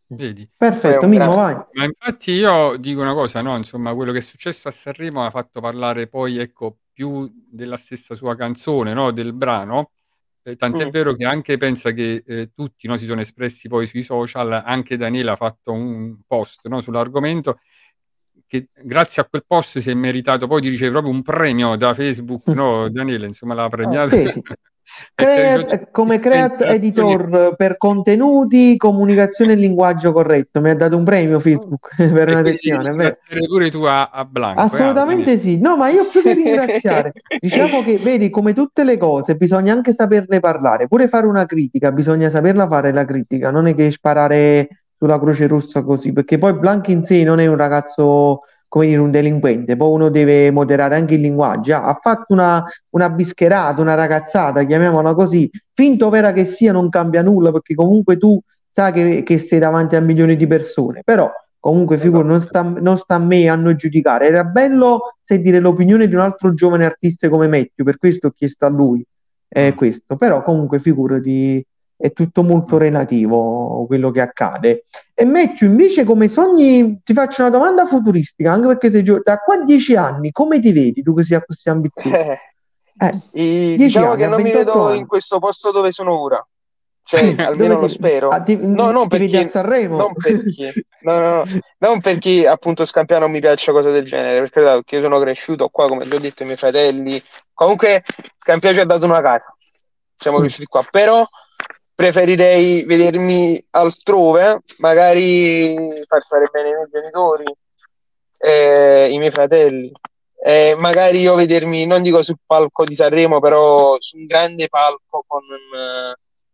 Vedi? 0.07 0.49
Perfetto, 0.57 1.05
Mimmo, 1.05 1.35
vai. 1.35 1.53
Ma 1.73 1.83
infatti 1.83 2.31
io 2.31 2.75
dico 2.77 3.01
una 3.01 3.13
cosa, 3.13 3.43
no? 3.43 3.55
Insomma, 3.55 3.93
quello 3.93 4.11
che 4.11 4.17
è 4.17 4.21
successo 4.21 4.67
a 4.67 4.71
Sanremo 4.71 5.23
ha 5.23 5.29
fatto 5.29 5.61
parlare 5.61 6.07
poi, 6.07 6.39
ecco, 6.39 6.77
più 6.91 7.31
della 7.47 7.77
stessa 7.77 8.15
sua 8.15 8.35
canzone, 8.35 8.93
no? 8.93 9.11
Del 9.11 9.33
brano. 9.33 9.91
Eh, 10.41 10.55
tant'è 10.55 10.87
Mm. 10.87 10.89
vero 10.89 11.13
che 11.13 11.25
anche 11.25 11.57
pensa 11.57 11.91
che 11.91 12.23
eh, 12.25 12.49
tutti 12.51 12.87
no, 12.87 12.97
si 12.97 13.05
sono 13.05 13.21
espressi 13.21 13.67
poi 13.67 13.85
sui 13.85 14.01
social, 14.01 14.51
anche 14.65 14.97
Daniele 14.97 15.29
ha 15.29 15.35
fatto 15.35 15.71
un 15.71 16.17
post 16.25 16.67
no, 16.67 16.81
sull'argomento 16.81 17.59
che 18.51 18.67
grazie 18.83 19.21
a 19.21 19.27
quel 19.29 19.45
post 19.47 19.79
si 19.79 19.89
è 19.89 19.93
meritato 19.93 20.45
poi 20.45 20.59
di 20.59 20.67
ricevere 20.67 20.91
proprio 20.91 21.13
un 21.13 21.21
premio 21.21 21.77
da 21.77 21.93
Facebook, 21.93 22.47
no? 22.53 22.89
Daniele, 22.89 23.27
insomma, 23.27 23.53
l'ha 23.53 23.69
premiato. 23.69 24.09
Sì, 24.09 24.27
sì. 24.29 24.41
Creat- 25.15 25.61
ricevuto 25.61 25.87
come 25.93 26.19
Creat 26.19 26.57
tantissime 26.57 26.73
Editor 26.75 27.55
per 27.55 27.77
contenuti, 27.77 28.75
comunicazione 28.75 29.53
e 29.53 29.55
linguaggio 29.55 30.11
corretto. 30.11 30.59
Mi 30.59 30.69
ha 30.69 30.75
dato 30.75 30.97
un 30.97 31.05
premio 31.05 31.39
Facebook 31.39 31.95
per 31.95 32.27
una 32.27 32.41
ringraziare 32.41 33.47
pure 33.47 33.69
tu 33.69 33.83
a, 33.83 34.09
a 34.09 34.25
Blanco. 34.25 34.59
eh, 34.59 34.63
Assolutamente 34.65 35.37
sì, 35.37 35.57
no, 35.57 35.77
ma 35.77 35.87
io 35.87 36.05
più 36.07 36.21
che 36.21 36.33
ringraziare, 36.33 37.13
diciamo 37.39 37.81
che 37.83 37.99
vedi, 37.99 38.29
come 38.29 38.53
tutte 38.53 38.83
le 38.83 38.97
cose, 38.97 39.35
bisogna 39.35 39.71
anche 39.71 39.93
saperne 39.93 40.41
parlare, 40.41 40.89
pure 40.89 41.07
fare 41.07 41.25
una 41.25 41.45
critica, 41.45 41.93
bisogna 41.93 42.29
saperla 42.29 42.67
fare 42.67 42.91
la 42.91 43.05
critica, 43.05 43.49
non 43.49 43.67
è 43.67 43.73
che 43.73 43.91
sparare 43.91 44.80
sulla 45.01 45.19
Croce 45.19 45.47
Rossa 45.47 45.81
così, 45.81 46.13
perché 46.13 46.37
poi 46.37 46.53
Blanco 46.53 46.91
in 46.91 47.01
sé 47.01 47.23
non 47.23 47.39
è 47.39 47.47
un 47.47 47.57
ragazzo, 47.57 48.41
come 48.67 48.85
dire, 48.85 48.99
un 48.99 49.09
delinquente, 49.09 49.75
poi 49.75 49.91
uno 49.91 50.09
deve 50.09 50.51
moderare 50.51 50.95
anche 50.95 51.15
il 51.15 51.21
linguaggio, 51.21 51.75
ha 51.75 51.97
fatto 51.99 52.33
una, 52.33 52.63
una 52.89 53.09
bischerata, 53.09 53.81
una 53.81 53.95
ragazzata, 53.95 54.63
chiamiamola 54.63 55.15
così, 55.15 55.49
finto 55.73 56.09
vera 56.09 56.33
che 56.33 56.45
sia 56.45 56.71
non 56.71 56.89
cambia 56.89 57.23
nulla, 57.23 57.51
perché 57.51 57.73
comunque 57.73 58.17
tu 58.17 58.39
sai 58.69 58.91
che, 58.93 59.23
che 59.23 59.39
sei 59.39 59.57
davanti 59.57 59.95
a 59.95 60.01
milioni 60.01 60.35
di 60.35 60.45
persone, 60.45 61.01
però 61.03 61.31
Comunque, 61.61 61.99
figura, 61.99 62.23
non 62.23 62.41
sta, 62.41 62.63
non 62.63 62.97
sta 62.97 63.13
a 63.13 63.19
me 63.19 63.47
a 63.47 63.53
non 63.53 63.75
giudicare. 63.75 64.25
Era 64.25 64.43
bello 64.43 65.13
sentire 65.21 65.59
l'opinione 65.59 66.07
di 66.07 66.15
un 66.15 66.21
altro 66.21 66.55
giovane 66.55 66.85
artista 66.85 67.29
come 67.29 67.47
Matthew, 67.47 67.85
per 67.85 67.99
questo 67.99 68.27
ho 68.27 68.31
chiesto 68.31 68.65
a 68.65 68.69
lui 68.69 69.05
eh, 69.47 69.75
questo. 69.75 70.15
Però, 70.15 70.41
comunque, 70.41 70.79
figurati, 70.79 71.63
è 72.01 72.11
tutto 72.13 72.41
molto 72.43 72.77
relativo 72.77 73.85
quello 73.85 74.09
che 74.11 74.21
accade. 74.21 74.85
E 75.13 75.23
Matthew, 75.23 75.69
invece, 75.69 76.03
come 76.03 76.27
sogni, 76.27 76.99
ti 77.03 77.13
faccio 77.13 77.41
una 77.43 77.51
domanda 77.51 77.85
futuristica, 77.85 78.51
anche 78.51 78.67
perché 78.67 78.89
sei 78.89 79.03
gio- 79.03 79.21
da 79.23 79.37
qua 79.37 79.55
a 79.55 79.63
dieci 79.63 79.95
anni, 79.95 80.31
come 80.31 80.59
ti 80.59 80.71
vedi 80.71 81.03
tu 81.03 81.13
che 81.13 81.23
sei 81.23 81.41
così 81.45 81.69
ambizioso? 81.69 82.15
Eh, 82.17 82.39
Eh, 82.97 83.11
10 83.31 83.75
diciamo 83.77 84.11
anni, 84.11 84.17
che 84.21 84.27
non 84.27 84.41
mi 84.41 84.51
28 84.51 84.71
vedo 84.71 84.85
anni. 84.87 84.97
in 84.99 85.07
questo 85.07 85.39
posto 85.39 85.71
dove 85.71 85.91
sono 85.91 86.19
ora. 86.19 86.45
Cioè, 87.03 87.35
almeno 87.45 87.79
lo 87.79 87.87
spero. 87.87 88.29
ah, 88.29 88.41
ti- 88.41 88.57
No, 88.59 88.91
non 88.91 89.07
perché, 89.07 89.39
a 89.39 89.47
Sanremo? 89.47 89.97
non 89.97 90.13
perché, 90.13 90.73
no, 91.01 91.19
no, 91.19 91.29
no, 91.35 91.43
non 91.79 91.99
perché 92.01 92.47
appunto 92.47 92.85
Scampia 92.85 93.19
non 93.19 93.31
mi 93.31 93.39
piaccia 93.39 93.71
cose 93.71 93.91
del 93.91 94.05
genere, 94.05 94.39
per 94.41 94.49
carità, 94.49 94.73
perché 94.73 94.95
io 94.95 95.01
sono 95.01 95.19
cresciuto 95.19 95.69
qua, 95.69 95.87
come 95.87 96.05
ti 96.07 96.15
ho 96.15 96.19
detto, 96.19 96.43
i 96.43 96.45
miei 96.45 96.57
fratelli. 96.57 97.21
Comunque, 97.53 98.03
Scampia 98.37 98.73
ci 98.73 98.79
ha 98.79 98.85
dato 98.85 99.05
una 99.05 99.21
casa, 99.21 99.55
siamo 100.17 100.37
Mm. 100.37 100.41
cresciuti 100.41 100.65
qua, 100.65 100.83
però 100.89 101.25
preferirei 102.01 102.83
vedermi 102.83 103.63
altrove, 103.69 104.63
magari 104.77 105.75
far 106.07 106.23
stare 106.23 106.49
bene 106.51 106.69
i 106.69 106.73
miei 106.73 106.87
genitori, 106.91 107.43
eh, 108.39 109.09
i 109.11 109.17
miei 109.19 109.29
fratelli. 109.29 109.91
Eh, 110.43 110.73
magari 110.79 111.19
io 111.19 111.35
vedermi, 111.35 111.85
non 111.85 112.01
dico 112.01 112.23
sul 112.23 112.39
palco 112.43 112.85
di 112.85 112.95
Sanremo, 112.95 113.39
però 113.39 113.97
su 113.99 114.17
un 114.17 114.25
grande 114.25 114.67
palco 114.67 115.23
con, 115.27 115.41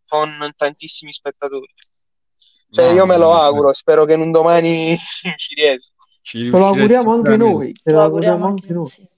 con 0.06 0.52
tantissimi 0.58 1.14
spettatori. 1.14 1.74
Cioè, 2.70 2.92
io 2.92 3.06
me 3.06 3.16
lo 3.16 3.32
auguro, 3.32 3.72
spero 3.72 4.04
che 4.04 4.16
in 4.16 4.20
un 4.22 4.32
domani 4.32 4.98
ci 5.38 5.56
riesco. 5.56 5.94
ci 6.22 6.50
Te 6.50 6.58
lo 6.58 6.66
auguriamo 6.66 7.14
anche 7.14 7.38
noi, 7.38 7.72
te 7.72 7.90
Ce 7.90 7.96
lo 7.96 8.02
auguriamo 8.02 8.46
anche 8.46 8.74
noi. 8.74 9.10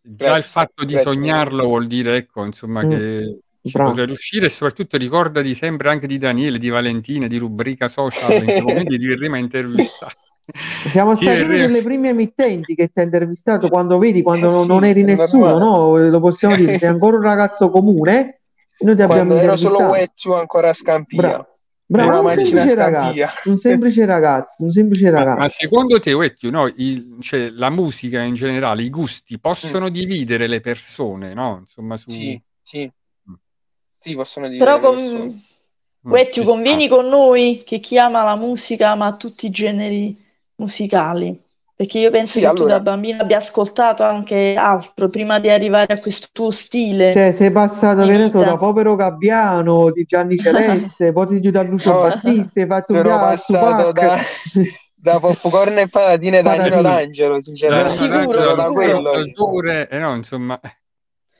Già 0.00 0.36
il 0.38 0.44
fatto 0.44 0.84
di 0.86 0.94
grazie. 0.94 1.12
sognarlo 1.12 1.66
vuol 1.66 1.86
dire, 1.86 2.16
ecco, 2.16 2.44
insomma, 2.44 2.82
Mm, 2.82 2.88
che 2.90 3.40
bravo. 3.72 4.04
riuscire 4.04 4.46
e 4.46 4.48
soprattutto 4.48 4.96
ricordati 4.96 5.54
sempre 5.54 5.90
anche 5.90 6.06
di 6.06 6.18
Daniele, 6.18 6.58
di 6.58 6.68
Valentina, 6.68 7.26
di 7.26 7.36
rubrica 7.38 7.88
social, 7.88 8.42
in 8.42 8.62
momenti 8.62 8.98
ti 8.98 9.06
verremo 9.06 9.34
a 9.36 9.38
intervistare. 9.38 10.14
Siamo 10.90 11.14
Ti 11.14 11.22
stati 11.22 11.42
una 11.42 11.56
delle 11.56 11.82
prime 11.82 12.08
emittenti 12.10 12.74
che 12.74 12.88
ti 12.88 13.00
ha 13.00 13.02
intervistato 13.02 13.68
quando 13.68 13.98
vedi, 13.98 14.22
quando 14.22 14.46
Eh 14.48 14.50
non, 14.50 14.62
sì, 14.62 14.68
non 14.68 14.84
eri 14.84 15.02
nessuno, 15.02 15.58
no? 15.58 15.96
Lo 16.08 16.20
possiamo 16.20 16.54
dire, 16.54 16.78
sei 16.78 16.88
ancora 16.88 17.16
un 17.16 17.22
ragazzo 17.22 17.70
comune 17.70 18.40
noi 18.78 18.94
ti 18.94 19.02
abbiamo 19.02 19.30
Quando 19.30 19.42
ero 19.42 19.56
solo. 19.56 19.78
Wetju 19.90 20.32
ancora 20.32 20.68
a 20.68 20.74
Scampia, 20.74 21.18
Bravo, 21.18 21.46
bravo, 21.86 22.20
una 22.20 22.28
un 22.28 22.34
semplice 22.34 22.74
ragazzo, 22.74 23.48
un 23.50 23.56
semplice 23.56 24.04
ragazzo, 24.04 24.62
un 24.62 24.70
semplice 24.72 25.10
Ma, 25.10 25.10
ma 25.10 25.18
ragazzo. 25.18 25.48
secondo 25.48 25.98
te, 25.98 26.12
Uecchio, 26.12 26.50
no, 26.50 26.66
il- 26.76 27.16
cioè, 27.20 27.48
la 27.50 27.70
musica 27.70 28.20
in 28.22 28.34
generale, 28.34 28.82
i 28.82 28.88
Mm. 28.88 28.92
gusti 28.92 29.38
possono 29.38 29.88
dividere 29.88 30.46
le 30.46 30.60
persone, 30.60 31.32
no? 31.32 31.56
Insomma, 31.60 31.96
su... 31.96 32.10
Sì, 32.10 32.40
sì, 32.62 32.84
Mm. 32.84 32.95
Sì, 34.08 34.14
possono 34.14 34.48
dividere 34.48 34.78
Però 34.78 34.90
con... 34.90 34.96
persone. 34.96 35.40
Mm, 36.08 36.14
ci 36.30 36.42
convieni 36.44 36.88
con 36.88 37.06
noi 37.08 37.62
che 37.64 37.80
chi 37.80 37.98
ama 37.98 38.22
la 38.22 38.36
musica 38.36 38.90
ama 38.90 39.16
tutti 39.16 39.46
i 39.46 39.50
generi 39.50 40.16
musicali? 40.56 41.36
Perché 41.74 41.98
io 41.98 42.10
penso 42.10 42.38
Sì, 42.38 42.40
che 42.40 42.46
tu 42.52 42.64
da 42.64 42.76
allora, 42.76 42.80
bambino 42.80 43.20
abbia 43.22 43.36
ascoltato 43.38 44.02
anche 44.02 44.54
altro 44.56 45.08
prima 45.10 45.38
di 45.40 45.50
arrivare 45.50 45.92
a 45.94 45.98
questo 45.98 46.28
tuo 46.32 46.50
stile 46.50 47.12
Cioè, 47.12 47.34
sei 47.36 47.50
passato, 47.50 48.04
ne 48.04 48.30
so, 48.30 48.38
da. 48.38 48.56
Povero 48.56 48.94
Gabbiano, 48.94 49.90
di 49.90 50.04
Gianni 50.04 50.38
Celeste, 50.38 51.12
poi 51.12 51.26
ti 51.26 51.40
giù 51.40 51.50
da 51.50 51.62
Lucio 51.62 51.92
no, 51.92 52.00
Battisti, 52.00 52.60
hai 52.60 52.66
fatto 52.66 52.94
sono 52.94 53.18
passato 53.18 53.92
da, 53.92 54.16
da 54.94 55.18
popcorn 55.20 55.78
e 55.78 55.88
patatine 55.88 56.40
da 56.42 56.54
Nino. 56.54 56.80
D'Angelo, 56.80 57.40
Da 57.68 57.88
sinceramente. 57.88 57.88
Sicuro, 57.88 58.18
Angelo, 58.20 58.42
Sono 58.42 58.54
da 58.54 58.68
sicuro. 58.68 58.72
quello 58.72 59.00
io. 59.12 59.12
l'autore, 59.12 59.88
e 59.88 59.98
no, 59.98 60.14
insomma, 60.14 60.60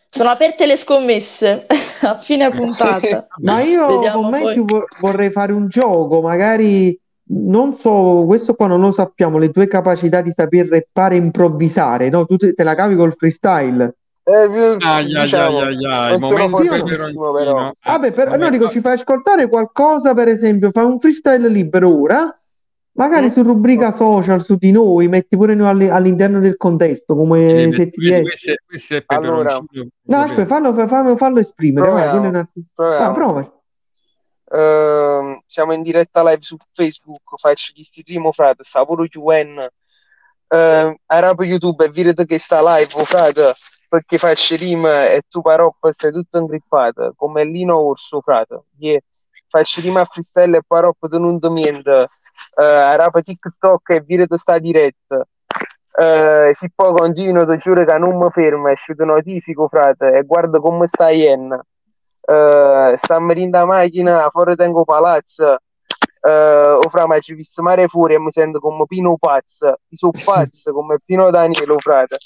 Sono 0.09 0.31
aperte 0.31 0.67
le 0.67 0.77
scommesse 0.77 1.67
a 2.03 2.19
fine 2.19 2.51
puntata. 2.51 3.27
Ma 3.43 3.61
io 3.61 3.87
Vediamo 3.87 4.23
con 4.23 4.31
poi. 4.31 4.43
Matthew 4.43 4.65
vo- 4.65 4.87
vorrei 5.01 5.31
fare 5.31 5.53
un 5.53 5.69
gioco, 5.69 6.21
magari 6.21 6.99
non 7.29 7.77
so, 7.79 8.25
questo 8.27 8.55
qua 8.55 8.67
non 8.67 8.81
lo 8.81 8.93
sappiamo, 8.93 9.39
le 9.39 9.51
tue 9.51 9.67
capacità 9.67 10.21
di 10.21 10.33
saper 10.35 10.69
rappare 10.69 11.17
e 11.17 11.19
improvvisare, 11.19 12.09
no? 12.09 12.25
Tu 12.25 12.37
te, 12.37 12.53
te 12.53 12.63
la 12.63 12.75
cavi 12.75 12.95
col 12.95 13.15
freestyle. 13.17 13.95
Eh, 14.23 14.77
ai, 14.81 15.07
diciamo, 15.07 15.61
ai, 15.61 15.77
ai, 15.85 16.13
ai, 16.13 16.19
momento 16.19 17.33
però. 17.33 17.73
Vabbè, 17.85 18.13
per, 18.13 18.27
no, 18.27 18.39
vabbè, 18.39 18.51
dico, 18.51 18.65
no, 18.65 18.71
ci 18.71 18.81
fai 18.81 18.95
ascoltare 18.95 19.49
qualcosa, 19.49 20.15
per 20.15 20.29
esempio, 20.29 20.71
fai 20.71 20.85
un 20.85 20.99
freestyle 20.99 21.49
libero 21.49 22.01
ora, 22.01 22.41
magari 22.97 23.27
Mm? 23.27 23.31
su 23.31 23.43
rubrica 23.43 23.93
social, 23.93 24.43
su 24.43 24.57
di 24.57 24.71
noi, 24.73 25.09
metti 25.09 25.37
pure 25.37 25.55
noi 25.55 25.69
alli- 25.69 25.89
all'interno 25.89 26.41
del 26.41 26.57
contesto, 26.57 27.15
come 27.15 27.71
se 27.73 27.91
ti 27.91 28.09
vedi, 28.09 28.23
questo 28.23 28.53
è, 28.53 28.57
questo 28.67 28.97
è 28.97 29.03
Allora. 29.07 29.59
No, 30.03 30.17
aspetta, 30.19 30.47
fallo, 30.47 30.73
fallo, 30.87 31.17
fallo 31.17 31.39
esprimere, 31.41 31.87
proviamo, 31.89 32.31
vai, 32.31 32.47
proviamo. 32.75 33.13
prova. 33.15 33.51
Ehm, 34.49 35.41
siamo 35.47 35.73
in 35.73 35.83
diretta 35.83 36.23
live 36.23 36.43
su 36.43 36.57
Facebook, 36.73 37.39
faccio 37.39 37.73
gli 37.75 37.83
primo 38.05 38.33
frate, 38.33 38.63
sta 38.65 38.85
pure 38.85 39.09
UN. 39.15 39.69
Ehm, 40.49 40.97
a 41.07 41.19
rap 41.19 41.41
YouTube 41.41 41.85
e 41.85 41.91
vedete 41.91 42.25
che 42.25 42.39
sta 42.39 42.61
live, 42.77 42.93
oh, 42.95 43.05
frate, 43.05 43.55
perché 43.89 44.19
faccio 44.19 44.55
rima 44.57 45.11
e 45.11 45.23
tu 45.29 45.41
parop 45.43 45.91
stai 45.91 46.13
tutto 46.13 46.39
ingrippato, 46.39 47.15
come 47.17 47.45
Lino 47.45 47.79
Orso, 47.79 48.21
frate. 48.21 48.63
Yeah. 48.79 49.01
Faccio 49.49 49.81
rima 49.81 50.01
a 50.01 50.05
freestyle 50.05 50.59
e 50.59 50.61
parop 50.67 50.97
non 51.17 51.39
niente. 51.41 52.09
Eh, 52.59 52.65
a 52.65 52.97
rap 52.97 53.21
TikTok 53.21 53.91
e 53.91 54.01
vedete 54.01 54.39
sta 54.39 54.59
diretta. 54.59 55.27
Eh, 55.99 56.51
se 56.55 56.71
poi 56.75 56.93
continuo, 56.93 57.47
ti 57.47 57.57
giuro 57.59 57.85
che 57.85 57.99
non 57.99 58.17
mi 58.19 58.31
fermo, 58.31 58.69
esce 58.69 58.95
ti 58.95 59.05
notifico, 59.05 59.69
frate, 59.69 60.17
e 60.19 60.23
guarda 60.23 60.59
come 60.59 60.87
sta 60.87 61.11
Ienna. 61.11 61.63
Eh, 62.29 62.99
stiamo 63.03 63.33
in 63.33 63.51
la 63.51 63.65
macchina, 63.65 64.29
fuori 64.31 64.57
tengo 64.57 64.85
palazzo. 64.85 65.59
Eh, 66.21 66.73
o 66.73 66.89
fra 66.91 67.07
ma 67.07 67.19
ci 67.21 67.35
visto 67.35 67.63
mare 67.63 67.87
fuori 67.87 68.15
e 68.15 68.19
mi 68.19 68.33
sento 68.33 68.59
come 68.59 68.85
Pino 68.87 69.17
Pazzo. 69.17 69.79
Mi 69.89 69.97
sono 69.97 70.13
pazzo 70.25 70.73
come 70.73 70.99
Pino 71.05 71.31
Danilo, 71.31 71.77
frate. 71.79 72.17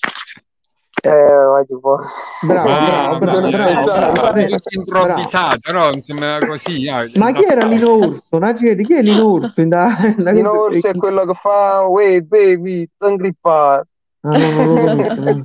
Eh, 1.03 1.45
vai 1.47 1.65
tipo. 1.67 1.99
Bravo, 2.43 2.69
Mamma 2.69 3.19
bravo, 3.19 3.19
bravo, 3.19 3.41
mia, 3.41 3.51
bravo, 3.57 3.81
bravo. 3.85 4.13
tutto 4.15 4.27
Eh, 4.37 4.49
bravo. 4.49 4.61
improvvisato, 4.71 5.73
no? 5.73 5.91
Insomma, 5.95 6.39
così. 6.47 6.89
ah, 6.89 7.05
Ma 7.15 7.33
chi 7.33 7.45
era 7.45 7.63
no. 7.63 7.69
Lino 7.69 7.95
Urso? 7.97 8.39
No, 8.39 8.53
chi 8.53 8.77
chi 8.77 8.95
è 8.95 9.03
Lino 9.03 9.27
Urso? 9.27 9.53
Da, 9.67 9.97
da- 10.17 10.31
Lino 10.31 10.51
Orso 10.61 10.89
è 10.89 10.95
quello 10.95 11.25
che 11.25 11.35
fa, 11.35 11.87
wey 11.89 12.21
baby, 12.23 12.89
ingrippato. 12.99 13.87
Ah, 14.23 14.37
no. 14.37 15.45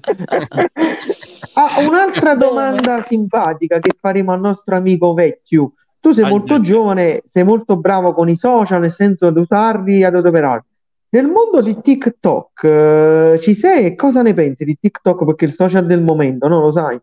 Ah, 1.53 1.79
un'altra 1.87 2.35
domanda 2.35 3.01
simpatica 3.01 3.79
che 3.79 3.91
faremo 3.99 4.33
al 4.33 4.41
nostro 4.41 4.75
amico 4.75 5.13
Vecchio. 5.13 5.73
Tu 6.01 6.11
sei 6.11 6.29
molto 6.29 6.59
giovane, 6.59 7.23
sei 7.25 7.43
molto 7.43 7.77
bravo 7.77 8.13
con 8.13 8.29
i 8.29 8.35
social, 8.35 8.81
nel 8.81 8.91
senso 8.91 9.31
di 9.31 9.39
usarli 9.39 10.03
ad 10.03 10.15
adoperarli. 10.15 10.65
Nel 11.09 11.27
mondo 11.27 11.61
di 11.61 11.79
TikTok, 11.79 12.63
eh, 12.63 13.39
ci 13.41 13.53
sei 13.55 13.85
e 13.85 13.95
cosa 13.95 14.21
ne 14.21 14.33
pensi 14.33 14.65
di 14.65 14.77
TikTok? 14.79 15.23
Perché 15.23 15.45
è 15.45 15.47
il 15.47 15.53
social 15.53 15.85
del 15.85 16.01
momento, 16.01 16.47
no? 16.47 16.59
Lo 16.59 16.71
sai? 16.71 16.99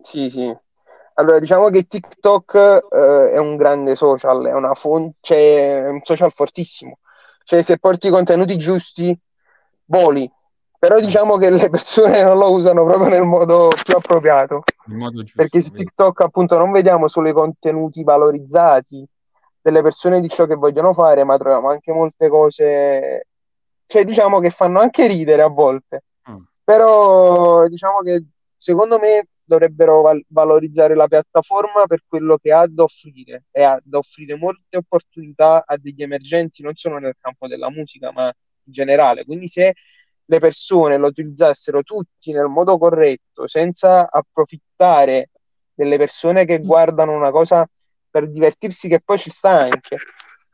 Sì, 0.00 0.30
sì. 0.30 0.54
Allora, 1.14 1.38
diciamo 1.40 1.68
che 1.68 1.82
TikTok 1.84 2.86
eh, 2.90 3.30
è 3.32 3.38
un 3.38 3.56
grande 3.56 3.96
social, 3.96 4.44
è 4.46 4.52
una 4.52 4.74
fonte, 4.74 5.16
cioè, 5.20 5.84
è 5.84 5.88
un 5.88 6.00
social 6.02 6.30
fortissimo. 6.30 6.98
Cioè, 7.44 7.62
se 7.62 7.78
porti 7.78 8.06
i 8.06 8.10
contenuti 8.10 8.56
giusti, 8.56 9.18
voli. 9.86 10.30
Però 10.78 10.98
diciamo 10.98 11.36
che 11.36 11.50
le 11.50 11.68
persone 11.68 12.22
non 12.22 12.38
lo 12.38 12.50
usano 12.52 12.84
proprio 12.84 13.08
nel 13.08 13.22
modo 13.22 13.70
più 13.84 13.94
appropriato. 13.94 14.62
Modo 14.86 15.20
giusto, 15.22 15.36
Perché 15.36 15.60
su. 15.60 15.70
TikTok 15.72 16.20
appunto 16.22 16.58
non 16.58 16.72
vediamo 16.72 17.08
solo 17.08 17.28
i 17.28 17.32
contenuti 17.32 18.02
valorizzati 18.02 19.06
delle 19.62 19.80
persone 19.80 20.20
di 20.20 20.28
ciò 20.28 20.46
che 20.46 20.56
vogliono 20.56 20.92
fare, 20.92 21.24
ma 21.24 21.38
troviamo 21.38 21.70
anche 21.70 21.92
molte 21.92 22.28
cose, 22.28 23.26
cioè 23.86 24.04
diciamo 24.04 24.40
che 24.40 24.50
fanno 24.50 24.80
anche 24.80 25.06
ridere 25.06 25.42
a 25.42 25.48
volte. 25.48 26.04
Mm. 26.28 26.42
Però 26.64 27.66
diciamo 27.68 28.00
che 28.00 28.24
secondo 28.56 28.98
me 28.98 29.28
dovrebbero 29.44 30.02
val- 30.02 30.24
valorizzare 30.28 30.94
la 30.94 31.06
piattaforma 31.06 31.86
per 31.86 32.02
quello 32.06 32.38
che 32.38 32.52
ha 32.52 32.66
da 32.68 32.84
offrire 32.84 33.44
e 33.50 33.62
ha 33.62 33.80
da 33.82 33.98
offrire 33.98 34.36
molte 34.36 34.78
opportunità 34.78 35.62
a 35.64 35.76
degli 35.76 36.02
emergenti, 36.02 36.62
non 36.62 36.74
solo 36.74 36.98
nel 36.98 37.16
campo 37.20 37.46
della 37.46 37.70
musica, 37.70 38.10
ma 38.12 38.26
in 38.26 38.72
generale. 38.72 39.24
Quindi 39.24 39.48
se 39.48 39.74
le 40.24 40.38
persone 40.38 40.96
lo 40.96 41.08
utilizzassero 41.08 41.82
tutti 41.82 42.32
nel 42.32 42.46
modo 42.46 42.78
corretto, 42.78 43.46
senza 43.46 44.10
approfittare 44.10 45.30
delle 45.74 45.98
persone 45.98 46.44
che 46.44 46.58
guardano 46.60 47.12
una 47.12 47.30
cosa 47.30 47.68
per 48.12 48.30
divertirsi, 48.30 48.88
che 48.88 49.00
poi 49.00 49.18
ci 49.18 49.30
sta 49.30 49.62
anche. 49.62 49.96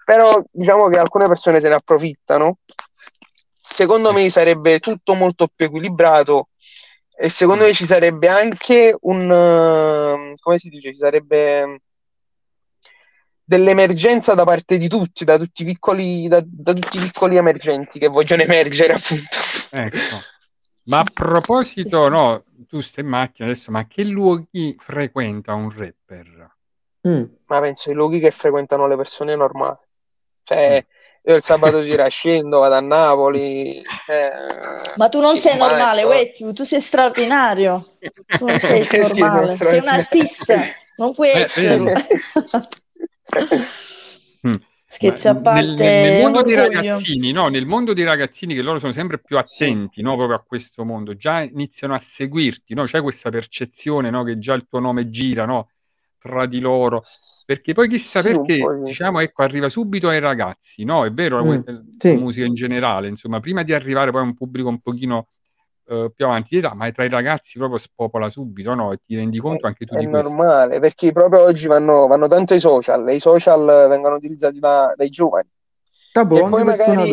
Però 0.05 0.43
diciamo 0.51 0.89
che 0.89 0.99
alcune 0.99 1.27
persone 1.27 1.61
se 1.61 1.69
ne 1.69 1.75
approfittano. 1.75 2.61
Secondo 3.53 4.13
me 4.15 4.31
sarebbe 4.31 4.79
tutto 4.79 5.13
molto 5.13 5.49
più 5.55 5.67
equilibrato 5.67 6.49
e 7.21 7.29
secondo 7.31 7.65
me 7.65 7.75
ci 7.75 7.85
sarebbe 7.85 8.29
anche 8.29 8.97
un, 9.01 9.31
eh, 9.31 10.35
come 10.41 10.59
si 10.59 10.69
dice, 10.69 10.91
ci 10.91 10.99
sarebbe 10.99 11.81
dell'emergenza 13.43 14.35
da 14.35 14.45
parte 14.45 14.79
di 14.79 14.89
tutti, 14.89 15.25
da 15.25 15.37
tutti 15.37 15.63
i 15.63 15.65
piccoli, 15.65 16.29
da, 16.29 16.41
da 16.47 16.73
tutti 16.73 16.99
i 16.99 17.01
piccoli 17.01 17.37
emergenti 17.37 17.99
che 17.99 18.07
vogliono 18.07 18.43
emergere, 18.43 18.93
appunto. 18.93 19.37
Ecco. 19.71 20.21
Ma 20.85 21.01
a 21.01 21.05
proposito, 21.13 22.09
no, 22.09 22.45
tu 22.69 22.81
stai 22.81 23.05
in 23.05 23.11
macchina 23.11 23.49
adesso, 23.49 23.71
ma 23.71 23.87
che 23.87 24.05
luoghi 24.05 24.77
frequenta 24.79 25.55
un 25.55 25.71
rapper? 25.71 26.57
Mm. 27.07 27.25
ma 27.47 27.61
penso 27.61 27.91
ai 27.91 27.95
luoghi 27.95 28.19
che 28.19 28.31
frequentano 28.31 28.87
le 28.87 28.97
persone 28.97 29.37
normali. 29.37 29.77
Cioè, 30.43 30.85
io 31.23 31.35
il 31.37 31.43
sabato 31.43 31.85
sera 31.85 32.09
scendo, 32.09 32.61
vado 32.61 32.75
a 32.75 32.81
Napoli. 32.81 33.83
eh, 33.83 34.31
Ma 34.97 35.09
tu 35.09 35.21
non 35.21 35.35
sì, 35.37 35.43
sei 35.43 35.59
ma 35.59 35.69
normale, 35.69 36.01
ecco, 36.01 36.11
Wettiu, 36.11 36.53
tu 36.53 36.65
sei 36.65 36.81
straordinario. 36.81 37.85
Tu 38.37 38.47
non 38.47 38.59
sei 38.59 38.87
normale, 38.99 39.55
sei 39.55 39.79
un 39.81 39.89
artista, 39.89 40.63
non 40.97 41.13
puoi 41.13 41.31
esserlo. 41.31 41.93
Mm. 44.47 44.55
Scherzi 44.91 45.29
a 45.29 45.35
parte, 45.35 45.61
nel, 45.83 46.01
nel- 46.01 46.23
mondo 46.23 46.43
dei 46.43 46.55
ragazzini, 46.55 47.31
no, 47.31 47.49
nel 47.49 47.67
mondo 47.67 47.93
dei 47.93 48.05
ragazzini 48.05 48.55
che 48.55 48.63
loro 48.63 48.79
sono 48.79 48.93
sempre 48.93 49.19
più 49.21 49.37
Sì. 49.43 49.65
attenti, 49.65 50.01
no, 50.01 50.17
proprio 50.17 50.37
a 50.39 50.43
questo 50.43 50.83
mondo, 50.85 51.15
già 51.15 51.43
iniziano 51.43 51.93
a 51.95 51.99
seguirti, 51.99 52.73
no? 52.73 52.85
C'è 52.85 53.03
questa 53.03 53.29
percezione, 53.29 54.09
no, 54.09 54.23
che 54.25 54.39
già 54.39 54.55
il 54.55 54.67
tuo 54.67 54.79
nome 54.81 55.11
gira, 55.11 55.45
no, 55.45 55.69
tra 56.19 56.47
di 56.47 56.61
loro, 56.61 57.03
perché 57.45 57.73
poi 57.73 57.89
chissà 57.89 58.23
Sì, 58.23 58.23
perché, 58.23 58.75
diciamo, 58.83 59.21
ecco, 59.21 59.43
arriva 59.43 59.69
subito 59.69 60.09
ai 60.09 60.21
ragazzi, 60.21 60.85
no? 60.85 61.05
È 61.05 61.13
vero, 61.13 61.43
la, 61.45 61.45
Mm, 61.45 61.63
la 61.65 61.85
sì. 62.01 62.09
musica 62.15 62.47
in 62.47 62.55
generale, 62.55 63.09
insomma, 63.09 63.41
prima 63.41 63.63
di 63.63 63.73
arrivare 63.73 64.11
poi 64.11 64.21
a 64.21 64.25
un 64.25 64.35
pubblico 64.35 64.69
un 64.69 64.81
pochino 64.81 65.29
eh, 65.87 66.13
più 66.15 66.25
avanti 66.27 66.51
di 66.51 66.59
età, 66.59 66.75
ma 66.75 66.91
tra 66.91 67.05
i 67.05 67.09
ragazzi 67.09 67.59
proprio 67.59 67.79
spopola 67.79 68.29
subito, 68.29 68.75
no? 68.75 68.93
E 68.93 68.99
ti 69.05 69.15
rendi 69.17 69.39
conto 69.39 69.67
anche 69.67 69.85
tu 69.87 69.95
È 69.95 69.97
di 69.97 70.07
questo. 70.09 70.37
normale, 70.37 70.81
perché 70.81 71.13
proprio 71.13 71.43
oggi 71.45 71.67
vanno, 71.67 72.07
vanno 72.07 72.29
tanto 72.29 72.55
i 72.55 72.61
social, 72.61 73.09
e 73.09 73.15
i 73.17 73.21
social 73.21 73.65
vengono 73.89 74.17
utilizzati 74.17 74.59
da- 74.59 74.93
dai 74.95 75.09
giovani. 75.09 75.49
Vabbè, 76.13 76.35
E 76.41 76.45
poi 76.45 76.63
magari, 76.65 77.11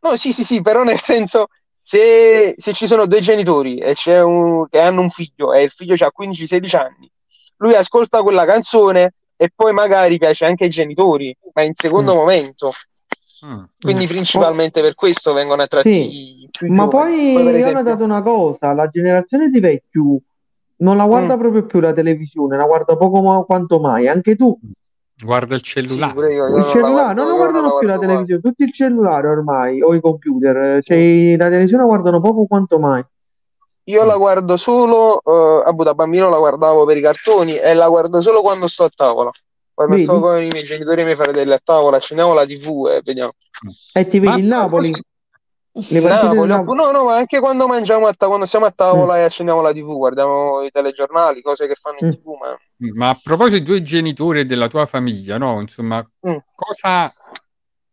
no, 0.00 0.16
sì, 0.16 0.32
sì, 0.32 0.44
sì, 0.44 0.60
però 0.60 0.82
nel 0.84 1.00
senso, 1.00 1.46
se, 1.80 2.54
se 2.56 2.72
ci 2.74 2.86
sono 2.86 3.06
due 3.06 3.20
genitori 3.20 3.78
e 3.78 3.94
c'è 3.94 4.22
un, 4.22 4.68
che 4.68 4.78
hanno 4.80 5.00
un 5.00 5.10
figlio 5.10 5.52
e 5.54 5.62
il 5.64 5.70
figlio 5.70 5.94
ha 6.04 6.12
15-16 6.12 6.76
anni, 6.76 7.10
lui 7.58 7.74
ascolta 7.74 8.22
quella 8.22 8.44
canzone 8.44 9.14
e 9.36 9.50
poi 9.54 9.72
magari 9.72 10.18
piace 10.18 10.44
anche 10.44 10.64
ai 10.64 10.70
genitori, 10.70 11.36
ma 11.54 11.62
in 11.62 11.72
secondo 11.74 12.12
Mm. 12.14 12.16
momento. 12.16 12.70
Mm. 13.46 13.62
Quindi 13.78 14.04
Mm. 14.04 14.08
principalmente 14.08 14.80
per 14.80 14.94
questo 14.94 15.32
vengono 15.34 15.62
attratti 15.62 15.90
Sì, 15.90 16.48
più 16.50 16.72
ma 16.72 16.88
poi 16.88 17.32
Poi 17.34 17.44
per 17.44 17.44
io 17.44 17.50
ho 17.50 17.56
esempio, 17.68 17.82
notato 17.82 18.04
una 18.04 18.22
cosa, 18.22 18.72
la 18.72 18.88
generazione 18.88 19.48
di 19.50 19.60
vecchiu 19.60 20.18
non 20.78 20.96
la 20.96 21.06
guarda 21.06 21.36
Mm. 21.36 21.38
proprio 21.40 21.66
più 21.66 21.80
la 21.80 21.92
televisione, 21.92 22.56
la 22.56 22.64
guarda 22.64 22.96
poco 22.96 23.20
ma 23.22 23.42
quanto 23.44 23.78
mai, 23.78 24.08
anche 24.08 24.36
tu. 24.36 24.58
Guarda 25.22 25.54
il 25.54 25.62
sì, 25.64 25.70
cellulare. 25.70 26.12
pure 26.12 26.32
io, 26.34 26.42
io 26.42 26.46
Il 26.48 26.52
non 26.52 26.60
la 26.62 26.70
cellulare, 26.70 27.14
non 27.14 27.26
non 27.28 27.36
guardano 27.36 27.66
la 27.72 27.78
più 27.78 27.88
la 27.88 27.96
mai. 27.96 28.06
televisione, 28.06 28.40
tutti 28.42 28.62
il 28.64 28.72
cellulare 28.72 29.28
ormai, 29.28 29.80
o 29.82 29.94
i 29.94 30.00
computer, 30.00 30.76
Sì. 30.82 30.82
cioè 30.82 31.36
la 31.36 31.48
televisione 31.48 31.82
la 31.82 31.88
guardano 31.88 32.20
poco 32.20 32.46
quanto 32.46 32.78
mai. 32.78 33.02
Io 33.88 34.04
Mm. 34.04 34.06
la 34.06 34.16
guardo 34.16 34.56
solo, 34.56 35.20
eh, 35.22 35.62
a 35.64 35.72
da 35.72 35.94
bambino 35.94 36.28
la 36.28 36.38
guardavo 36.38 36.84
per 36.84 36.96
i 36.96 37.00
cartoni 37.00 37.56
e 37.56 37.72
la 37.74 37.88
guardo 37.88 38.20
solo 38.20 38.40
quando 38.40 38.66
sto 38.66 38.84
a 38.84 38.90
tavola. 38.94 39.30
Quando 39.72 39.96
sto 39.98 40.12
Vedi? 40.14 40.22
con 40.22 40.42
i 40.42 40.48
miei 40.48 40.64
genitori 40.64 40.98
e 40.98 41.02
i 41.02 41.04
miei 41.04 41.16
fratelli 41.16 41.52
a 41.52 41.60
tavola, 41.62 41.98
accendiamo 41.98 42.32
la 42.32 42.44
TV 42.46 42.88
e 42.88 43.00
vediamo. 43.04 43.32
E 43.92 44.08
ti 44.08 44.18
Ma 44.18 44.30
vedi 44.30 44.40
il 44.40 44.46
a 44.46 44.48
Napoli, 44.48 44.90
le 44.90 46.00
Napoli, 46.00 46.78
no, 46.78 46.90
no, 46.90 47.04
ma 47.04 47.16
anche 47.16 47.38
quando 47.38 47.66
mangiamo 47.68 48.06
a 48.06 48.12
ta- 48.12 48.26
quando 48.26 48.46
siamo 48.46 48.64
a 48.66 48.70
Mm, 48.70 48.74
tavola 48.74 49.18
e 49.18 49.22
accendiamo 49.22 49.60
la 49.60 49.72
TV, 49.72 49.94
guardiamo 49.94 50.62
i 50.62 50.70
telegiornali, 50.70 51.42
cose 51.42 51.66
che 51.68 51.74
fanno 51.74 51.98
in 52.00 52.06
mm. 52.06 52.10
TV, 52.10 52.26
ma 52.40 52.56
Ma 52.94 53.08
a 53.10 53.20
proposito 53.22 53.56
dei 53.58 53.64
tuoi 53.66 53.82
genitori 53.82 54.40
e 54.40 54.44
della 54.46 54.68
tua 54.68 54.86
famiglia, 54.86 55.38
no? 55.38 55.60
Insomma, 55.60 56.04
Mm. 56.26 56.36
cosa 56.54 57.12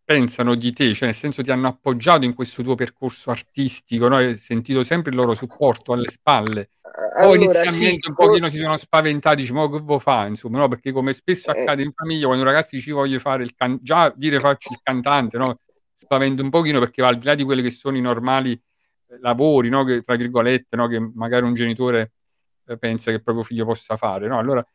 pensano 0.04 0.56
di 0.56 0.74
te? 0.74 0.94
Cioè, 0.94 1.08
nel 1.08 1.16
senso, 1.16 1.44
ti 1.44 1.52
hanno 1.52 1.68
appoggiato 1.68 2.26
in 2.26 2.34
questo 2.34 2.64
tuo 2.64 2.76
percorso 2.76 3.32
artistico, 3.32 4.08
no? 4.08 4.18
Hai 4.18 4.38
sentito 4.38 4.84
sempre 4.84 5.12
il 5.12 5.18
loro 5.18 5.34
supporto 5.34 5.94
alle 5.94 6.10
spalle. 6.10 6.72
O 6.84 7.32
allora 7.32 7.34
sì, 7.34 7.44
inizialmente 7.44 8.10
un 8.10 8.14
for- 8.16 8.28
pochino 8.28 8.50
si 8.50 8.58
sono 8.58 8.78
spaventati, 8.78 9.38
dici, 9.38 9.54
ma 9.54 9.70
che 9.70 9.80
vuoi 9.80 10.00
fare? 10.00 10.30
Insomma, 10.30 10.60
no? 10.60 10.68
Perché 10.68 10.92
come 10.92 11.14
spesso 11.14 11.54
eh, 11.54 11.62
accade 11.62 11.84
in 11.84 11.92
famiglia, 11.92 12.26
quando 12.26 12.44
i 12.44 12.48
ragazzi 12.48 12.80
ci 12.82 12.92
voglio 12.92 13.20
fare 13.20 13.44
il 13.44 13.54
can- 13.56 13.80
già 13.82 14.12
dire 14.16 14.40
faccio 14.40 14.72
il 14.72 14.80
cantante, 14.82 15.38
no? 15.38 15.60
Spaventa 15.94 16.42
un 16.42 16.50
pochino 16.50 16.80
perché 16.80 17.02
va 17.02 17.10
al 17.10 17.18
di 17.18 17.26
là 17.26 17.36
di 17.36 17.44
quelli 17.44 17.62
che 17.62 17.70
sono 17.70 17.98
i 17.98 18.02
normali 18.02 18.52
eh, 18.52 19.18
lavori, 19.20 19.70
no? 19.70 19.84
Che, 19.84 20.02
tra 20.02 20.16
virgolette, 20.16 20.76
no? 20.76 20.88
Che 20.88 21.00
magari 21.00 21.46
un 21.46 21.54
genitore 21.54 22.14
eh, 22.68 22.78
pensa 22.78 23.10
che 23.10 23.18
il 23.18 23.24
proprio 23.24 23.44
figlio 23.44 23.66
possa 23.66 23.96
fare, 23.96 24.28
no? 24.28 24.38
Allora 24.38 24.66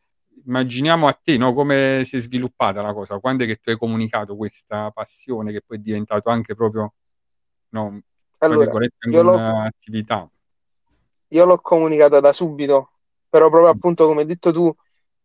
immaginiamo 0.45 1.07
a 1.07 1.13
te, 1.13 1.37
no? 1.37 1.53
Come 1.53 2.01
si 2.05 2.17
è 2.17 2.19
sviluppata 2.19 2.81
la 2.81 2.93
cosa, 2.93 3.19
quando 3.19 3.43
è 3.43 3.47
che 3.47 3.57
tu 3.57 3.69
hai 3.69 3.77
comunicato 3.77 4.35
questa 4.35 4.91
passione 4.91 5.51
che 5.51 5.61
poi 5.65 5.77
è 5.77 5.79
diventato 5.81 6.29
anche 6.29 6.55
proprio, 6.55 6.93
no, 7.69 8.01
allora, 8.39 8.71
io 9.09 9.21
un'attività. 9.21 10.29
io 11.29 11.45
l'ho 11.45 11.59
comunicata 11.59 12.19
da 12.19 12.33
subito, 12.33 12.91
però 13.29 13.49
proprio 13.49 13.69
Mm. 13.71 13.75
appunto 13.75 14.05
come 14.07 14.21
hai 14.21 14.27
detto 14.27 14.51
tu, 14.51 14.73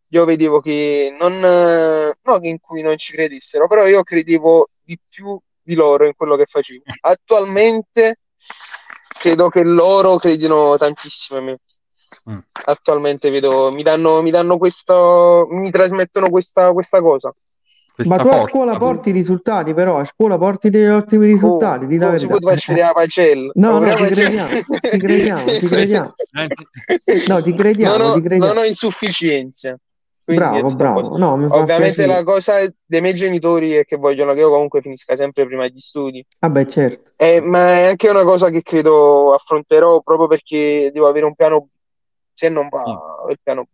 io 0.09 0.25
vedevo 0.25 0.59
che 0.61 1.15
non, 1.19 1.39
no 1.39 2.39
che 2.39 2.47
in 2.47 2.59
cui 2.59 2.81
non 2.81 2.97
ci 2.97 3.13
credessero, 3.13 3.67
però 3.67 3.85
io 3.87 4.03
credevo 4.03 4.69
di 4.83 4.97
più 5.07 5.39
di 5.61 5.73
loro 5.75 6.05
in 6.05 6.13
quello 6.15 6.35
che 6.35 6.45
facevo. 6.45 6.83
Attualmente 7.01 8.19
credo 9.19 9.49
che 9.49 9.63
loro 9.63 10.17
credino 10.17 10.77
tantissimo 10.77 11.39
in 11.39 11.45
me. 11.45 11.57
Mm. 12.29 12.37
Attualmente 12.65 13.29
vedo, 13.29 13.71
mi 13.71 13.83
danno, 13.83 14.21
mi 14.21 14.31
danno 14.31 14.57
questo, 14.57 15.47
mi 15.49 15.69
trasmettono 15.69 16.29
questa, 16.29 16.71
questa 16.73 17.01
cosa. 17.01 17.29
Ma 17.97 18.03
Questa 18.03 18.15
tu 18.17 18.27
a 18.27 18.31
forza. 18.31 18.47
scuola 18.49 18.71
tu- 18.73 18.79
porti 18.79 19.09
i 19.09 19.11
risultati, 19.13 19.73
però, 19.73 19.97
a 19.99 20.05
scuola 20.05 20.37
porti 20.37 20.69
degli 20.69 20.87
ottimi 20.87 21.27
risultati, 21.27 21.85
Come? 21.85 21.87
di 21.87 21.97
la 21.97 22.05
Come 22.07 22.19
si 22.19 22.27
può 22.27 22.37
fare 22.39 22.81
a 22.81 22.91
pagella? 22.91 23.51
No, 23.55 23.79
no, 23.79 23.85
ti 23.87 24.03
a 24.03 24.07
crediamo, 24.07 24.49
ti 24.81 24.99
crediamo, 24.99 25.45
ti 25.45 25.67
crediamo. 25.69 26.15
No, 27.27 27.41
ti 27.41 27.53
crediamo, 27.53 27.97
Non 27.97 28.07
ho, 28.07 28.13
ti 28.15 28.21
crediamo. 28.21 28.53
non 28.53 28.63
ho 28.63 28.65
insufficienze. 28.65 29.79
Bravo, 30.25 30.67
a 30.67 30.73
bravo. 30.73 31.17
No, 31.17 31.33
Ovviamente 31.33 31.93
piacere. 31.93 32.07
la 32.07 32.23
cosa 32.23 32.55
dei 32.83 32.99
miei 32.99 33.13
genitori 33.13 33.73
è 33.73 33.85
che 33.85 33.95
vogliono 33.95 34.33
che 34.33 34.39
io 34.39 34.49
comunque 34.49 34.81
finisca 34.81 35.15
sempre 35.15 35.45
prima 35.45 35.67
gli 35.67 35.79
studi, 35.79 36.25
Vabbè, 36.39 36.65
certo. 36.65 37.11
Eh, 37.15 37.41
ma 37.41 37.77
è 37.77 37.83
anche 37.89 38.09
una 38.09 38.23
cosa 38.23 38.49
che 38.49 38.63
credo 38.63 39.33
affronterò 39.33 40.01
proprio 40.01 40.27
perché 40.27 40.89
devo 40.91 41.07
avere 41.07 41.25
un 41.25 41.35
piano 41.35 41.61
B. 41.61 41.65
Se 42.35 42.49
non 42.49 42.67
va 42.67 42.83
sì. 42.83 43.31
il 43.31 43.39
piano 43.41 43.63
B. 43.63 43.67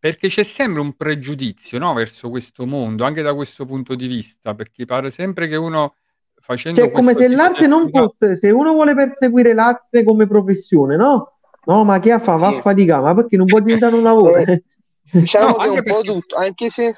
Perché 0.00 0.26
c'è 0.26 0.42
sempre 0.42 0.80
un 0.80 0.94
pregiudizio, 0.96 1.78
no, 1.78 1.94
verso 1.94 2.28
questo 2.28 2.66
mondo, 2.66 3.04
anche 3.04 3.22
da 3.22 3.32
questo 3.34 3.64
punto 3.64 3.94
di 3.94 4.08
vista, 4.08 4.52
perché 4.52 4.84
pare 4.84 5.10
sempre 5.10 5.46
che 5.46 5.54
uno 5.54 5.94
facendo 6.40 6.80
Cioè, 6.80 6.88
è 6.88 6.92
come 6.92 7.14
se 7.14 7.28
l'arte 7.28 7.68
non 7.68 7.88
fosse, 7.88 8.36
se 8.36 8.50
uno 8.50 8.72
vuole 8.72 8.96
perseguire 8.96 9.54
l'arte 9.54 10.02
come 10.02 10.26
professione, 10.26 10.96
no? 10.96 11.38
No, 11.66 11.84
ma 11.84 12.00
che 12.00 12.18
fa? 12.18 12.34
Va 12.34 12.48
a 12.48 12.52
Sì. 12.54 12.60
faticare, 12.60 13.02
ma 13.02 13.14
perché 13.14 13.36
non 13.36 13.46
può 13.46 13.60
diventare 13.60 13.94
un 13.94 14.02
lavoro? 14.02 14.34
Eh, 14.38 14.64
diciamo 15.12 15.50
No, 15.50 15.54
che 15.54 15.68
un 15.68 15.76
anche 15.76 15.82
po' 15.84 16.00
perché 16.00 16.12
tutto, 16.12 16.34
anche 16.36 16.68
se... 16.68 16.96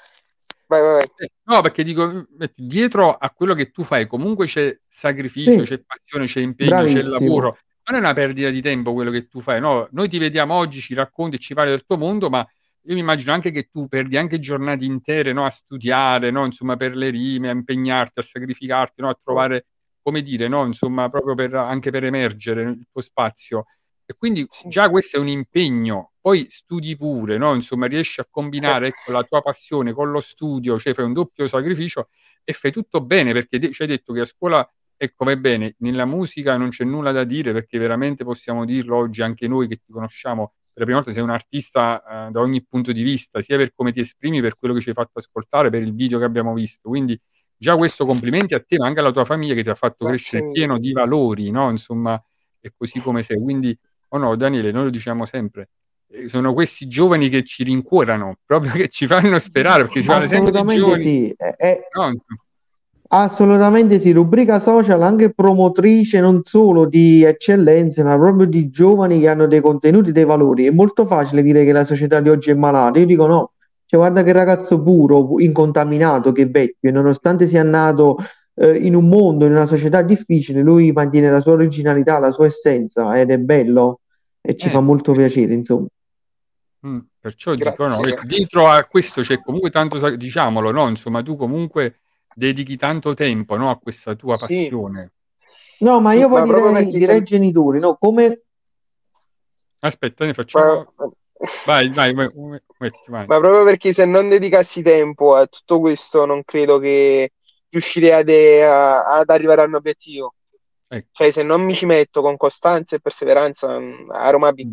Vai, 0.66 0.80
vai, 0.80 0.92
vai. 0.94 1.10
Eh, 1.18 1.30
No, 1.42 1.60
perché 1.60 1.82
dico, 1.84 2.24
dietro 2.56 3.12
a 3.12 3.28
quello 3.28 3.52
che 3.52 3.70
tu 3.70 3.82
fai 3.84 4.06
comunque 4.06 4.46
c'è 4.46 4.74
sacrificio, 4.86 5.50
Sì, 5.50 5.62
c'è 5.62 5.82
passione, 5.84 6.24
c'è 6.24 6.40
impegno, 6.40 6.70
c'è 6.70 7.02
bravissimo. 7.02 7.10
lavoro. 7.10 7.58
Non 7.86 7.96
è 7.96 7.98
una 7.98 8.14
perdita 8.14 8.48
di 8.48 8.62
tempo 8.62 8.94
quello 8.94 9.10
che 9.10 9.28
tu 9.28 9.40
fai, 9.40 9.60
no? 9.60 9.88
Noi 9.92 10.08
ti 10.08 10.18
vediamo 10.18 10.54
oggi, 10.54 10.80
ci 10.80 10.94
racconti 10.94 11.36
e 11.36 11.38
ci 11.38 11.52
parli 11.52 11.70
del 11.70 11.84
tuo 11.84 11.98
mondo, 11.98 12.30
ma 12.30 12.46
io 12.86 12.94
mi 12.94 13.00
immagino 13.00 13.32
anche 13.32 13.50
che 13.50 13.68
tu 13.70 13.88
perdi 13.88 14.16
anche 14.16 14.38
giornate 14.38 14.84
intere, 14.86 15.32
no? 15.34 15.44
A 15.44 15.50
studiare, 15.50 16.30
no? 16.30 16.46
Insomma, 16.46 16.76
per 16.76 16.96
le 16.96 17.10
rime, 17.10 17.48
a 17.50 17.52
impegnarti, 17.52 18.20
a 18.20 18.22
sacrificarti, 18.22 19.02
no? 19.02 19.08
A 19.10 19.18
trovare, 19.22 19.66
come 20.02 20.22
dire, 20.22 20.48
no? 20.48 20.64
Insomma, 20.64 21.10
proprio 21.10 21.34
per, 21.34 21.54
anche 21.54 21.90
per 21.90 22.04
emergere 22.04 22.62
il 22.62 22.86
tuo 22.90 23.02
spazio. 23.02 23.66
E 24.06 24.14
quindi 24.16 24.46
Sì. 24.48 24.68
già 24.68 24.88
questo 24.88 25.18
è 25.18 25.20
un 25.20 25.28
impegno. 25.28 26.12
Poi 26.22 26.46
studi 26.48 26.96
pure, 26.96 27.36
no? 27.36 27.54
Insomma, 27.54 27.84
riesci 27.86 28.18
a 28.20 28.26
combinare 28.30 28.88
ecco, 28.88 29.12
la 29.12 29.22
tua 29.24 29.42
passione 29.42 29.92
con 29.92 30.10
lo 30.10 30.20
studio, 30.20 30.78
cioè 30.78 30.94
fai 30.94 31.04
un 31.04 31.12
doppio 31.12 31.46
sacrificio 31.46 32.08
e 32.44 32.54
fai 32.54 32.72
tutto 32.72 33.02
bene 33.02 33.32
perché 33.34 33.70
ci 33.72 33.82
hai 33.82 33.88
detto 33.88 34.12
che 34.14 34.20
a 34.20 34.24
scuola, 34.24 34.66
ecco, 34.96 35.24
va 35.24 35.36
bene, 35.36 35.74
nella 35.78 36.04
musica 36.04 36.56
non 36.56 36.68
c'è 36.70 36.84
nulla 36.84 37.12
da 37.12 37.24
dire 37.24 37.52
perché 37.52 37.78
veramente 37.78 38.24
possiamo 38.24 38.64
dirlo 38.64 38.96
oggi 38.96 39.22
anche 39.22 39.46
noi 39.48 39.66
che 39.68 39.76
ti 39.76 39.92
conosciamo 39.92 40.54
per 40.74 40.82
la 40.82 40.84
prima 40.84 40.98
volta, 40.98 41.12
sei 41.12 41.22
un 41.22 41.30
artista 41.30 42.26
eh, 42.26 42.30
da 42.32 42.40
ogni 42.40 42.64
punto 42.64 42.90
di 42.90 43.02
vista, 43.04 43.40
sia 43.40 43.56
per 43.56 43.72
come 43.74 43.92
ti 43.92 44.00
esprimi, 44.00 44.40
per 44.40 44.56
quello 44.58 44.74
che 44.74 44.80
ci 44.80 44.88
hai 44.88 44.94
fatto 44.94 45.20
ascoltare, 45.20 45.70
per 45.70 45.82
il 45.82 45.94
video 45.94 46.18
che 46.18 46.24
abbiamo 46.24 46.52
visto. 46.52 46.88
Quindi 46.88 47.16
già 47.56 47.76
questo 47.76 48.04
complimenti 48.04 48.54
a 48.54 48.60
te, 48.60 48.76
ma 48.78 48.86
anche 48.88 48.98
alla 48.98 49.12
tua 49.12 49.24
famiglia 49.24 49.54
che 49.54 49.62
ti 49.62 49.70
ha 49.70 49.76
fatto 49.76 50.04
crescere 50.04 50.50
pieno 50.50 50.78
di 50.78 50.90
valori, 50.92 51.50
no? 51.52 51.70
Insomma, 51.70 52.20
è 52.58 52.70
così 52.76 52.98
come 53.00 53.22
sei. 53.22 53.40
Quindi, 53.40 53.78
oh 54.08 54.18
no, 54.18 54.34
Daniele, 54.34 54.72
noi 54.72 54.84
lo 54.84 54.90
diciamo 54.90 55.24
sempre. 55.26 55.68
eh, 56.10 56.28
Sono 56.28 56.52
questi 56.52 56.88
giovani 56.88 57.28
che 57.28 57.44
ci 57.44 57.62
rincuorano, 57.62 58.38
proprio 58.44 58.72
che 58.72 58.88
ci 58.88 59.06
fanno 59.06 59.38
sperare, 59.38 59.84
perché 59.84 60.00
si 60.00 60.08
parla 60.08 60.26
sempre 60.26 60.50
giovani. 60.80 61.02
sì. 61.02 61.34
È- 61.36 61.54
è- 61.56 61.88
No, 61.96 62.08
insomma, 62.08 62.43
Assolutamente 63.16 64.00
sì, 64.00 64.10
rubrica 64.10 64.58
social 64.58 65.00
anche 65.02 65.32
promotrice 65.32 66.18
non 66.18 66.40
solo 66.42 66.84
di 66.84 67.22
eccellenze, 67.22 68.02
ma 68.02 68.18
proprio 68.18 68.44
di 68.44 68.70
giovani 68.70 69.20
che 69.20 69.28
hanno 69.28 69.46
dei 69.46 69.60
contenuti, 69.60 70.10
dei 70.10 70.24
valori. 70.24 70.66
È 70.66 70.72
molto 70.72 71.06
facile 71.06 71.42
dire 71.42 71.64
che 71.64 71.70
la 71.70 71.84
società 71.84 72.18
di 72.18 72.28
oggi 72.28 72.50
è 72.50 72.54
malata. 72.54 72.98
Io 72.98 73.06
dico 73.06 73.26
no, 73.26 73.52
cioè 73.86 74.00
guarda 74.00 74.24
che 74.24 74.32
ragazzo 74.32 74.82
puro, 74.82 75.38
incontaminato, 75.38 76.32
che 76.32 76.46
vecchio, 76.46 76.88
e 76.88 76.90
nonostante 76.90 77.46
sia 77.46 77.62
nato 77.62 78.16
eh, 78.54 78.78
in 78.78 78.96
un 78.96 79.08
mondo, 79.08 79.44
in 79.44 79.52
una 79.52 79.66
società 79.66 80.02
difficile, 80.02 80.60
lui 80.60 80.90
mantiene 80.90 81.30
la 81.30 81.40
sua 81.40 81.52
originalità, 81.52 82.18
la 82.18 82.32
sua 82.32 82.46
essenza 82.46 83.16
ed 83.20 83.30
è 83.30 83.38
bello 83.38 84.00
e 84.40 84.56
ci 84.56 84.66
eh, 84.66 84.70
fa 84.70 84.80
molto 84.80 85.12
piacere, 85.12 85.54
insomma. 85.54 85.86
Mm, 86.84 86.98
perciò 87.20 87.54
Grazie, 87.54 87.86
dico 87.86 87.96
no, 87.96 88.08
ecco, 88.08 88.26
dietro 88.26 88.66
a 88.66 88.82
questo 88.84 89.22
c'è 89.22 89.38
comunque 89.38 89.70
tanto, 89.70 90.16
diciamolo, 90.16 90.72
no? 90.72 90.88
Insomma, 90.88 91.22
tu 91.22 91.36
comunque 91.36 92.00
dedichi 92.34 92.76
tanto 92.76 93.14
tempo, 93.14 93.56
no, 93.56 93.70
a 93.70 93.78
questa 93.78 94.14
tua 94.14 94.34
Sì, 94.34 94.46
passione. 94.46 95.12
No, 95.78 96.00
ma 96.00 96.12
sì, 96.12 96.18
io 96.18 96.28
ma 96.28 96.42
poi 96.42 96.48
proprio 96.50 96.90
direi, 96.90 97.22
genitori, 97.22 97.80
no? 97.80 97.96
Come 97.96 98.44
Aspetta, 99.84 100.24
ne 100.24 100.30
Ma, 100.30 100.34
facciamo... 100.34 100.94
Vai, 101.66 101.90
vai, 101.90 102.14
vai, 102.14 102.30
vai, 102.32 102.90
vai. 103.06 103.26
ma 103.26 103.38
proprio 103.38 103.64
perché 103.64 103.92
se 103.92 104.06
non 104.06 104.30
dedicassi 104.30 104.82
tempo 104.82 105.34
a 105.34 105.46
tutto 105.46 105.78
questo, 105.80 106.24
non 106.24 106.42
credo 106.42 106.78
che 106.78 107.32
riuscirei 107.68 108.12
ad, 108.12 108.28
ad 108.30 109.28
arrivare 109.28 109.60
al 109.60 109.68
mio 109.68 109.78
obiettivo. 109.78 110.34
Ecco. 110.88 111.08
Cioè, 111.12 111.30
se 111.30 111.42
non 111.42 111.62
mi 111.62 111.74
ci 111.74 111.84
metto 111.84 112.22
con 112.22 112.36
costanza 112.38 112.96
e 112.96 113.00
perseveranza, 113.00 113.78
mm, 113.78 114.10
a 114.10 114.30
Roma 114.30 114.52
B, 114.52 114.72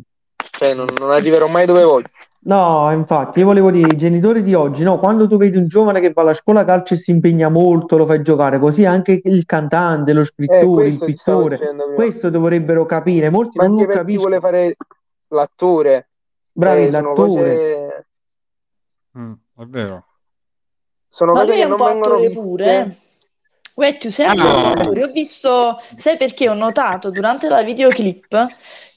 cioè, 0.52 0.74
non, 0.74 0.88
non 0.98 1.10
arriverò 1.10 1.48
mai 1.48 1.66
dove 1.66 1.84
voglio. 1.84 2.08
No, 2.44 2.92
infatti, 2.92 3.38
io 3.40 3.46
volevo 3.46 3.70
dire, 3.70 3.94
i 3.94 3.98
genitori 3.98 4.42
di 4.42 4.56
oggi, 4.56 4.82
no, 4.82 4.98
quando 4.98 5.28
tu 5.28 5.38
vedi 5.38 5.58
un 5.58 5.68
giovane 5.68 6.00
che 6.00 6.12
va 6.12 6.24
alla 6.24 6.34
scuola 6.34 6.66
calcio 6.66 6.96
e 6.96 6.98
si 6.98 7.12
impegna 7.12 7.50
molto, 7.50 7.98
lo 7.98 8.08
fai 8.08 8.24
giocare, 8.24 8.58
così 8.58 8.84
anche 8.84 9.22
il 9.24 9.46
cantante, 9.46 10.12
lo 10.12 10.22
Eh, 10.22 10.26
scrittore, 10.26 10.58
il 10.58 10.74
questo 10.74 11.06
ti 11.06 11.18
stavo 11.18 11.38
pittore, 11.38 11.56
dicendo 11.58 11.84
prima. 11.86 11.96
questo 11.98 12.30
dovrebbero 12.32 12.86
capire, 12.88 13.30
molti 13.30 13.60
Ma 13.60 13.68
non 13.68 13.78
anche 13.78 13.94
per 13.94 14.06
chi 14.06 14.18
vuole 14.18 14.40
capiscono. 14.40 14.40
fare 14.40 14.76
l'attore, 15.28 16.10
Bravi, 16.52 16.82
eh, 16.88 16.92
sono 16.92 17.10
l'attore. 17.10 17.16
cose, 17.16 18.06
Mm, 19.20 19.34
è 19.58 19.66
vero. 19.66 20.06
sono 21.10 21.32
Ma 21.34 21.40
cose 21.40 21.52
lui 21.52 21.58
che 21.58 21.62
è 21.62 21.66
un 21.66 21.70
non 21.70 21.78
po' 21.78 21.84
vengono 21.86 22.16
attore 22.16 22.28
viste. 22.28 22.42
pure. 22.42 22.82
eh. 22.82 22.96
Uè, 23.76 23.98
tu 23.98 24.10
sei 24.10 24.26
anche 24.26 24.46
un 24.48 24.52
po' 24.62 24.68
Ah, 24.68 24.72
attore. 24.72 25.04
Ho 25.04 25.08
visto, 25.12 25.78
sai 25.98 26.18
perché 26.18 26.50
ho 26.50 26.54
notato 26.54 27.10
durante 27.12 27.48
la 27.50 27.62
videoclip 27.64 28.48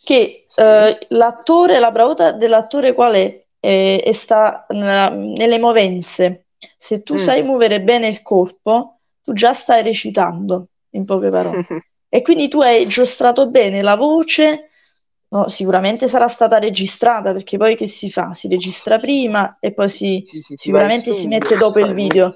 che 0.04 0.44
eh, 0.54 0.98
l'attore, 1.08 1.78
la 1.78 1.90
bravura 1.90 2.32
dell'attore 2.32 2.92
qual 2.92 3.14
è? 3.14 3.42
Eh, 3.60 4.02
e 4.04 4.12
sta 4.12 4.66
nella- 4.70 5.08
nelle 5.08 5.58
movenze. 5.58 6.46
Se 6.76 7.02
tu 7.02 7.14
Mm. 7.14 7.16
sai 7.16 7.42
muovere 7.42 7.80
bene 7.82 8.06
il 8.06 8.22
corpo, 8.22 8.98
tu 9.22 9.32
già 9.32 9.52
stai 9.54 9.82
recitando, 9.82 10.68
in 10.90 11.04
poche 11.04 11.30
parole. 11.30 11.64
E 12.14 12.22
quindi 12.22 12.46
tu 12.46 12.60
hai 12.60 12.86
giostrato 12.86 13.48
bene 13.50 13.82
la 13.82 13.96
voce, 13.96 14.66
no, 15.30 15.48
sicuramente 15.48 16.06
sarà 16.06 16.28
stata 16.28 16.58
registrata, 16.58 17.32
perché 17.32 17.56
poi 17.56 17.74
che 17.74 17.88
si 17.88 18.08
fa? 18.08 18.32
Si 18.32 18.46
registra 18.46 18.98
prima 18.98 19.56
e 19.60 19.72
poi 19.72 19.88
si, 19.88 20.22
Sì, 20.24 20.40
sì, 20.42 20.54
sicuramente 20.56 21.12
si 21.12 21.26
mette 21.26 21.56
dopo 21.56 21.80
il 21.80 21.92
video. 21.94 22.32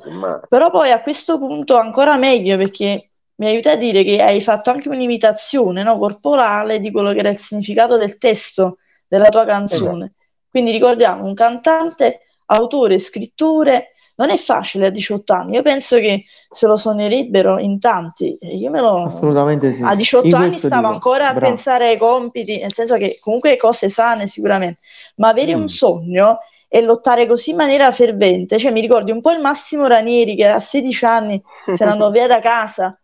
Però 0.49 0.71
poi 0.71 0.91
a 0.91 1.01
questo 1.01 1.39
punto 1.39 1.77
ancora 1.77 2.17
meglio 2.17 2.57
perché 2.57 3.08
mi 3.39 3.47
aiuta 3.47 3.73
a 3.73 3.77
dire 3.77 4.05
che 4.05 4.21
hai 4.23 4.41
fatto 4.41 4.71
anche 4.71 4.89
un'imitazione, 4.89 5.83
no, 5.83 5.99
corporale 5.99 6.79
di 6.81 6.91
quello 6.91 7.13
che 7.13 7.19
era 7.21 7.29
il 7.29 7.37
significato 7.39 7.97
del 7.97 8.19
testo 8.19 8.79
della 9.07 9.29
tua 9.29 9.43
Esatto. 9.43 9.57
canzone. 9.57 10.13
Quindi 10.51 10.71
ricordiamo, 10.73 11.25
un 11.25 11.35
cantante, 11.35 12.21
autore, 12.47 12.99
scrittore, 12.99 13.93
non 14.17 14.31
è 14.31 14.37
facile 14.37 14.87
a 14.87 14.91
18 14.91 15.33
anni. 15.33 15.55
Io 15.55 15.63
penso 15.63 15.97
che 15.99 16.25
se 16.51 16.67
lo 16.67 16.75
suonerebbero 16.77 17.59
in 17.59 17.79
tanti. 17.79 18.37
Io 18.41 18.71
me 18.71 18.81
lo... 18.81 19.03
Assolutamente 19.05 19.73
sì. 19.73 19.83
A 19.83 19.95
18 19.95 20.27
In 20.27 20.35
anni 20.35 20.59
stavo 20.59 20.75
dico, 20.83 20.93
ancora 20.95 21.29
a 21.29 21.33
bravo. 21.35 21.47
pensare 21.47 21.89
ai 21.89 21.97
compiti, 21.99 22.59
nel 22.59 22.73
senso 22.73 22.97
che 22.97 23.19
comunque 23.21 23.57
cose 23.57 23.89
sane 23.89 24.27
sicuramente, 24.27 24.81
ma 25.17 25.29
avere 25.29 25.55
Mm. 25.55 25.61
un 25.61 25.69
sogno 25.69 26.39
e 26.67 26.81
lottare 26.83 27.27
così 27.29 27.51
in 27.51 27.57
maniera 27.57 27.91
fervente, 27.93 28.59
cioè 28.59 28.73
mi 28.73 28.81
ricordi 28.81 29.13
un 29.13 29.21
po' 29.21 29.31
il 29.31 29.41
Massimo 29.41 29.87
Ranieri 29.87 30.35
che 30.35 30.47
a 30.49 30.59
16 30.59 31.05
anni 31.05 31.41
se 31.73 31.85
ne 31.85 31.91
andò 31.93 32.11
via 32.11 32.27
da 32.27 32.41
casa 32.41 32.99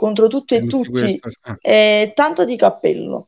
contro 0.00 0.28
tutto 0.28 0.54
e 0.54 0.64
tutti, 0.66 0.88
questo? 0.88 1.28
Eh. 1.44 1.56
e 1.60 2.12
tanto 2.14 2.44
di 2.46 2.56
cappello, 2.56 3.26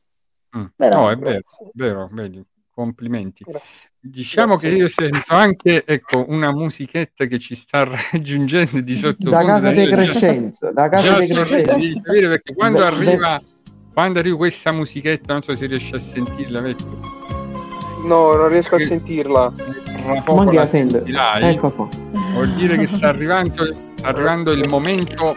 Mm. 0.57 0.65
No, 0.77 1.11
è 1.11 1.17
vero, 1.17 1.41
vero, 1.73 2.09
vedi, 2.13 2.43
complimenti. 2.71 3.43
Grazie. 3.43 3.67
Diciamo 3.99 4.57
che 4.57 4.69
Grazie. 4.77 4.83
io 4.83 4.89
sento 5.13 5.35
anche, 5.35 5.83
ecco, 5.87 6.25
una 6.29 6.51
musichetta 6.53 7.25
che 7.25 7.39
ci 7.39 7.55
sta 7.55 7.85
raggiungendo 8.13 8.81
di 8.83 8.93
Da 8.93 8.99
sottofondo. 8.99 9.47
casa 9.47 9.73
già, 9.75 9.87
Crescenzo, 9.87 10.71
da 10.73 10.89
casa 10.91 11.07
sorrisi, 11.23 11.33
Crescenzo. 11.35 11.73
devi 11.73 11.95
sapere 11.95 12.29
perché 12.29 12.55
quando 12.55 12.79
Beh, 12.81 12.85
arriva, 12.85 13.39
beh, 13.39 13.45
quando 13.95 14.19
arriva 14.19 14.37
questa 14.37 14.73
musichetta, 14.73 15.33
non 15.33 15.43
so 15.43 15.55
se 15.55 15.65
riesci 15.67 15.95
a 15.95 15.99
sentirla, 15.99 16.61
vedi, 16.61 16.85
No, 18.05 18.35
non 18.35 18.49
riesco 18.49 18.75
a 18.75 18.79
perché 18.79 18.85
sentirla. 18.87 19.53
tra 19.85 20.15
poco 20.23 20.35
Mondi 20.43 20.57
la 20.57 20.67
sentirai, 20.67 21.55
Ecco 21.55 21.71
qua. 21.71 21.89
vuol 22.35 22.53
dire 22.55 22.77
che 22.77 22.87
sta 22.89 23.09
arrivando, 23.09 23.65
sta 23.95 24.09
arrivando 24.09 24.53
il 24.53 24.69
momento 24.69 25.35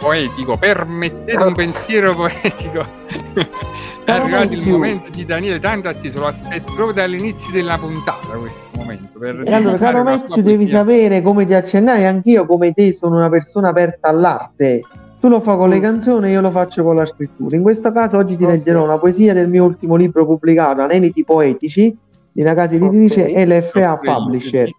poetico, 0.00 0.56
permettete 0.56 1.42
un 1.42 1.54
pensiero 1.54 2.14
poetico. 2.16 2.82
È 4.04 4.10
arrivato 4.12 4.54
il 4.54 4.66
momento 4.66 5.08
di 5.10 5.24
Daniele 5.24 5.60
tanto 5.60 5.88
atteso, 5.88 6.20
lo 6.20 6.26
aspetto 6.26 6.72
proprio 6.74 6.92
dall'inizio 6.92 7.52
della 7.52 7.76
puntata 7.78 8.28
questo 8.38 8.62
momento 8.76 9.18
per 9.18 9.42
E 9.46 9.52
allora, 9.54 9.76
caro 9.76 10.02
Matthew, 10.02 10.42
devi 10.42 10.66
sapere, 10.66 11.22
come 11.22 11.44
ti 11.44 11.54
accennai, 11.54 12.06
anch'io 12.06 12.46
come 12.46 12.72
te 12.72 12.92
sono 12.92 13.16
una 13.16 13.28
persona 13.28 13.68
aperta 13.68 14.08
all'arte. 14.08 14.82
Tu 15.20 15.28
lo 15.28 15.40
fai 15.40 15.56
con 15.58 15.68
le 15.68 15.78
Mm. 15.78 15.82
canzoni, 15.82 16.30
io 16.30 16.40
lo 16.40 16.50
faccio 16.50 16.82
con 16.82 16.96
la 16.96 17.04
scrittura. 17.04 17.54
In 17.54 17.62
questo 17.62 17.92
caso 17.92 18.16
oggi 18.16 18.36
ti 18.36 18.44
Ok. 18.44 18.50
leggerò 18.50 18.82
una 18.82 18.98
poesia 18.98 19.34
del 19.34 19.48
mio 19.48 19.64
ultimo 19.64 19.94
libro 19.96 20.24
pubblicato, 20.24 20.80
Aneliti 20.80 21.22
Poetici, 21.22 21.94
di 22.32 22.40
una 22.40 22.54
casa 22.54 22.74
editrice 22.74 23.24
Ok. 23.26 23.46
LFA 23.46 24.00
io, 24.02 24.12
Publisher. 24.14 24.70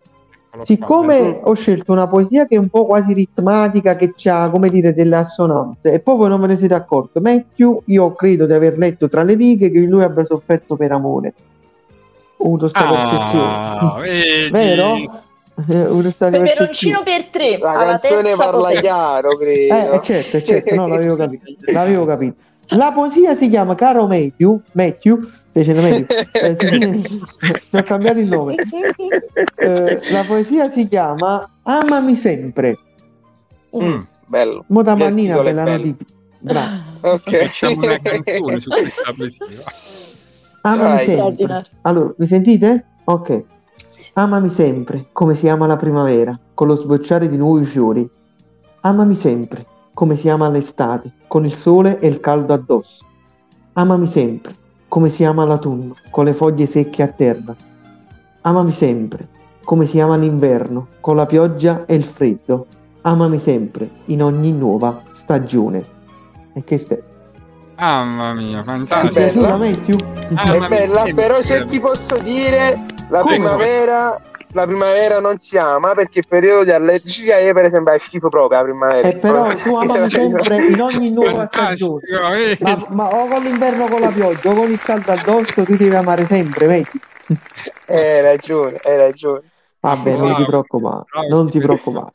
Siccome 0.61 1.39
ho 1.43 1.53
scelto 1.53 1.93
una 1.93 2.07
poesia 2.07 2.45
che 2.45 2.55
è 2.55 2.59
un 2.59 2.67
po' 2.67 2.85
quasi 2.85 3.13
ritmatica, 3.13 3.95
che 3.95 4.13
ha, 4.29 4.49
come 4.49 4.69
dire, 4.69 4.93
delle 4.93 5.15
assonanze, 5.15 5.93
e 5.93 5.99
poi 5.99 6.17
voi 6.17 6.27
non 6.29 6.41
ve 6.41 6.47
ne 6.47 6.57
siete 6.57 6.73
accorto, 6.73 7.21
Matthew, 7.21 7.81
io 7.85 8.13
credo 8.13 8.45
di 8.45 8.53
aver 8.53 8.77
letto 8.77 9.07
tra 9.07 9.23
le 9.23 9.35
righe 9.35 9.71
che 9.71 9.79
lui 9.79 10.03
abbia 10.03 10.23
sofferto 10.25 10.75
per 10.75 10.91
amore. 10.91 11.33
Ho 12.37 12.45
avuto 12.45 12.67
sta 12.67 12.85
Ah, 12.85 13.95
percezione. 14.01 14.49
Vero? 14.49 14.95
Eh, 15.69 16.13
Peperoncino 16.17 17.01
per 17.03 17.25
tre, 17.25 17.57
La 17.59 17.73
canzone 17.73 18.33
parla 18.35 18.57
potenza. 18.61 18.81
chiaro, 18.81 19.31
Eh, 19.39 19.67
credo. 19.67 19.91
eh, 19.93 20.01
certo, 20.01 20.37
eh, 20.37 20.43
certo, 20.43 20.75
no, 20.75 20.87
l'avevo 20.87 21.15
capito. 21.15 21.51
L'avevo 21.71 22.05
capito. 22.05 22.35
La 22.75 22.91
poesia 22.93 23.35
si 23.35 23.49
chiama 23.49 23.75
Caro 23.75 24.07
Matthew, 24.07 24.59
Matthew, 24.71 25.19
stai 25.51 25.63
dicendo 25.63 25.81
Matthew? 25.81 26.05
Eh, 26.31 26.97
sì, 26.97 27.69
ti 27.69 27.77
ho 27.77 27.83
cambiato 27.83 28.19
il 28.19 28.27
nome. 28.27 28.55
Eh, 29.61 29.99
la 30.11 30.23
poesia 30.25 30.69
si 30.71 30.87
chiama 30.87 31.47
Amami 31.63 32.15
sempre. 32.15 32.77
Mm, 33.77 33.99
bello. 34.25 34.63
Mota 34.67 34.95
Già 34.95 35.05
il 35.05 35.13
mannina 35.13 35.41
per 35.41 35.53
la 35.53 35.63
bello. 35.63 35.77
notifica. 35.77 36.11
Bravo. 36.39 36.89
Ok. 37.13 37.35
Facciamo 37.37 37.75
una 37.83 37.99
canzone 37.99 38.59
su 38.59 38.69
questa 38.69 39.13
poesia. 39.15 39.45
Amami 40.61 40.83
Vai. 40.83 41.05
sempre. 41.05 41.63
Allora, 41.81 42.13
mi 42.17 42.25
sentite? 42.25 42.85
Ok. 43.05 43.43
Amami 44.13 44.49
sempre, 44.49 45.07
come 45.11 45.35
si 45.35 45.47
ama 45.47 45.67
la 45.67 45.75
primavera, 45.75 46.37
con 46.53 46.67
lo 46.67 46.75
sbocciare 46.75 47.29
di 47.29 47.37
nuovi 47.37 47.65
fiori. 47.65 48.07
Amami 48.81 49.15
sempre, 49.15 49.65
come 49.93 50.15
si 50.15 50.27
ama 50.29 50.49
l'estate, 50.49 51.11
con 51.27 51.45
il 51.45 51.53
sole 51.53 51.99
e 51.99 52.07
il 52.07 52.19
caldo 52.19 52.53
addosso. 52.53 53.05
Amami 53.73 54.07
sempre, 54.07 54.53
come 54.91 55.07
si 55.07 55.23
ama 55.23 55.45
l'autunno, 55.45 55.95
con 56.09 56.25
le 56.25 56.33
foglie 56.33 56.65
secche 56.65 57.01
a 57.01 57.07
terra. 57.07 57.55
Amami 58.41 58.73
sempre, 58.73 59.25
come 59.63 59.85
si 59.85 60.01
ama 60.01 60.17
l'inverno, 60.17 60.87
con 60.99 61.15
la 61.15 61.25
pioggia 61.25 61.85
e 61.85 61.95
il 61.95 62.03
freddo. 62.03 62.65
Amami 63.03 63.39
sempre, 63.39 63.89
in 64.07 64.21
ogni 64.21 64.51
nuova 64.51 65.01
stagione. 65.11 65.81
E 66.51 66.65
che 66.65 66.77
stai? 66.77 67.01
Mamma 67.77 68.33
mia, 68.33 68.49
Ti 68.49 68.57
è 68.57 68.63
fantastico. 68.63 69.39
bella. 69.39 69.63
È 70.65 70.67
bella, 70.67 71.03
però 71.15 71.41
se 71.41 71.63
ti 71.63 71.79
posso 71.79 72.17
dire, 72.17 72.77
la 73.12 73.24
primavera, 73.24 74.22
la 74.53 74.66
primavera 74.66 75.20
non 75.20 75.38
si 75.38 75.57
ama 75.57 75.93
perché 75.93 76.20
il 76.20 76.28
periodo 76.28 76.64
di 76.64 76.72
allergia 76.72 77.38
io 77.39 77.53
per 77.53 77.66
esempio 77.66 77.93
è 77.93 77.99
schifo 77.99 78.30
proprio 78.30 78.57
la 78.59 78.64
primavera. 78.64 79.07
E 79.07 79.18
però 79.18 79.47
tu 79.53 79.76
amami 79.76 80.09
sempre 80.09 80.66
in 80.66 80.82
ogni 80.82 81.09
nuova 81.12 81.45
stagione. 81.45 82.01
Ma, 82.59 82.86
ma 82.89 83.07
o 83.09 83.28
con 83.28 83.43
l'inverno 83.43 83.84
o 83.86 83.88
con 83.88 83.99
la 84.01 84.09
pioggia 84.09 84.49
o 84.49 84.53
con 84.53 84.72
il 84.72 84.82
caldo 84.82 85.12
addosso, 85.12 85.64
tu 85.64 85.76
devi 85.76 85.93
amare 85.95 86.26
sempre, 86.26 86.66
vedi? 86.68 86.89
Eh, 87.86 87.97
Hai 88.18 88.22
ragione, 88.22 88.80
hai 88.84 88.97
ragione. 88.97 89.41
Vabbè, 89.80 90.12
non 90.16 90.36
ti 90.36 90.45
preoccupare, 90.45 91.03
non 91.30 91.49
ti 91.49 91.59
preoccupare. 91.59 92.12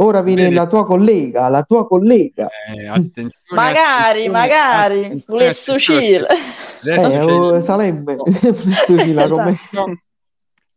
Ora 0.00 0.22
viene 0.22 0.42
Bene. 0.44 0.54
la 0.54 0.66
tua 0.68 0.86
collega, 0.86 1.48
la 1.48 1.64
tua 1.64 1.84
collega. 1.88 2.46
Eh, 2.72 2.86
attenzione, 2.86 3.32
Magari, 3.50 4.26
attenzione, 4.26 4.28
magari, 4.28 4.98
attenzione, 5.00 5.24
volesse 5.26 5.72
uscire. 5.72 6.26
Eh, 6.84 7.22
oh, 7.24 7.60
la 9.12 9.26
come- 9.28 9.58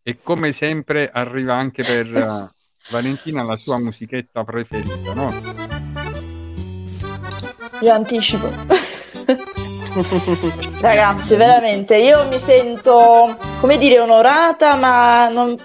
E 0.01 0.17
come 0.23 0.51
sempre 0.51 1.07
arriva 1.13 1.53
anche 1.53 1.83
per 1.83 2.07
eh, 2.07 2.49
Valentina 2.89 3.43
la 3.43 3.55
sua 3.57 3.77
musichetta 3.77 4.43
preferita, 4.43 5.13
no? 5.13 5.31
Io 7.81 7.93
anticipo. 7.93 8.49
Ragazzi, 10.79 11.35
veramente, 11.35 11.95
io 11.97 12.27
mi 12.27 12.39
sento, 12.39 13.37
come 13.59 13.77
dire, 13.77 13.99
onorata, 13.99 14.73
ma 14.75 15.27
non, 15.27 15.55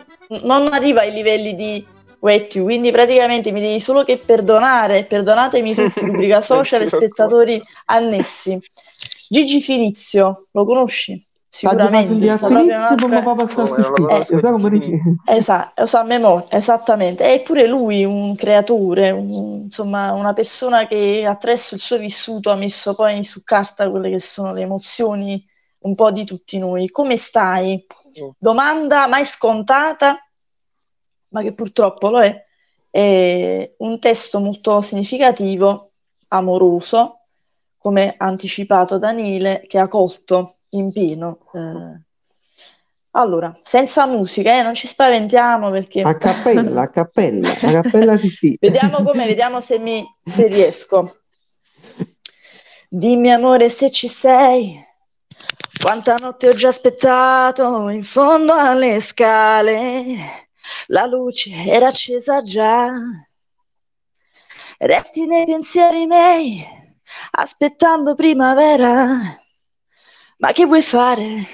non 0.42 0.70
arrivo 0.74 1.00
ai 1.00 1.12
livelli 1.12 1.54
di 1.54 1.86
Wetty, 2.20 2.60
quindi 2.60 2.90
praticamente 2.90 3.52
mi 3.52 3.60
devi 3.60 3.80
solo 3.80 4.02
che 4.02 4.16
perdonare, 4.18 5.04
perdonatemi 5.04 5.74
tutti, 5.74 6.04
rubrica 6.06 6.40
social 6.40 6.82
e 6.82 6.88
spettatori 6.88 7.60
annessi. 7.86 8.58
Gigi 9.28 9.60
Finizio, 9.60 10.46
lo 10.52 10.64
conosci? 10.64 11.24
sicuramente 11.56 12.28
sta 12.28 12.48
proprio 12.48 12.64
un'altra... 12.76 13.22
dici? 14.78 15.14
Esatto, 15.24 15.80
lo 15.80 15.86
so, 15.86 15.98
a 15.98 16.02
memoria, 16.04 16.46
esattamente. 16.50 17.24
È 17.32 17.42
pure 17.42 17.66
lui 17.66 18.04
un 18.04 18.34
creatore, 18.36 19.10
un- 19.10 19.62
insomma, 19.64 20.12
una 20.12 20.34
persona 20.34 20.86
che 20.86 21.24
attraverso 21.26 21.74
il 21.74 21.80
suo 21.80 21.96
vissuto 21.98 22.50
ha 22.50 22.56
messo 22.56 22.94
poi 22.94 23.24
su 23.24 23.42
carta 23.42 23.90
quelle 23.90 24.10
che 24.10 24.20
sono 24.20 24.52
le 24.52 24.62
emozioni 24.62 25.42
un 25.80 25.94
po' 25.94 26.10
di 26.10 26.24
tutti 26.24 26.58
noi. 26.58 26.90
Come 26.90 27.16
stai? 27.16 27.86
Domanda 28.38 29.06
mai 29.06 29.24
scontata, 29.24 30.25
ma 31.36 31.42
che 31.42 31.52
purtroppo 31.52 32.08
lo 32.08 32.20
è. 32.20 32.44
È 32.88 33.74
un 33.78 33.98
testo 33.98 34.40
molto 34.40 34.80
significativo, 34.80 35.90
amoroso, 36.28 37.26
come 37.76 38.14
ha 38.16 38.24
anticipato 38.24 38.96
Danile, 38.98 39.64
che 39.68 39.78
ha 39.78 39.86
colto 39.86 40.56
in 40.70 40.90
pieno. 40.92 41.40
eh. 41.52 42.04
Allora, 43.10 43.54
senza 43.62 44.06
musica, 44.06 44.58
eh, 44.58 44.62
non 44.62 44.74
ci 44.74 44.86
spaventiamo 44.86 45.70
perché... 45.70 46.02
A 46.02 46.16
cappella, 46.16 46.82
a 46.82 46.90
cappella, 46.90 47.48
a 47.48 47.82
cappella 47.82 48.18
si 48.18 48.28
sti. 48.28 48.56
Vediamo 48.60 49.02
come, 49.02 49.26
vediamo 49.26 49.60
se, 49.60 49.78
mi, 49.78 50.04
se 50.22 50.46
riesco. 50.48 51.20
Dimmi 52.88 53.32
amore 53.32 53.70
se 53.70 53.90
ci 53.90 54.06
sei, 54.06 54.78
quanta 55.80 56.14
notte 56.18 56.48
ho 56.48 56.52
già 56.52 56.68
aspettato 56.68 57.88
in 57.88 58.02
fondo 58.02 58.52
alle 58.52 59.00
scale. 59.00 60.45
La 60.88 61.06
luce 61.06 61.52
era 61.64 61.88
accesa 61.88 62.40
già, 62.42 62.90
resti 64.78 65.26
nei 65.26 65.44
pensieri 65.44 66.06
miei, 66.06 66.64
aspettando 67.32 68.14
primavera. 68.14 69.38
Ma 70.38 70.52
che 70.52 70.66
vuoi 70.66 70.82
fare? 70.82 71.44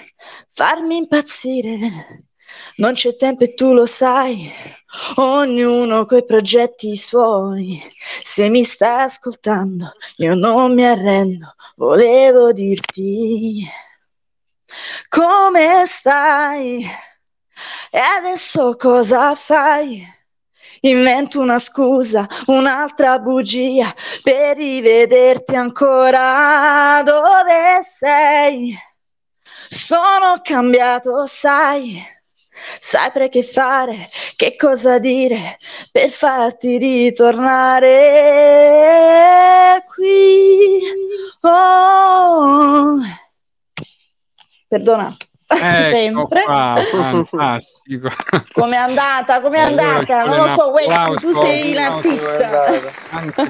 Farmi 0.48 0.96
impazzire. 0.96 2.26
Non 2.76 2.92
c'è 2.92 3.16
tempo 3.16 3.44
e 3.44 3.54
tu 3.54 3.72
lo 3.72 3.86
sai, 3.86 4.50
ognuno 5.16 6.04
coi 6.04 6.24
progetti 6.24 6.96
suoi. 6.96 7.82
Se 8.24 8.48
mi 8.48 8.64
stai 8.64 9.04
ascoltando, 9.04 9.92
io 10.16 10.34
non 10.34 10.74
mi 10.74 10.84
arrendo, 10.84 11.54
volevo 11.76 12.52
dirti 12.52 13.66
come 15.08 15.84
stai 15.86 16.86
e 17.90 17.98
adesso 17.98 18.76
cosa 18.76 19.34
fai? 19.34 20.06
Invento 20.84 21.40
una 21.40 21.58
scusa, 21.58 22.26
un'altra 22.46 23.18
bugia 23.18 23.94
per 24.22 24.56
rivederti 24.56 25.54
ancora 25.54 27.00
dove 27.04 27.80
sei. 27.82 28.76
Sono 29.44 30.40
cambiato, 30.42 31.26
sai. 31.26 32.02
Saprei 32.80 33.28
che 33.28 33.42
fare, 33.42 34.06
che 34.36 34.56
cosa 34.56 34.98
dire 34.98 35.56
per 35.90 36.10
farti 36.10 36.78
ritornare 36.78 37.74
qui. 39.88 40.82
Oh. 41.42 42.98
Perdonato. 44.68 45.31
Ecco 45.52 46.28
Sempre. 46.28 46.42
qua, 46.42 46.74
fantastico. 47.24 48.08
Com'è 48.52 48.76
andata? 48.76 49.40
Com'è 49.40 49.58
andata? 49.58 50.24
Non 50.24 50.36
lo 50.36 50.48
so, 50.48 50.70
Wecchio, 50.70 50.92
tu 50.92 51.28
applauso, 51.28 51.32
sei 51.40 51.68
un 51.68 51.74
l'artista. 51.74 52.64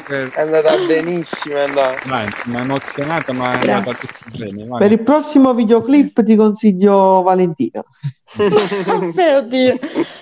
Per... 0.04 0.30
È 0.30 0.40
andata 0.40 0.76
benissimo, 0.86 1.56
è 1.56 1.60
andata. 1.62 2.08
Dai, 2.08 2.26
mi 2.44 2.56
ha 2.56 2.60
emozionato, 2.60 3.32
ma 3.32 3.58
è 3.58 3.70
andata 3.70 3.92
tutto 3.92 4.38
bene. 4.38 4.66
vai. 4.66 4.78
Per 4.78 4.92
il 4.92 5.00
prossimo 5.02 5.54
videoclip 5.54 6.22
ti 6.22 6.36
consiglio 6.36 7.22
Valentina. 7.22 7.82
Aspetta, 8.32 9.36
oddio. 9.36 9.78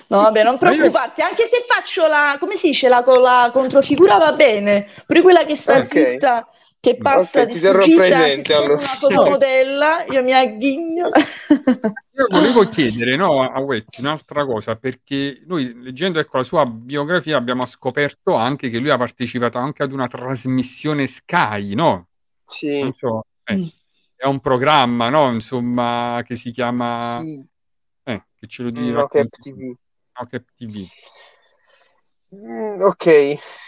No, 0.07 0.21
vabbè, 0.21 0.43
non 0.43 0.57
preoccuparti, 0.57 1.21
anche 1.21 1.45
se 1.45 1.63
faccio 1.65 2.07
la, 2.07 2.35
come 2.39 2.55
si 2.55 2.67
dice, 2.67 2.89
la, 2.89 3.03
con 3.03 3.21
la 3.21 3.49
controfigura 3.53 4.17
va 4.17 4.33
bene, 4.33 4.87
pure 5.07 5.21
quella 5.21 5.45
che 5.45 5.55
sta 5.55 5.77
Ok. 5.77 5.85
zitta, 5.85 6.47
che 6.81 6.97
passa 6.97 7.43
Ok, 7.43 7.45
di 7.45 7.55
sfuggita, 7.55 7.79
se 7.79 7.93
presente, 7.95 8.53
allora. 8.53 8.79
una 8.79 8.97
fotomodella, 8.97 10.05
io 10.05 10.23
mi 10.23 10.33
agghigno. 10.33 11.09
Io 12.13 12.25
volevo 12.29 12.63
chiedere 12.67 13.15
no, 13.15 13.41
a 13.49 13.59
Wetti 13.61 14.01
un'altra 14.01 14.45
cosa, 14.45 14.75
perché 14.75 15.41
noi 15.45 15.73
leggendo 15.81 16.19
ecco, 16.19 16.37
la 16.37 16.43
sua 16.43 16.65
biografia 16.65 17.37
abbiamo 17.37 17.65
scoperto 17.65 18.35
anche 18.35 18.69
che 18.69 18.79
lui 18.79 18.89
ha 18.89 18.97
partecipato 18.97 19.57
anche 19.57 19.83
ad 19.83 19.91
una 19.93 20.07
trasmissione 20.07 21.07
Sky, 21.07 21.73
no? 21.73 22.09
Sì, 22.43 22.81
Non 22.81 22.93
so, 22.93 23.25
eh, 23.45 23.55
Mm. 23.55 23.63
è 24.15 24.25
un 24.27 24.39
programma, 24.39 25.09
no? 25.09 25.31
Insomma, 25.31 26.21
che 26.25 26.35
si 26.35 26.51
chiama... 26.51 27.19
sì, 27.21 27.49
Eh, 28.03 28.25
che 28.35 28.47
ce 28.47 28.63
lo 28.63 28.71
di 28.71 28.89
no, 28.91 29.07
Cap 29.07 29.27
TV. 29.29 29.59
No, 30.19 30.27
Cap 30.27 30.43
TV. 30.55 30.85
Mm, 32.33 32.81
ok, 32.81 33.05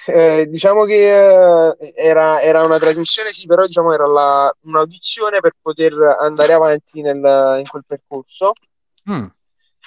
eh, 0.07 0.45
diciamo 0.47 0.86
che 0.86 1.70
eh, 1.76 1.93
era, 1.95 2.41
era 2.41 2.64
una 2.64 2.80
trasmissione, 2.80 3.32
sì, 3.34 3.45
però 3.45 3.66
diciamo 3.66 3.91
era 3.93 4.07
la- 4.07 4.53
un'audizione 4.61 5.39
per 5.41 5.53
poter 5.61 5.93
andare 6.20 6.53
avanti 6.53 7.01
nel- 7.01 7.57
in 7.59 7.66
quel 7.68 7.84
percorso. 7.86 8.53
Mm. 9.11 9.26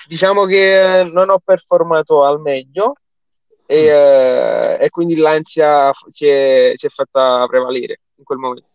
Diciamo 0.09 0.45
che 0.45 1.01
eh, 1.01 1.05
non 1.05 1.31
ho 1.31 1.39
performato 1.43 2.23
al 2.25 2.41
meglio 2.41 2.95
e, 3.65 3.83
Mm. 3.83 3.89
eh, 3.89 4.85
e 4.85 4.91
quindi 4.91 5.17
l'ansia 5.17 5.91
si 6.09 6.27
è, 6.27 6.73
si 6.77 6.87
è 6.87 6.89
fatta 6.91 7.47
prevalere 7.49 8.01
in 8.17 8.25
quel 8.25 8.39
momento. 8.39 8.69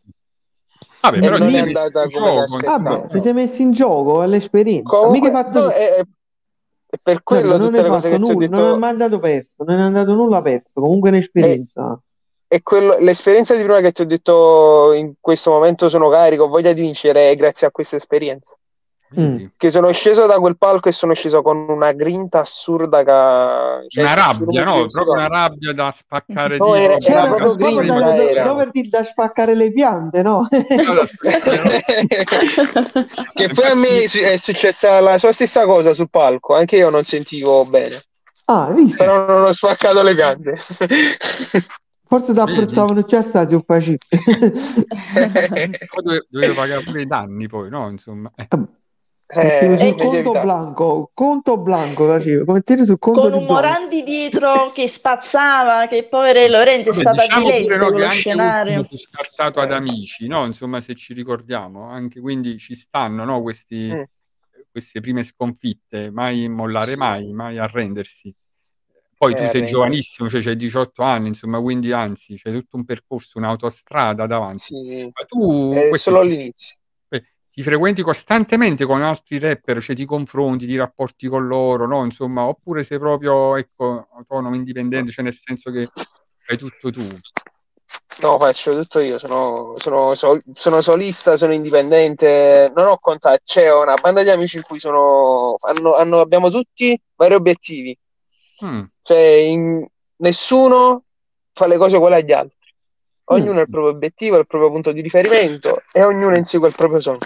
Vabbè, 1.02 1.18
E 1.18 1.20
però 1.20 1.38
non 1.38 1.54
è 1.56 1.60
andata 1.60 2.08
come 2.10 2.30
gioco, 2.32 2.56
insomma, 2.56 3.08
ti 3.08 3.22
sei 3.22 3.34
messo 3.34 3.62
in 3.62 3.72
gioco, 3.72 4.24
l'esperienza. 4.24 4.90
Comunque, 4.90 5.30
Mica 5.30 5.32
fatto 5.44 5.60
no, 5.62 5.70
è, 5.70 5.96
è- 5.96 6.04
è 6.92 6.98
per 7.02 7.24
quello 7.24 7.56
non 7.56 7.68
tutte 7.68 7.82
le 7.84 7.88
cose 7.88 8.10
che 8.10 8.18
nulla, 8.18 8.34
non 8.34 8.40
detto. 8.40 8.74
hai 8.74 8.78
mai 8.78 8.90
andato 8.90 9.20
perso, 9.20 9.64
non 9.64 9.80
è 9.80 9.82
andato 9.82 10.14
nulla 10.14 10.42
perso, 10.42 10.82
comunque 10.82 11.10
è 11.10 11.14
un'esperienza. 11.14 11.98
E 12.50 12.62
quello- 12.62 12.98
l'esperienza 13.00 13.56
di 13.56 13.64
prima 13.64 13.80
che 13.80 13.94
ti 13.94 14.02
ho 14.02 14.06
detto 14.06 14.92
in 14.92 15.14
questo 15.22 15.52
momento 15.52 15.88
sono 15.88 16.10
carico, 16.10 16.50
voglia 16.50 16.74
di 16.74 16.82
vincere 16.82 17.32
è 17.32 17.36
grazie 17.38 17.66
a 17.66 17.72
questa 17.72 17.96
esperienza. 17.96 18.54
Vedi? 19.14 19.52
Che 19.58 19.70
sono 19.70 19.92
sceso 19.92 20.26
da 20.26 20.40
quel 20.40 20.58
palco 20.58 20.90
e 20.90 20.92
sono 20.92 21.14
sceso 21.14 21.42
con 21.42 21.66
una 21.70 21.92
grinta 21.92 22.40
assurda 22.40 23.00
che... 23.04 23.88
cioè, 23.90 24.04
Una 24.04 24.14
rabbia, 24.14 24.64
no? 24.64 24.88
Proprio 24.88 25.14
una 25.14 25.28
rabbia 25.28 25.74
da 25.74 25.92
spaccare 25.92 26.58
No, 26.58 26.74
di 26.74 26.82
era- 26.82 26.94
roba. 26.94 27.06
era 27.08 27.28
proprio 27.28 27.56
grinta, 27.56 28.00
da, 28.00 28.16
era. 28.16 28.44
dove 28.44 28.70
ti- 28.72 28.90
da 28.90 29.04
spaccare 29.04 29.54
le 29.56 29.72
piante, 29.72 30.22
no? 30.22 30.48
No, 30.52 30.94
da 30.94 31.06
spaccare, 31.06 31.62
no? 31.64 31.70
Che 33.34 33.50
poi 33.54 33.66
a 33.66 33.76
me 33.76 34.04
è 34.04 34.38
successa 34.38 35.00
la 35.00 35.18
sua 35.18 35.32
stessa 35.32 35.66
cosa 35.66 35.94
sul 35.94 36.10
palco, 36.10 36.56
anche 36.56 36.78
io 36.78 36.90
non 36.90 37.04
sentivo 37.04 37.66
bene, 37.66 38.04
Ah, 38.46 38.72
visto? 38.72 38.98
però 39.04 39.26
non 39.28 39.44
ho 39.44 39.52
spaccato 39.52 40.02
le 40.04 40.16
piante. 40.16 40.58
Forse 42.08 42.34
ti 42.34 42.40
apprezzavano 42.42 43.04
più 43.04 43.18
assai 43.18 43.54
un 43.54 43.64
facile. 43.66 43.98
Dovevo 46.30 46.54
pagare 46.54 46.84
pure 46.84 47.02
i 47.02 47.06
danni 47.06 47.48
poi, 47.48 47.70
no? 47.70 47.90
Insomma, 47.90 48.30
eh. 48.36 48.48
Eh, 49.34 49.66
invece 49.88 50.24
conto 50.24 50.32
blanco, 50.42 51.12
conto 51.14 51.58
blanco 51.58 52.06
facevo, 52.06 52.44
come 52.44 52.58
mettere 52.58 52.84
sul 52.86 53.00
conto 53.00 53.22
Con 53.22 53.34
un. 53.34 53.46
Morandi 53.46 54.04
dietro 54.04 54.72
che 54.74 54.88
spazzava, 54.90 55.88
che 55.88 56.04
povera 56.04 56.46
Lorente 56.48 56.90
è 56.90 56.94
Vabbè, 56.94 57.02
stata 57.02 57.22
diciamo 57.24 57.44
pure 57.46 57.58
diletta 57.62 57.78
no, 57.78 57.90
lo 57.98 58.04
anche 58.04 58.10
scenario. 58.16 58.84
fu 58.84 58.98
scartato 58.98 59.60
ad 59.62 59.72
amici, 59.72 60.28
no? 60.28 60.46
Insomma, 60.46 60.82
se 60.82 60.96
ci 60.96 61.14
ricordiamo, 61.14 61.88
anche 61.90 62.20
quindi 62.20 62.58
ci 62.58 62.76
stanno, 62.76 63.24
no? 63.24 63.42
Questi, 63.42 63.88
Mm. 63.94 64.02
queste 64.70 65.00
prime 65.00 65.24
sconfitte, 65.24 66.12
mai 66.12 66.50
mollare 66.50 66.96
mai, 66.98 67.32
mai 67.32 67.58
arrendersi. 67.58 68.34
Poi 69.18 69.32
tu 69.34 69.44
Eh, 69.44 69.48
sei 69.48 69.48
arrendersi. 69.48 69.74
giovanissimo, 69.74 70.30
cioè 70.30 70.42
hai 70.46 70.56
18 70.56 71.04
anni, 71.04 71.28
insomma, 71.30 71.62
quindi 71.62 71.92
anzi, 71.94 72.36
c'è 72.36 72.52
tutto 72.52 72.76
un 72.76 72.84
percorso, 72.86 73.38
un'autostrada 73.38 74.26
davanti. 74.26 74.64
Sì, 74.64 75.04
Ma 75.14 75.26
tu 75.26 75.72
è 75.74 75.88
questo, 75.90 76.10
solo 76.12 76.20
all'inizio. 76.20 76.76
Ti 77.52 77.64
frequenti 77.64 78.02
costantemente 78.02 78.86
con 78.86 79.02
altri 79.02 79.38
rapper, 79.38 79.82
cioè 79.82 79.96
ti 79.96 80.06
confronti, 80.06 80.66
ti 80.66 80.78
rapporti 80.78 81.28
con 81.28 81.48
loro, 81.48 81.86
no? 81.86 82.06
Insomma, 82.06 82.44
oppure 82.44 82.84
sei 82.84 82.98
proprio, 82.98 83.58
ecco, 83.58 84.08
autonomo, 84.16 84.56
indipendente, 84.56 85.12
cioè 85.12 85.24
nel 85.24 85.34
senso 85.34 85.70
che 85.70 85.88
fai 86.38 86.58
tutto 86.58 86.92
tu. 86.92 87.06
No, 88.22 88.38
faccio 88.38 88.74
tutto 88.80 89.00
io, 89.00 89.18
sono, 89.18 89.74
sono 89.78 90.16
sol- 90.16 90.42
sono 90.54 90.82
solista, 90.82 91.36
sono 91.36 91.52
indipendente, 91.54 92.72
non 92.74 92.88
ho 92.88 92.98
contatti, 93.00 93.42
c'è 93.44 93.74
una 93.74 93.96
banda 93.96 94.24
di 94.24 94.30
amici 94.30 94.58
in 94.58 94.64
cui 94.64 94.80
sono, 94.80 95.58
hanno- 95.60 95.96
hanno- 95.96 96.20
abbiamo 96.20 96.50
tutti 96.50 96.98
vari 97.16 97.34
obiettivi, 97.34 97.98
Mm. 98.64 98.84
cioè 99.02 99.18
in- 99.18 99.86
nessuno 100.18 101.04
fa 101.54 101.68
le 101.68 101.78
cose 101.78 101.98
uguali 101.98 102.16
agli 102.16 102.32
altri, 102.32 102.74
ognuno 103.26 103.60
ha 103.60 103.64
il 103.64 103.70
proprio 103.70 103.92
obiettivo, 103.92 104.38
il 104.38 104.48
proprio 104.48 104.72
punto 104.72 104.92
di 104.94 105.02
riferimento 105.02 105.82
e 105.92 106.04
ognuno 106.04 106.38
insegue 106.38 106.70
il 106.70 106.76
proprio 106.76 107.00
sogno. 107.02 107.20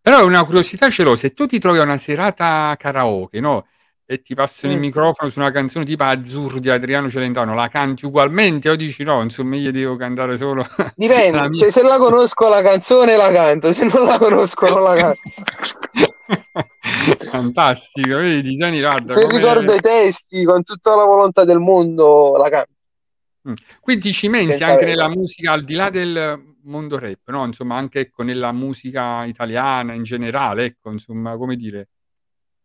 Però 0.00 0.24
una 0.24 0.44
curiosità 0.44 0.88
ce 0.90 1.02
l'ho, 1.02 1.16
se 1.16 1.32
tu 1.32 1.46
ti 1.46 1.58
trovi 1.58 1.78
a 1.78 1.82
una 1.82 1.96
serata 1.98 2.74
karaoke, 2.78 3.40
no? 3.40 3.66
e 4.08 4.22
ti 4.22 4.36
passano 4.36 4.72
il 4.72 4.78
Mm. 4.78 4.82
microfono 4.82 5.28
su 5.28 5.40
una 5.40 5.50
canzone 5.50 5.84
tipo 5.84 6.04
Azzurro 6.04 6.60
di 6.60 6.70
Adriano 6.70 7.10
Celentano, 7.10 7.54
la 7.56 7.66
canti 7.66 8.06
ugualmente 8.06 8.68
o 8.70 8.76
dici 8.76 9.02
no, 9.02 9.20
insomma 9.20 9.56
io 9.56 9.72
devo 9.72 9.96
cantare 9.96 10.36
solo 10.36 10.64
la 10.76 10.92
Dipende, 10.94 11.48
mia. 11.48 11.64
se, 11.64 11.72
se 11.72 11.82
la 11.82 11.98
conosco 11.98 12.48
la 12.48 12.62
canzone 12.62 13.16
la 13.16 13.32
canto, 13.32 13.72
se 13.72 13.84
non 13.84 14.04
la 14.04 14.16
conosco 14.16 14.68
non 14.68 14.84
la 14.84 14.94
canto. 14.94 15.18
Fantastico, 17.30 18.16
vedi 18.18 18.56
Dani, 18.56 18.80
guarda 18.80 19.14
Se 19.14 19.22
come... 19.26 19.38
ricordo 19.38 19.74
i 19.74 19.80
testi 19.80 20.44
con 20.44 20.62
tutta 20.62 20.94
la 20.94 21.04
volontà 21.04 21.44
del 21.44 21.58
mondo 21.58 22.36
la 22.36 22.48
canto. 22.48 22.70
Mm. 23.48 23.54
Quindi 23.80 24.12
ci 24.12 24.28
menti 24.28 24.48
Senza 24.50 24.66
anche 24.66 24.84
regola. 24.84 25.04
nella 25.06 25.14
musica, 25.16 25.52
al 25.52 25.64
di 25.64 25.74
là 25.74 25.90
del 25.90 26.54
mondo 26.66 26.98
rap, 26.98 27.28
no? 27.30 27.44
Insomma, 27.44 27.76
anche 27.76 28.00
ecco, 28.00 28.22
nella 28.22 28.52
musica 28.52 29.24
italiana 29.24 29.92
in 29.94 30.02
generale, 30.02 30.64
ecco, 30.64 30.90
insomma, 30.90 31.36
come 31.36 31.56
dire, 31.56 31.88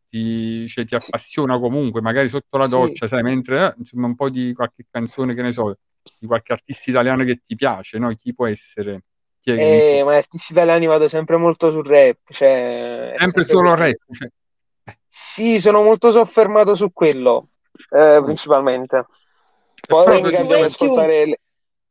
ti, 0.09 0.67
cioè, 0.67 0.85
ti 0.85 0.95
appassiona 0.95 1.57
comunque, 1.59 2.01
magari 2.01 2.27
sotto 2.29 2.57
la 2.57 2.65
Sì. 2.67 2.71
doccia, 2.71 3.07
sai, 3.07 3.23
mentre, 3.23 3.67
eh, 3.67 3.73
insomma, 3.77 4.07
un 4.07 4.15
po' 4.15 4.29
di 4.29 4.53
qualche 4.53 4.85
canzone, 4.89 5.33
che 5.33 5.41
ne 5.41 5.51
so, 5.51 5.77
di 6.19 6.27
qualche 6.27 6.53
artista 6.53 6.89
italiano 6.89 7.23
che 7.23 7.37
ti 7.37 7.55
piace, 7.55 7.97
no? 7.97 8.13
Chi 8.15 8.33
può 8.33 8.47
essere? 8.47 9.03
Chi 9.39 9.51
è 9.51 9.55
che- 9.55 9.97
Eh, 9.99 10.03
ma 10.03 10.15
artisti 10.15 10.51
italiani 10.51 10.85
vado 10.85 11.07
sempre 11.07 11.37
molto 11.37 11.71
sul 11.71 11.85
rap, 11.85 12.17
cioè, 12.31 13.15
sempre 13.17 13.43
sempre 13.43 13.43
solo 13.43 13.73
rap, 13.75 13.97
cioè, 14.11 14.29
Sì, 15.07 15.59
sono 15.59 15.83
molto 15.83 16.11
soffermato 16.11 16.73
su 16.75 16.91
quello, 16.93 17.49
eh, 17.89 18.21
principalmente. 18.23 19.05
Poi 19.87 20.21
mi 20.21 20.29
you- 20.29 20.63
ascoltare 20.63 21.25
le- 21.25 21.40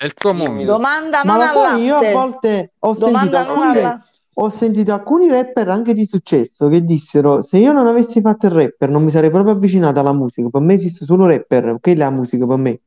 il 0.06 0.34
mondo. 0.34 0.64
Domanda 0.64 1.22
Ma 1.24 1.36
non 1.36 1.46
al 1.46 1.52
sai, 1.54 1.82
io 1.82 1.96
a 1.96 2.12
volte 2.12 2.72
ho 2.78 2.94
sentito 2.94 3.36
alcuni, 3.36 3.96
ho 4.34 4.48
sentito 4.48 4.92
alcuni 4.92 5.28
rapper 5.28 5.68
anche 5.68 5.92
di 5.92 6.06
successo 6.06 6.68
che 6.68 6.82
dissero 6.84 7.42
se 7.42 7.58
io 7.58 7.72
non 7.72 7.86
avessi 7.86 8.20
fatto 8.20 8.46
il 8.46 8.52
rapper 8.52 8.88
non 8.88 9.04
mi 9.04 9.10
sarei 9.10 9.30
proprio 9.30 9.52
avvicinato 9.52 10.00
alla 10.00 10.12
musica, 10.12 10.48
per 10.48 10.62
me 10.62 10.74
esiste 10.74 11.04
solo 11.04 11.26
rapper, 11.26 11.76
che 11.80 11.92
è 11.92 11.94
la 11.94 12.10
musica 12.10 12.46
per 12.46 12.56
me, 12.56 12.80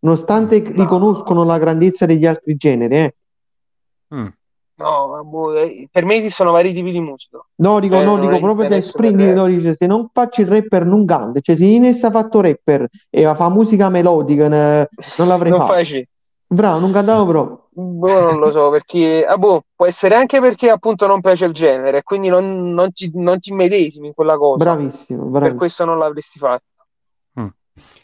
nonostante 0.00 0.58
riconoscono 0.58 1.44
la 1.44 1.58
grandezza 1.58 2.06
degli 2.06 2.24
altri 2.24 2.56
generi, 2.56 2.96
eh. 2.96 3.14
Mm. 4.14 4.26
No, 4.76 5.06
vabbè, 5.06 5.86
per 5.88 6.04
me 6.04 6.16
esistono 6.16 6.50
vari 6.50 6.72
tipi 6.72 6.90
di 6.90 7.00
musica. 7.00 7.38
No, 7.56 7.78
dico, 7.78 8.00
Eh, 8.00 8.04
no, 8.04 8.18
dico 8.18 8.38
proprio 8.38 8.66
che 8.66 8.74
nessuno 8.74 9.06
esprimi, 9.06 9.32
no, 9.32 9.46
dice, 9.46 9.74
se 9.76 9.86
non 9.86 10.08
faccio 10.12 10.40
il 10.40 10.48
rapper 10.48 10.84
non 10.84 11.04
canto, 11.04 11.40
cioè 11.40 11.54
se 11.54 11.64
ne 11.64 11.88
avessi 11.88 12.10
fatto 12.10 12.40
rapper 12.40 12.88
e 13.08 13.32
fa 13.36 13.48
musica 13.50 13.88
melodica 13.88 14.48
ne- 14.48 14.88
non 15.16 15.28
l'avrei 15.28 15.50
Non 15.50 15.60
fatto. 15.60 15.74
facile. 15.74 16.08
Bravo, 16.54 16.78
non 16.78 16.92
cantavo 16.92 17.26
proprio. 17.26 17.68
Boh, 17.76 18.20
non 18.20 18.38
lo 18.38 18.52
so, 18.52 18.70
perché 18.70 19.24
ah, 19.26 19.36
boh, 19.36 19.64
può 19.74 19.86
essere 19.86 20.14
anche 20.14 20.40
perché 20.40 20.70
appunto 20.70 21.06
non 21.06 21.20
piace 21.20 21.44
il 21.46 21.52
genere, 21.52 22.02
quindi 22.02 22.28
non, 22.28 22.70
non 22.72 22.92
ti, 22.92 23.10
non 23.14 23.40
ti 23.40 23.52
medesimi 23.52 24.08
in 24.08 24.14
quella 24.14 24.36
cosa. 24.36 24.58
Bravissimo, 24.58 25.24
Per 25.24 25.30
bravissimo. 25.30 25.58
questo 25.58 25.84
non 25.84 25.98
l'avresti 25.98 26.38
fatto. 26.38 26.64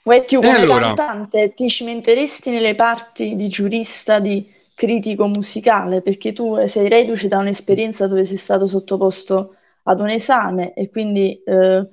Wait, 0.03 0.33
you 0.33 0.43
E 0.43 0.47
come 0.47 0.59
allora? 0.59 0.87
cantante 0.87 1.53
ti 1.55 1.69
cimenteresti 1.69 2.51
nelle 2.51 2.75
parti 2.75 3.37
di 3.37 3.49
giurista, 3.49 4.19
di 4.19 4.51
critico 4.75 5.27
musicale, 5.29 6.01
perché 6.03 6.33
tu 6.33 6.57
sei 6.67 6.89
reduce 6.89 7.29
da 7.29 7.39
un'esperienza 7.39 8.07
dove 8.07 8.25
sei 8.25 8.39
stato 8.39 8.67
sottoposto 8.67 9.55
ad 9.85 10.01
un 10.01 10.09
esame 10.09 10.73
e 10.75 10.89
quindi 10.91 11.41
eh, 11.45 11.87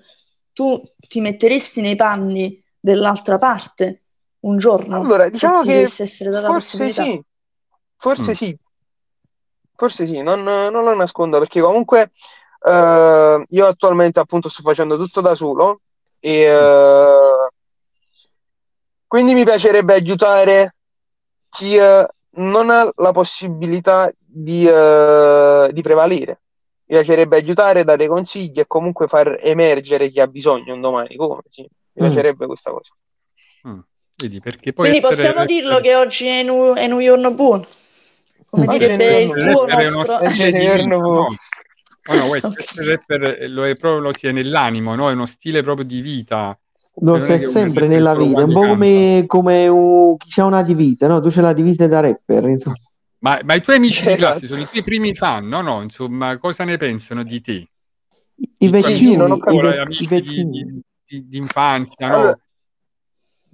tu 0.54 0.82
ti 0.98 1.20
metteresti 1.22 1.82
nei 1.82 1.96
panni 1.96 2.64
dell'altra 2.80 3.38
parte 3.38 4.06
un 4.48 4.58
giorno, 4.58 5.02
Allora, 5.02 5.30
diciamo 5.30 5.62
che 5.62 5.74
dovesse 5.74 6.04
essere 6.04 6.30
data 6.30 6.48
forse 6.48 6.92
sì, 6.92 7.24
forse 7.98 8.32
Mm. 8.32 8.34
sì, 8.34 8.58
forse 9.76 10.06
sì, 10.08 10.22
non, 10.22 10.44
non 10.44 10.72
lo 10.72 10.96
nascondo 10.96 11.40
perché 11.40 11.62
comunque 11.62 12.12
eh, 12.66 13.46
io 13.48 13.66
attualmente 13.66 14.20
appunto 14.20 14.50
sto 14.50 14.62
facendo 14.62 14.98
tutto 14.98 15.22
da 15.22 15.36
solo 15.36 15.82
e 16.20 16.42
eh, 16.42 17.18
quindi 19.06 19.34
mi 19.34 19.44
piacerebbe 19.44 19.94
aiutare 19.94 20.76
chi 21.50 21.76
eh, 21.76 22.06
non 22.32 22.70
ha 22.70 22.90
la 22.96 23.12
possibilità 23.12 24.12
di, 24.18 24.68
eh, 24.68 25.70
di 25.74 25.82
prevalere. 25.82 26.42
Mi 26.90 26.96
piacerebbe 26.96 27.38
aiutare, 27.38 27.84
dare 27.84 28.08
consigli 28.08 28.60
e 28.60 28.68
comunque 28.68 29.08
far 29.08 29.38
emergere 29.42 30.10
chi 30.10 30.20
ha 30.20 30.28
bisogno 30.28 30.74
un 30.74 30.82
domani, 30.82 31.16
come 31.16 31.42
sì, 31.50 31.62
mi 31.62 32.04
Mm. 32.04 32.06
piacerebbe 32.06 32.46
questa 32.46 32.72
cosa. 32.72 32.94
Mm. 33.68 33.80
Vedi, 34.20 34.40
perché 34.40 34.74
può 34.74 34.84
Quindi 34.84 35.00
essere 35.00 35.16
possiamo 35.16 35.46
dirlo 35.46 35.80
che 35.80 35.96
oggi 35.96 36.26
è 36.28 36.48
un, 36.50 36.76
è 36.76 36.86
un 36.92 37.04
giorno 37.04 37.34
buono, 37.34 37.66
come 38.50 38.66
Oggi 38.66 38.78
direbbe 38.80 39.06
è 39.10 39.18
il 39.22 39.32
tuo 39.32 39.66
nostro... 39.66 40.20
è 40.20 40.28
un 40.78 40.88
no? 40.88 41.36
No, 42.10 42.16
no, 42.16 42.26
wait, 42.26 42.46
Ok. 42.46 42.58
essere 42.58 42.96
rapper 42.96 43.50
lo 43.50 43.66
è 43.68 43.76
proprio, 43.76 44.02
lo 44.02 44.14
si 44.14 44.28
è 44.28 44.32
nell'animo, 44.32 44.96
no? 44.96 45.10
È 45.10 45.14
uno 45.14 45.26
stile 45.26 45.62
proprio 45.62 45.86
di 45.86 46.02
vita. 46.02 46.58
Lo 47.02 47.18
è 47.18 47.22
sei 47.22 47.36
è 47.36 47.40
sempre 47.40 47.88
nella 47.88 48.16
vita, 48.16 48.42
è 48.42 48.44
un 48.44 48.54
po' 48.54 48.68
come, 48.68 49.24
come 49.28 49.68
un- 49.68 50.18
chi 50.18 50.40
ha 50.40 50.46
una 50.46 50.64
divisa, 50.64 51.08
no? 51.08 51.22
Tu 51.22 51.30
c'hai 51.30 51.44
la 51.44 51.54
divisa 51.54 51.86
da 51.88 52.00
rapper, 52.00 52.46
insomma. 52.46 52.76
Ma, 53.20 53.40
ma 53.44 53.56
i 53.56 53.62
tuoi 53.62 53.78
amici 53.78 54.06
di 54.06 54.14
Esatto. 54.14 54.16
classe 54.16 54.48
sono 54.48 54.62
i 54.62 54.68
tuoi 54.68 54.84
primi 54.84 55.14
fan, 55.14 55.48
no? 55.48 55.62
No, 55.62 55.82
insomma, 55.82 56.38
cosa 56.38 56.64
ne 56.64 56.78
pensano 56.78 57.24
di 57.24 57.42
te? 57.42 57.70
I 58.60 58.70
i, 58.70 58.70
capito. 59.38 59.38
scuola, 59.38 59.70
ve- 59.70 59.76
i 59.76 59.80
amici 59.80 60.08
di, 60.22 60.46
vecchini. 60.46 60.50
di, 60.50 60.82
di- 61.06 61.28
di 61.28 61.38
infanzia, 61.38 62.10
no? 62.10 62.40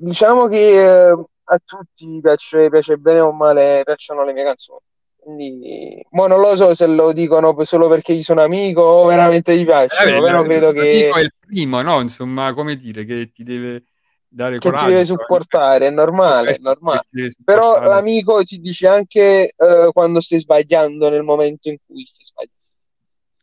Diciamo 0.04 0.48
che 0.48 0.84
eh, 0.84 1.12
a 1.12 1.60
tutti 1.64 2.20
piace, 2.22 2.70
piace 2.70 2.98
bene 2.98 3.22
o 3.22 3.32
male, 3.32 3.84
piacciono 3.86 4.26
le 4.26 4.34
mie 4.34 4.44
canzoni. 4.44 4.80
Quindi, 5.16 6.06
mo 6.10 6.28
non 6.28 6.42
lo 6.42 6.58
so 6.58 6.76
se 6.76 6.86
lo 6.88 7.14
dicono 7.14 7.56
solo 7.64 7.88
perché 7.88 8.14
gli 8.14 8.24
sono 8.24 8.42
amico 8.42 8.82
o 8.82 9.06
veramente 9.06 9.56
gli 9.56 9.62
Eh, 9.62 9.66
piacciono, 9.66 10.20
vabbè, 10.20 10.26
però 10.26 10.42
il- 10.42 10.48
credo 10.48 10.72
che, 10.74 11.10
è 11.10 11.20
il 11.22 11.34
primo, 11.40 11.82
no? 11.82 12.02
Insomma, 12.02 12.54
come 12.54 12.76
dire, 12.76 13.06
che 13.06 13.32
ti 13.32 13.44
deve 13.44 13.86
dare 14.28 14.56
che 14.56 14.60
ti 14.60 14.68
coraggio. 14.68 14.88
deve 14.88 15.00
eh. 15.00 15.06
supportare, 15.06 15.88
è 15.88 15.90
normale, 15.90 16.52
è 16.52 16.58
normale. 16.60 17.00
che 17.00 17.06
ti 17.08 17.16
deve 17.16 17.34
Però 17.46 17.82
l'amico 17.82 18.44
ti 18.44 18.60
dice 18.60 18.88
anche 18.90 19.54
eh, 19.56 19.90
quando 19.94 20.20
stai 20.20 20.40
sbagliando 20.40 21.10
nel 21.10 21.24
momento 21.24 21.70
in 21.70 21.78
cui 21.86 22.06
stai 22.06 22.26
sbagliando. 22.26 22.62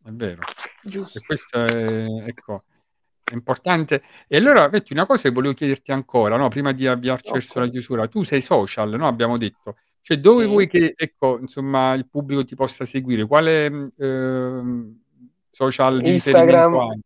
È 0.04 0.11
vero. 0.11 0.42
Giusto. 0.82 1.18
E 1.18 1.22
questo 1.24 1.62
è, 1.64 2.04
ecco, 2.26 2.64
è 3.33 3.37
importante. 3.37 4.03
E 4.28 4.37
allora, 4.37 4.68
vedi, 4.68 4.93
una 4.93 5.07
cosa 5.07 5.28
che 5.28 5.35
volevo 5.35 5.55
chiederti 5.55 5.93
ancora, 5.93 6.37
no? 6.37 6.49
Prima 6.49 6.72
di 6.72 6.87
avviarci 6.87 7.33
verso 7.33 7.59
Ok. 7.59 7.64
la 7.64 7.70
chiusura. 7.70 8.09
Tu 8.09 8.22
sei 8.22 8.41
social, 8.41 8.91
no? 8.91 9.07
Abbiamo 9.07 9.37
detto. 9.37 9.76
Cioè, 10.03 10.18
dove 10.18 10.45
Sì. 10.45 10.49
vuoi 10.49 10.66
che, 10.66 10.95
ecco, 10.97 11.39
insomma, 11.39 11.95
il 11.95 12.09
pubblico 12.09 12.45
ti 12.45 12.55
possa 12.55 12.85
seguire? 12.85 13.26
Quale 13.26 13.93
ehm, 13.99 15.01
social 15.51 16.01
di 16.01 16.14
Instagram, 16.14 17.01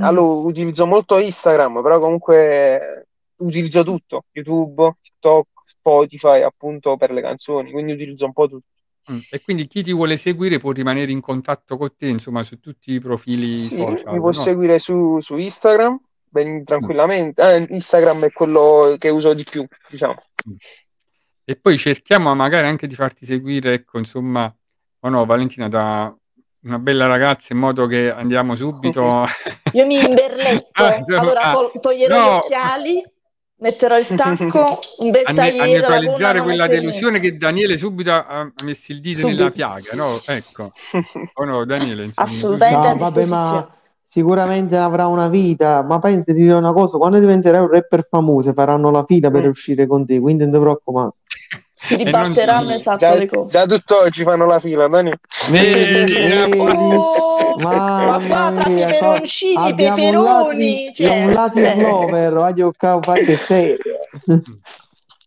allora 0.00 0.48
utilizzo 0.48 0.86
molto 0.86 1.18
Instagram, 1.18 1.82
però 1.82 2.00
comunque 2.00 3.06
utilizzo 3.36 3.84
tutto, 3.84 4.24
YouTube, 4.32 4.96
TikTok, 5.00 5.46
Spotify, 5.64 6.42
appunto 6.42 6.96
per 6.96 7.12
le 7.12 7.22
canzoni, 7.22 7.70
quindi 7.70 7.92
utilizzo 7.92 8.24
un 8.24 8.32
po' 8.32 8.48
tutto. 8.48 8.66
Mm. 9.10 9.18
E 9.30 9.40
quindi 9.42 9.66
chi 9.66 9.82
ti 9.82 9.92
vuole 9.92 10.16
seguire 10.16 10.58
può 10.58 10.72
rimanere 10.72 11.10
in 11.10 11.20
contatto 11.20 11.76
con 11.76 11.94
te, 11.96 12.06
insomma, 12.08 12.42
su 12.42 12.60
tutti 12.60 12.92
i 12.92 13.00
profili 13.00 13.62
Sì, 13.62 13.76
social, 13.76 14.12
mi 14.12 14.18
può 14.18 14.30
no? 14.30 14.32
seguire 14.32 14.78
su, 14.78 15.20
su 15.20 15.36
Instagram, 15.36 15.98
ben 16.28 16.58
Mm. 16.58 16.62
tranquillamente. 16.64 17.42
Eh, 17.42 17.66
Instagram 17.70 18.26
è 18.26 18.30
quello 18.32 18.94
che 18.98 19.08
uso 19.08 19.34
di 19.34 19.44
più, 19.44 19.66
diciamo. 19.88 20.14
Mm. 20.48 20.54
E 21.44 21.56
poi 21.56 21.76
cerchiamo 21.78 22.32
magari 22.34 22.66
anche 22.68 22.86
di 22.86 22.94
farti 22.94 23.24
seguire, 23.24 23.72
ecco, 23.72 23.98
insomma, 23.98 24.54
o 25.00 25.08
no, 25.08 25.24
Valentina, 25.24 25.68
da 25.68 26.14
una 26.62 26.78
bella 26.78 27.06
ragazza 27.06 27.52
in 27.52 27.58
modo 27.58 27.86
che 27.86 28.12
andiamo 28.12 28.54
subito. 28.54 29.24
Io 29.72 29.86
mi 29.86 29.96
imberletto, 29.96 30.68
Ah, 30.84 30.96
insomma, 30.96 31.20
allora 31.20 31.40
ah, 31.40 31.52
tol- 31.52 31.72
toglierò 31.80 32.14
no. 32.16 32.22
gli 32.22 32.36
occhiali, 32.36 33.04
metterò 33.60 33.98
il 33.98 34.06
tacco, 34.06 34.78
un 34.98 35.10
bel 35.10 35.22
a, 35.24 35.32
neutralizzare 35.32 36.40
quella 36.42 36.66
delusione 36.66 37.20
che 37.20 37.36
Daniele 37.36 37.76
subito 37.76 38.10
ha, 38.12 38.50
messo 38.64 38.92
il 38.92 39.00
dito 39.00 39.26
nella 39.26 39.50
Subito. 39.50 39.54
piaga, 39.54 39.94
no? 39.94 40.18
Ecco. 40.26 40.72
O 41.34 41.44
no, 41.44 41.64
Daniele, 41.64 42.04
insomma, 42.04 42.28
Assolutamente 42.28 42.88
No, 42.88 42.96
vabbè, 42.96 43.26
ma 43.26 43.74
sicuramente 44.04 44.76
avrà 44.76 45.06
una 45.06 45.28
vita, 45.28 45.82
ma 45.82 45.98
pensa 46.00 46.32
ti 46.32 46.40
dirò 46.40 46.58
una 46.58 46.72
cosa, 46.72 46.98
quando 46.98 47.18
diventerai 47.18 47.60
un 47.60 47.70
rapper 47.70 48.06
famoso 48.10 48.52
faranno 48.52 48.90
la 48.90 49.04
fila 49.06 49.30
per 49.30 49.46
Mm. 49.46 49.48
uscire 49.48 49.86
con 49.86 50.04
te, 50.04 50.18
quindi 50.18 50.42
non 50.42 50.52
ti 50.52 50.58
preoccupare. 50.58 51.12
Si 51.82 51.96
ribatteranno 51.96 52.72
esatto 52.72 52.98
Già, 52.98 53.14
le 53.14 53.26
cose. 53.26 53.48
già 53.48 53.64
tutt'oggi 53.66 54.22
fanno 54.22 54.44
la 54.46 54.60
fila, 54.60 54.86
Dani. 54.86 55.12
Eh? 55.50 56.54
Oh, 56.58 57.56
ma 57.58 58.20
qua 58.26 58.52
tra 58.54 58.68
mia, 58.68 58.86
peperoncini, 58.88 59.54
abbiamo 59.56 59.94
un 59.94 60.00
peperoni, 60.00 60.84
lati, 60.84 60.94
cioè, 61.04 61.24
un 61.24 61.32
lati 61.32 61.60
cioè, 61.60 61.80
lover, 61.80 62.32
voglio 62.34 62.72
fate 63.00 63.36
serio. 63.36 63.98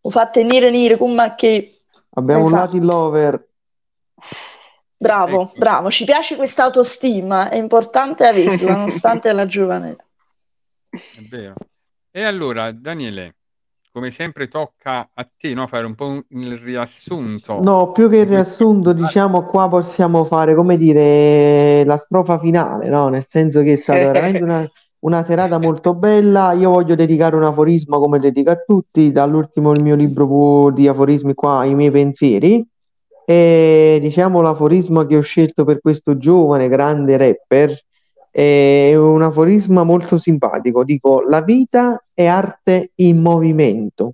ho 0.01 0.09
fatto 0.09 0.41
nire 0.43 0.69
nire 0.69 0.97
come 0.97 1.33
che 1.35 1.79
Abbiamo 2.15 2.41
un 2.41 2.47
Esatto. 2.53 2.61
lati 2.63 2.79
lover. 2.79 3.47
bravo, 4.95 5.41
Ecco. 5.43 5.53
bravo, 5.57 5.89
ci 5.89 6.05
piace 6.05 6.35
questa 6.35 6.63
autostima, 6.65 7.49
è 7.49 7.57
importante 7.57 8.25
averla 8.25 8.71
nonostante 8.71 9.31
la 9.33 9.45
giovane. 9.47 9.95
È 10.91 11.21
vero. 11.27 11.55
E 12.11 12.23
allora, 12.23 12.71
Daniele, 12.71 13.35
come 13.93 14.09
sempre 14.09 14.47
tocca 14.47 15.09
a 15.13 15.29
te, 15.37 15.53
no, 15.53 15.67
fare 15.67 15.85
un 15.85 15.93
po' 15.95 16.07
un- 16.07 16.23
il 16.29 16.57
riassunto. 16.57 17.59
No, 17.61 17.91
più 17.91 18.09
che 18.09 18.17
il 18.17 18.25
riassunto, 18.25 18.91
diciamo 18.93 19.45
qua 19.45 19.69
possiamo 19.69 20.23
fare, 20.23 20.55
come 20.55 20.75
dire, 20.75 21.83
la 21.85 21.97
strofa 21.97 22.39
finale, 22.39 22.89
no? 22.89 23.07
Nel 23.09 23.25
senso 23.27 23.61
che 23.61 23.73
è 23.73 23.75
stata 23.75 23.99
veramente 24.11 24.43
una, 24.43 24.69
una 24.99 25.23
serata 25.23 25.59
molto 25.59 25.93
bella. 25.93 26.51
Io 26.53 26.71
voglio 26.71 26.95
dedicare 26.95 27.35
un 27.35 27.43
aforisma 27.43 27.97
come 27.99 28.17
dedico 28.19 28.49
a 28.49 28.57
tutti, 28.57 29.11
dall'ultimo 29.11 29.71
il 29.71 29.81
mio 29.83 29.95
libro 29.95 30.71
di 30.71 30.87
aforismi 30.87 31.33
qua, 31.35 31.63
I 31.63 31.75
miei 31.75 31.91
pensieri. 31.91 32.65
E 33.25 33.99
diciamo 34.01 34.41
l'aforisma 34.41 35.05
che 35.05 35.15
ho 35.17 35.21
scelto 35.21 35.63
per 35.63 35.79
questo 35.79 36.17
giovane 36.17 36.67
grande 36.67 37.15
rapper 37.17 37.71
è 38.35 38.95
un 38.95 39.21
aforisma 39.21 39.83
molto 39.83 40.17
simpatico. 40.17 40.83
Dico, 40.83 41.21
la 41.21 41.41
vita 41.41 42.03
è 42.15 42.25
arte 42.25 42.89
in 42.95 43.21
movimento. 43.21 44.13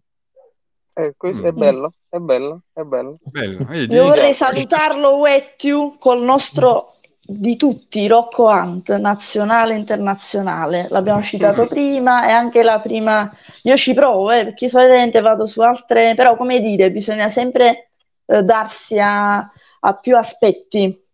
Eh, 0.94 1.14
questo 1.16 1.48
è 1.48 1.52
bello, 1.54 1.90
è 2.10 2.18
bello, 2.18 2.64
è 2.74 2.82
bello. 2.82 3.18
Bello, 3.24 3.64
vedi? 3.64 3.96
Io 3.96 4.04
vorrei 4.04 4.34
salutarlo, 4.34 5.16
Wettiu, 5.16 5.96
col 5.98 6.22
nostro 6.22 6.88
di 7.22 7.56
tutti, 7.56 8.08
Rocco 8.08 8.48
Hunt, 8.48 8.94
nazionale 8.98 9.76
e 9.76 9.78
internazionale. 9.78 10.88
L'abbiamo 10.90 11.22
citato 11.22 11.66
prima 11.68 12.28
e 12.28 12.32
anche 12.32 12.62
la 12.62 12.82
prima. 12.82 13.32
Io 13.64 13.78
ci 13.78 13.94
provo, 13.94 14.32
eh, 14.32 14.44
perché 14.44 14.68
solitamente 14.68 15.22
vado 15.22 15.46
su 15.46 15.62
altre, 15.62 16.14
però 16.16 16.36
come 16.36 16.60
dire, 16.60 16.92
bisogna 16.92 17.30
sempre 17.30 17.92
eh, 18.26 18.44
darsi 18.44 19.00
a, 19.00 19.38
a 19.38 19.94
più 19.94 20.18
aspetti. 20.18 21.08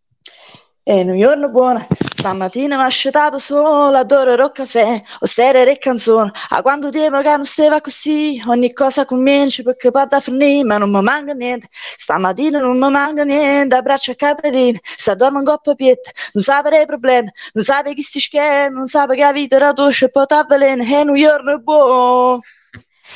E 0.88 1.02
un 1.02 1.20
giorno 1.20 1.50
buono, 1.50 1.84
stamattina 2.16 2.76
mi 2.76 2.84
ha 2.84 2.86
asciutato 2.86 3.40
solo, 3.40 3.98
adoro 3.98 4.50
caffè, 4.52 5.02
o 5.22 5.26
serie 5.26 5.72
e 5.72 5.78
canzoni, 5.80 6.30
a 6.50 6.62
quando 6.62 6.92
tempo 6.92 7.22
che 7.22 7.30
non 7.30 7.44
stava 7.46 7.82
così, 7.82 8.40
ogni 8.46 8.72
cosa 8.72 9.04
comincia 9.04 9.64
perché 9.64 9.90
poi 9.90 10.06
da 10.08 10.20
finire, 10.20 10.64
ma 10.64 10.78
non 10.78 10.92
mi 10.92 11.02
manca 11.02 11.34
niente, 11.34 11.68
stamattina 11.72 12.60
non 12.60 12.78
mi 12.78 12.90
manca 12.92 13.24
niente, 13.24 13.74
abbraccio 13.76 14.12
a 14.12 14.16
capelline, 14.16 14.80
sta 14.84 15.16
dormo 15.16 15.40
in 15.40 15.46
coppa 15.46 15.74
pietta, 15.74 16.12
non 16.34 16.44
sapere 16.44 16.82
i 16.84 16.86
problemi, 16.86 17.32
non 17.54 17.64
sapere 17.64 17.96
chi 17.96 18.04
si 18.04 18.20
scherza, 18.20 18.70
non 18.70 18.86
sapere 18.86 19.18
che 19.18 19.24
la 19.24 19.32
vita 19.32 19.56
era 19.56 19.72
dolce 19.74 20.06
e 20.06 20.10
poi 20.12 20.26
t'avvelena, 20.28 20.84
e 20.84 21.02
un 21.02 21.16
giorno 21.16 21.58
buono, 21.60 22.42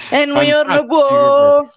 e 0.09 0.23
un 0.23 0.45
giorno 0.45 0.85
buono. 0.85 1.69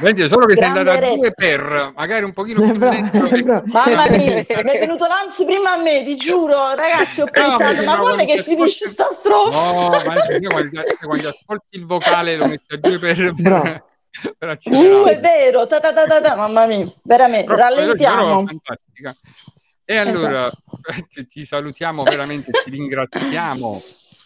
Vedi, 0.00 0.26
solo 0.26 0.46
che 0.46 0.54
sei 0.56 0.64
andata 0.64 0.92
a 0.94 1.14
due 1.14 1.30
per 1.32 1.92
magari 1.94 2.24
un 2.24 2.32
pochino 2.32 2.60
più 2.60 2.78
lento. 2.78 3.26
e-. 3.26 3.42
Mamma 3.66 4.08
mia, 4.08 4.34
mi 4.34 4.44
è 4.44 4.78
venuto 4.80 5.06
l'ansia 5.06 5.44
prima 5.46 5.74
a 5.74 5.76
me, 5.76 6.02
ti 6.04 6.16
giuro, 6.16 6.74
ragazzi, 6.74 7.20
ho 7.20 7.26
No, 7.32 7.46
ma 7.46 7.56
pensato, 7.56 7.84
ma 7.84 7.98
quando 7.98 8.22
è 8.22 8.24
quando 8.24 8.24
che 8.24 8.42
ti 8.42 8.42
finisce 8.42 8.88
sta 8.88 9.06
ascolti- 9.08 9.52
strofa? 9.52 9.72
No, 9.72 9.88
ma 10.04 10.36
io 10.36 10.48
quando, 10.48 10.82
quando 11.00 11.28
ascolti 11.28 11.76
il 11.76 11.86
vocale 11.86 12.36
lo 12.36 12.46
metti 12.46 12.74
a 12.74 12.76
due 12.78 12.98
per, 12.98 13.34
per, 13.34 13.84
per 14.38 14.58
Uh, 14.64 15.06
è 15.06 15.18
vero, 15.18 15.66
ta 15.66 15.80
ta 15.80 15.92
ta 15.92 16.06
ta 16.06 16.20
ta, 16.20 16.36
mamma 16.36 16.66
mia, 16.66 16.86
veramente, 17.02 17.46
Però 17.46 17.56
rallentiamo. 17.56 18.44
E 19.84 19.96
allora 19.96 20.48
ti, 21.08 21.26
ti 21.26 21.44
salutiamo 21.44 22.04
veramente, 22.04 22.52
ti 22.52 22.70
ringraziamo 22.70 23.82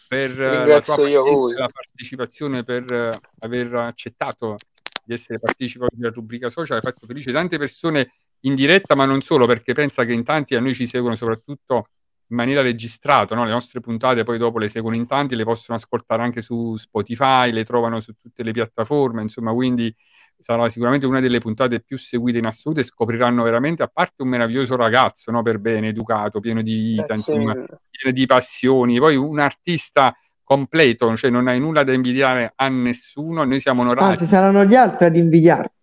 per 0.08 0.30
eh, 0.30 0.44
la 0.44 0.56
Ringrazio 0.56 0.94
tua 0.94 1.08
io 1.08 1.22
pazienza 1.22 1.60
la 1.60 1.68
partecipazione, 1.72 2.64
per 2.64 2.92
eh, 2.92 3.18
aver 3.40 3.74
accettato 3.74 4.56
di 5.04 5.12
essere 5.12 5.38
partecipe 5.38 5.86
della 5.92 6.10
rubrica 6.10 6.48
social. 6.48 6.78
Hai 6.78 6.82
fatto 6.82 7.06
felice 7.06 7.30
tante 7.30 7.58
persone 7.58 8.12
in 8.40 8.54
diretta, 8.54 8.94
ma 8.94 9.04
non 9.04 9.20
solo, 9.20 9.46
perché 9.46 9.74
pensa 9.74 10.04
che 10.04 10.12
in 10.12 10.24
tanti 10.24 10.54
a 10.54 10.60
noi 10.60 10.74
ci 10.74 10.86
seguono 10.86 11.16
soprattutto 11.16 11.88
in 12.30 12.36
maniera 12.36 12.60
registrata, 12.60 13.34
no? 13.34 13.44
Le 13.44 13.50
nostre 13.50 13.80
puntate 13.80 14.22
poi 14.22 14.38
dopo 14.38 14.58
le 14.58 14.68
seguono 14.68 14.96
in 14.96 15.06
tanti, 15.06 15.34
le 15.34 15.44
possono 15.44 15.78
ascoltare 15.78 16.22
anche 16.22 16.40
su 16.40 16.76
Spotify, 16.76 17.50
le 17.52 17.64
trovano 17.64 18.00
su 18.00 18.14
tutte 18.14 18.42
le 18.42 18.52
piattaforme, 18.52 19.22
insomma, 19.22 19.52
quindi 19.52 19.94
sarà 20.40 20.68
sicuramente 20.68 21.06
una 21.06 21.20
delle 21.20 21.40
puntate 21.40 21.80
più 21.80 21.98
seguite 21.98 22.38
in 22.38 22.46
assoluto 22.46 22.80
e 22.80 22.84
scopriranno 22.84 23.42
veramente, 23.42 23.82
a 23.82 23.90
parte 23.92 24.22
un 24.22 24.28
meraviglioso 24.28 24.76
ragazzo, 24.76 25.30
no? 25.30 25.42
Per 25.42 25.58
bene, 25.58 25.88
educato, 25.88 26.40
pieno 26.40 26.62
di 26.62 26.76
vita, 26.76 27.06
Grazie 27.06 27.34
insomma, 27.34 27.54
mille. 27.54 27.80
pieno 27.90 28.16
di 28.16 28.26
passioni, 28.26 28.98
poi 28.98 29.16
un 29.16 29.38
artista 29.38 30.16
completo, 30.42 31.14
cioè 31.16 31.30
non 31.30 31.46
hai 31.48 31.60
nulla 31.60 31.84
da 31.84 31.92
invidiare 31.92 32.52
a 32.56 32.68
nessuno, 32.68 33.44
noi 33.44 33.60
siamo 33.60 33.82
onorati 33.82 34.12
Anzi, 34.12 34.26
saranno 34.26 34.64
gli 34.64 34.74
altri 34.74 35.04
ad 35.04 35.16
invidiarti. 35.16 35.76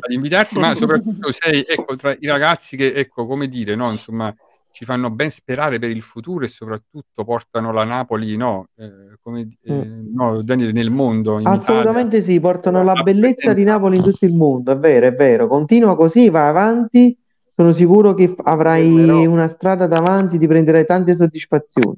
ad 0.00 0.10
invitarti, 0.10 0.58
ma 0.58 0.74
soprattutto 0.74 1.30
sei 1.30 1.64
ecco, 1.68 1.94
tra 1.94 2.12
i 2.18 2.26
ragazzi 2.26 2.76
che, 2.76 2.92
ecco, 2.92 3.26
come 3.26 3.46
dire, 3.46 3.76
no, 3.76 3.90
insomma, 3.92 4.34
ci 4.74 4.84
fanno 4.84 5.08
ben 5.08 5.30
sperare 5.30 5.78
per 5.78 5.90
il 5.90 6.02
futuro 6.02 6.44
e 6.44 6.48
soprattutto 6.48 7.22
portano 7.22 7.70
la 7.70 7.84
Napoli, 7.84 8.36
no, 8.36 8.66
eh, 8.76 9.16
come, 9.22 9.46
eh, 9.62 9.88
no, 10.12 10.42
Daniele, 10.42 10.72
nel 10.72 10.90
mondo, 10.90 11.38
in 11.38 11.46
Assolutamente 11.46 12.24
sì, 12.24 12.40
portano 12.40 12.82
la 12.82 12.92
La 12.92 13.02
bellezza 13.04 13.52
di. 13.52 13.62
Napoli 13.62 13.98
in 13.98 14.02
tutto 14.02 14.24
il 14.24 14.34
mondo, 14.34 14.72
è 14.72 14.76
vero, 14.76 15.06
è 15.06 15.12
vero. 15.14 15.46
Continua 15.46 15.94
così, 15.94 16.28
vai 16.28 16.48
avanti. 16.48 17.16
Sono 17.54 17.70
sicuro 17.70 18.14
che 18.14 18.34
avrai 18.42 19.24
una 19.24 19.46
strada 19.46 19.86
davanti, 19.86 20.38
ti 20.38 20.48
prenderai 20.48 20.84
tante 20.84 21.14
soddisfazioni. 21.14 21.96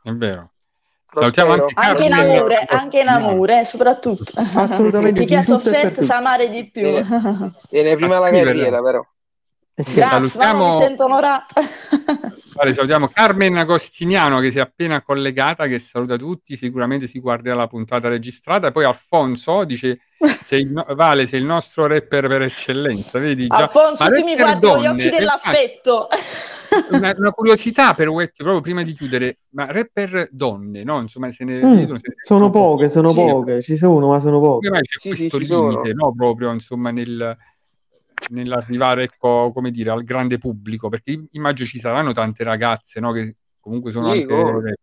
Italia. 0.00 0.12
È 0.14 0.16
vero. 0.16 0.50
Salutiamo 1.12 1.52
anche 1.52 1.74
Anche 1.74 2.04
in 2.06 2.12
amore, 2.14 2.56
anche 2.68 3.00
in 3.00 3.08
amore, 3.08 3.64
soprattutto. 3.66 4.32
Assolutamente 4.34 5.26
Chi 5.26 5.34
ha 5.34 5.42
sofferto 5.42 6.00
sa 6.00 6.16
amare 6.16 6.48
di 6.48 6.70
più. 6.72 6.86
Eh, 6.86 7.04
Viene 7.70 7.96
prima 7.96 8.18
la 8.18 8.30
carriera, 8.30 8.80
però. 8.80 9.06
Eh. 9.78 9.84
Grazie, 9.92 10.08
mamma, 10.10 10.26
Salutiamo- 10.26 10.74
mi 10.78 10.82
sento 10.82 11.04
onorata. 11.04 11.60
Vale, 12.58 12.74
salutiamo 12.74 13.06
Carmen 13.06 13.56
Agostiniano 13.56 14.40
che 14.40 14.50
si 14.50 14.58
è 14.58 14.60
appena 14.60 15.00
collegata, 15.02 15.68
che 15.68 15.78
saluta 15.78 16.16
tutti, 16.16 16.56
sicuramente 16.56 17.06
si 17.06 17.20
guarderà 17.20 17.54
la 17.54 17.68
puntata 17.68 18.08
registrata. 18.08 18.72
Poi 18.72 18.84
Alfonso 18.84 19.62
dice: 19.62 20.00
sei 20.44 20.62
il 20.62 20.72
no- 20.72 20.84
Vale, 20.96 21.26
sei 21.26 21.38
il 21.38 21.46
nostro 21.46 21.86
rapper 21.86 22.26
per 22.26 22.42
eccellenza, 22.42 23.20
vedi 23.20 23.46
già. 23.46 23.56
Alfonso, 23.58 24.02
Ma 24.02 24.10
tu 24.10 24.24
mi 24.24 24.34
guardi 24.34 24.66
con 24.66 24.78
gli 24.78 24.82
donne, 24.82 24.88
occhi 24.88 25.06
eh, 25.06 25.10
dell'affetto. 25.10 26.08
una, 26.90 27.14
una 27.16 27.30
curiosità 27.30 27.94
per 27.94 28.08
Wetti, 28.08 28.42
proprio 28.42 28.60
prima 28.60 28.82
di 28.82 28.92
chiudere, 28.94 29.38
ma 29.50 29.70
rapper 29.70 30.28
donne, 30.32 30.82
no? 30.82 31.00
Insomma, 31.00 31.30
se 31.30 31.44
ne 31.44 31.64
Mm, 31.64 31.74
vedono, 31.76 31.98
se 32.00 32.08
ne 32.08 32.14
sono 32.24 32.46
vedono 32.50 32.50
poche, 32.70 32.90
sono 32.90 33.08
Sì. 33.10 33.14
poche, 33.14 33.62
ci 33.62 33.76
sono, 33.76 34.08
ma 34.08 34.18
sono 34.18 34.40
Come 34.40 34.52
poche. 34.54 34.70
mai 34.70 34.82
c'è 34.82 34.98
Sì, 34.98 35.14
sì, 35.14 35.28
questo 35.28 35.44
sono. 35.44 35.68
limite, 35.70 35.92
no? 35.92 36.12
Proprio, 36.12 36.50
insomma, 36.52 36.90
nel, 36.90 37.36
nell'arrivare, 38.30 39.04
ecco, 39.04 39.50
come 39.52 39.70
dire, 39.70 39.90
al 39.90 40.04
grande 40.04 40.38
pubblico, 40.38 40.88
perché 40.88 41.26
immagino 41.32 41.68
ci 41.68 41.78
saranno 41.78 42.12
tante 42.12 42.44
ragazze, 42.44 43.00
no? 43.00 43.12
Che 43.12 43.36
comunque 43.60 43.90
sono 43.90 44.12
Sì, 44.12 44.20
anche 44.20 44.42
rapper. 44.42 44.74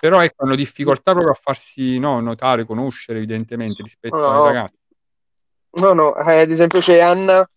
Però 0.00 0.20
ecco, 0.22 0.44
hanno 0.44 0.54
difficoltà 0.54 1.12
proprio 1.12 1.32
a 1.32 1.38
farsi 1.40 1.98
no, 1.98 2.20
notare, 2.20 2.64
conoscere 2.64 3.18
evidentemente 3.18 3.82
rispetto 3.82 4.16
No, 4.16 4.28
ai 4.28 4.38
no. 4.38 4.44
ragazzi. 4.44 4.82
No, 5.76 5.92
no, 5.92 6.16
eh, 6.16 6.40
ad 6.40 6.50
esempio 6.50 6.80
c'è 6.80 7.00
Anna 7.00 7.48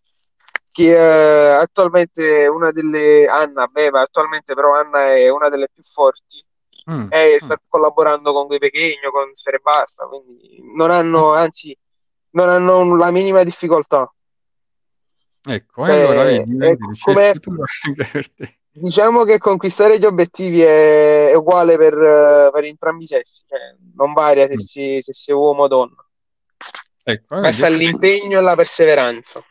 che 0.71 0.91
eh, 0.91 1.49
attualmente 1.51 2.43
è 2.43 2.47
una 2.47 2.71
delle 2.71 3.27
Anna, 3.27 3.67
beh, 3.67 3.91
ma 3.91 4.01
attualmente 4.01 4.53
però 4.53 4.75
Anna 4.75 5.13
è 5.13 5.29
una 5.29 5.49
delle 5.49 5.67
più 5.71 5.83
forti 5.83 6.41
Mm, 6.89 7.07
e 7.09 7.33
mm. 7.33 7.37
sta 7.37 7.59
collaborando 7.67 8.31
con 8.31 8.47
Quei 8.47 8.59
Pechegno, 8.59 9.11
con 9.11 9.33
Sfere 9.33 9.59
Basta, 9.59 10.05
quindi 10.05 10.61
non 10.73 10.89
hanno, 10.89 11.33
anzi, 11.33 11.77
non 12.31 12.47
hanno 12.49 12.95
la 12.95 13.11
minima 13.11 13.43
difficoltà. 13.43 14.09
Ecco, 15.47 15.85
e 15.85 15.91
allora 15.91 16.29
Eh, 16.29 16.37
vedi, 16.39 16.51
è 16.51 16.55
vedi, 16.55 16.99
come-. 16.99 17.33
Diciamo 18.77 19.23
che 19.23 19.39
conquistare 19.39 19.97
gli 19.97 20.05
obiettivi 20.05 20.61
è, 20.61 21.29
è 21.29 21.33
uguale 21.35 21.77
per, 21.77 21.93
eh, 21.93 22.49
per 22.53 22.63
entrambi 22.65 23.03
i 23.03 23.07
sessi, 23.07 23.43
cioè, 23.47 23.59
non 23.95 24.13
varia 24.13 24.45
se 24.45 24.53
Mm. 24.53 24.57
si, 24.57 24.99
se 25.01 25.13
si 25.13 25.31
è 25.31 25.33
uomo 25.33 25.63
o 25.63 25.67
donna, 25.67 25.95
Ecco, 27.03 27.39
basta 27.39 27.69
l'impegno 27.69 28.37
e 28.37 28.41
la 28.41 28.55
perseveranza. 28.55 29.41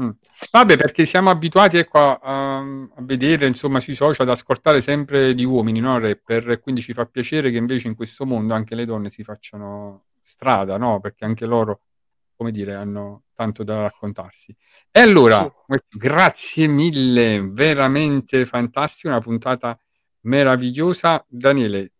Mm. 0.00 0.10
Vabbè, 0.50 0.76
perché 0.76 1.04
siamo 1.06 1.30
abituati 1.30 1.78
ecco, 1.78 1.98
a, 1.98 2.18
a- 2.20 2.64
vedere 2.98 3.46
insomma, 3.46 3.78
sui 3.80 3.94
social, 3.94 4.26
ad 4.26 4.32
ascoltare 4.32 4.80
sempre 4.80 5.32
di 5.34 5.44
uomini, 5.44 5.78
no? 5.80 5.98
Rapper, 5.98 6.60
quindi 6.60 6.80
ci 6.82 6.92
fa 6.92 7.06
piacere 7.06 7.50
che 7.50 7.56
invece 7.56 7.86
in 7.88 7.94
questo 7.94 8.26
mondo 8.26 8.52
anche 8.54 8.74
le 8.74 8.84
donne 8.84 9.08
si 9.08 9.22
facciano 9.22 10.06
strada, 10.20 10.76
no? 10.76 11.00
Perché 11.00 11.24
anche 11.24 11.46
loro, 11.46 11.80
come 12.36 12.50
dire, 12.50 12.74
hanno 12.74 13.22
tanto 13.34 13.64
da 13.64 13.82
raccontarsi. 13.82 14.54
E 14.90 15.00
allora, 15.00 15.50
grazie 15.88 16.66
mille, 16.66 17.40
veramente 17.50 18.44
fantastico, 18.46 19.08
una 19.08 19.20
puntata 19.20 19.78
meravigliosa. 20.20 21.24
Daniele, 21.28 21.92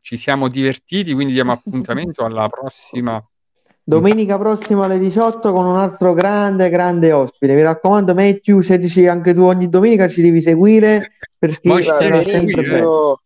ci 0.00 0.16
siamo 0.16 0.48
divertiti, 0.48 1.12
quindi 1.12 1.32
diamo 1.32 1.52
appuntamento 1.52 2.24
alla 2.24 2.48
prossima. 2.50 3.22
Domenica 3.86 4.38
prossima 4.38 4.86
alle 4.86 4.98
18 4.98 5.52
con 5.52 5.66
un 5.66 5.76
altro 5.76 6.14
grande, 6.14 6.70
grande 6.70 7.12
ospite. 7.12 7.54
Mi 7.54 7.62
raccomando, 7.62 8.14
Matthew, 8.14 8.60
se 8.60 8.78
dici 8.78 9.06
anche 9.06 9.34
tu 9.34 9.42
ogni 9.42 9.68
domenica 9.68 10.08
ci 10.08 10.22
devi 10.22 10.40
seguire 10.40 11.12
perché 11.38 11.68
Va 11.68 11.80
bello. 11.80 12.22
benissimo, 12.22 13.20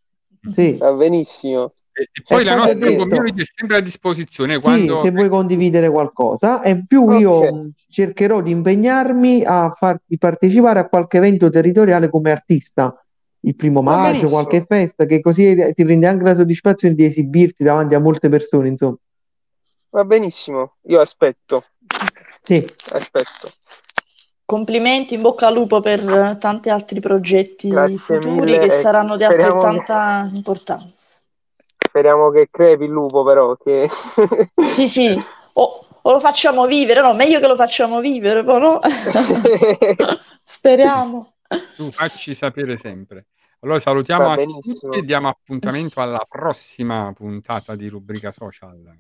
Sì. 0.52 0.76
va 0.76 0.92
benissimo. 0.94 1.72
E, 1.98 2.08
e 2.12 2.22
poi 2.24 2.42
E 2.42 2.44
la 2.44 2.54
nostra 2.54 2.74
detto- 2.74 3.06
community 3.08 3.40
è 3.40 3.44
sempre 3.44 3.76
a 3.78 3.80
disposizione 3.80 4.54
Sì, 4.54 4.60
quando 4.60 5.02
se 5.02 5.10
vuoi 5.10 5.28
condividere 5.28 5.90
qualcosa, 5.90 6.62
e 6.62 6.84
più 6.86 7.10
io 7.10 7.32
Ok. 7.32 7.52
mh, 7.52 7.70
cercherò 7.88 8.40
di 8.40 8.52
impegnarmi 8.52 9.42
a 9.44 9.72
farti 9.76 10.16
partecipare 10.16 10.78
a 10.78 10.86
qualche 10.88 11.16
evento 11.16 11.50
territoriale 11.50 12.08
come 12.08 12.30
artista, 12.30 13.04
il 13.40 13.56
primo 13.56 13.82
Va 13.82 13.90
maggio, 13.96 14.10
benissimo. 14.12 14.30
qualche 14.30 14.64
festa, 14.64 15.06
che 15.06 15.20
così 15.20 15.56
ti 15.74 15.84
prendi 15.84 16.06
anche 16.06 16.22
la 16.22 16.36
soddisfazione 16.36 16.94
di 16.94 17.04
esibirti 17.04 17.64
davanti 17.64 17.94
a 17.96 17.98
molte 18.00 18.28
persone, 18.28 18.68
insomma. 18.68 18.96
Va 19.90 20.04
benissimo, 20.04 20.76
io 20.82 21.00
aspetto, 21.00 21.64
Sì, 22.42 22.64
aspetto. 22.90 23.50
Complimenti, 24.44 25.14
in 25.14 25.22
bocca 25.22 25.46
al 25.48 25.54
lupo 25.54 25.80
per 25.80 26.36
tanti 26.38 26.70
altri 26.70 27.00
progetti 27.00 27.68
Grazie 27.68 27.96
futuri 28.20 28.40
mille 28.52 28.58
che 28.60 28.70
saranno 28.70 29.16
di 29.16 29.24
speriamo 29.24 29.58
che- 29.60 29.66
altrettanta 29.66 30.30
importanza. 30.34 31.17
Speriamo 31.88 32.30
che 32.30 32.48
crepi 32.50 32.84
il 32.84 32.90
lupo, 32.90 33.24
però. 33.24 33.56
Che... 33.56 33.88
Sì, 34.68 34.88
sì, 34.88 35.18
o, 35.54 35.86
o 36.02 36.12
lo 36.12 36.20
facciamo 36.20 36.66
vivere, 36.66 37.00
no, 37.00 37.14
meglio 37.14 37.40
che 37.40 37.48
lo 37.48 37.56
facciamo 37.56 38.00
vivere, 38.00 38.44
però 38.44 38.58
no? 38.58 38.80
Speriamo. 40.44 41.34
Tu 41.76 41.90
facci 41.90 42.34
sapere 42.34 42.76
sempre. 42.76 43.26
Allora 43.60 43.80
salutiamo 43.80 44.36
tutti 44.36 44.98
e 44.98 45.02
diamo 45.02 45.28
appuntamento 45.28 46.00
alla 46.00 46.24
prossima 46.28 47.12
puntata 47.12 47.74
di 47.74 47.88
Rubrica 47.88 48.30
Social. 48.30 48.96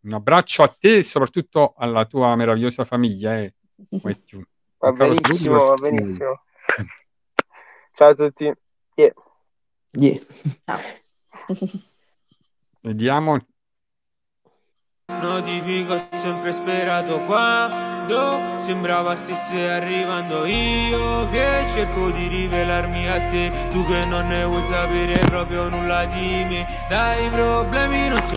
Un 0.00 0.12
abbraccio 0.12 0.62
a 0.62 0.68
te 0.68 0.98
e 0.98 1.02
soprattutto 1.02 1.72
alla 1.78 2.04
tua 2.04 2.36
meravigliosa 2.36 2.84
famiglia. 2.84 3.38
Eh. 3.38 3.54
Va 4.78 4.92
benissimo, 4.92 5.64
va 5.64 5.74
benissimo. 5.74 6.42
Ciao 7.94 8.10
a 8.10 8.14
tutti. 8.14 8.52
Yeah. 8.96 9.14
Yeah. 9.92 10.20
Ciao. 10.66 10.80
Vediamo. 12.84 13.38
Notifico 15.06 15.96
sempre 16.10 16.52
sperato 16.52 17.20
quando 17.20 18.60
sembrava 18.60 19.16
stesse 19.16 19.70
arrivando 19.70 20.44
io 20.44 21.28
che 21.30 21.64
cerco 21.74 22.10
di 22.10 22.28
rivelarmi 22.28 23.08
a 23.08 23.20
te 23.30 23.68
tu 23.70 23.86
che 23.86 24.06
non 24.06 24.28
ne 24.28 24.44
vuoi 24.44 24.62
sapere 24.64 25.18
proprio 25.24 25.68
nulla 25.68 26.04
di 26.06 26.44
me 26.44 26.66
dai 26.88 27.28
problemi 27.30 28.08
non 28.08 28.22
so 28.24 28.36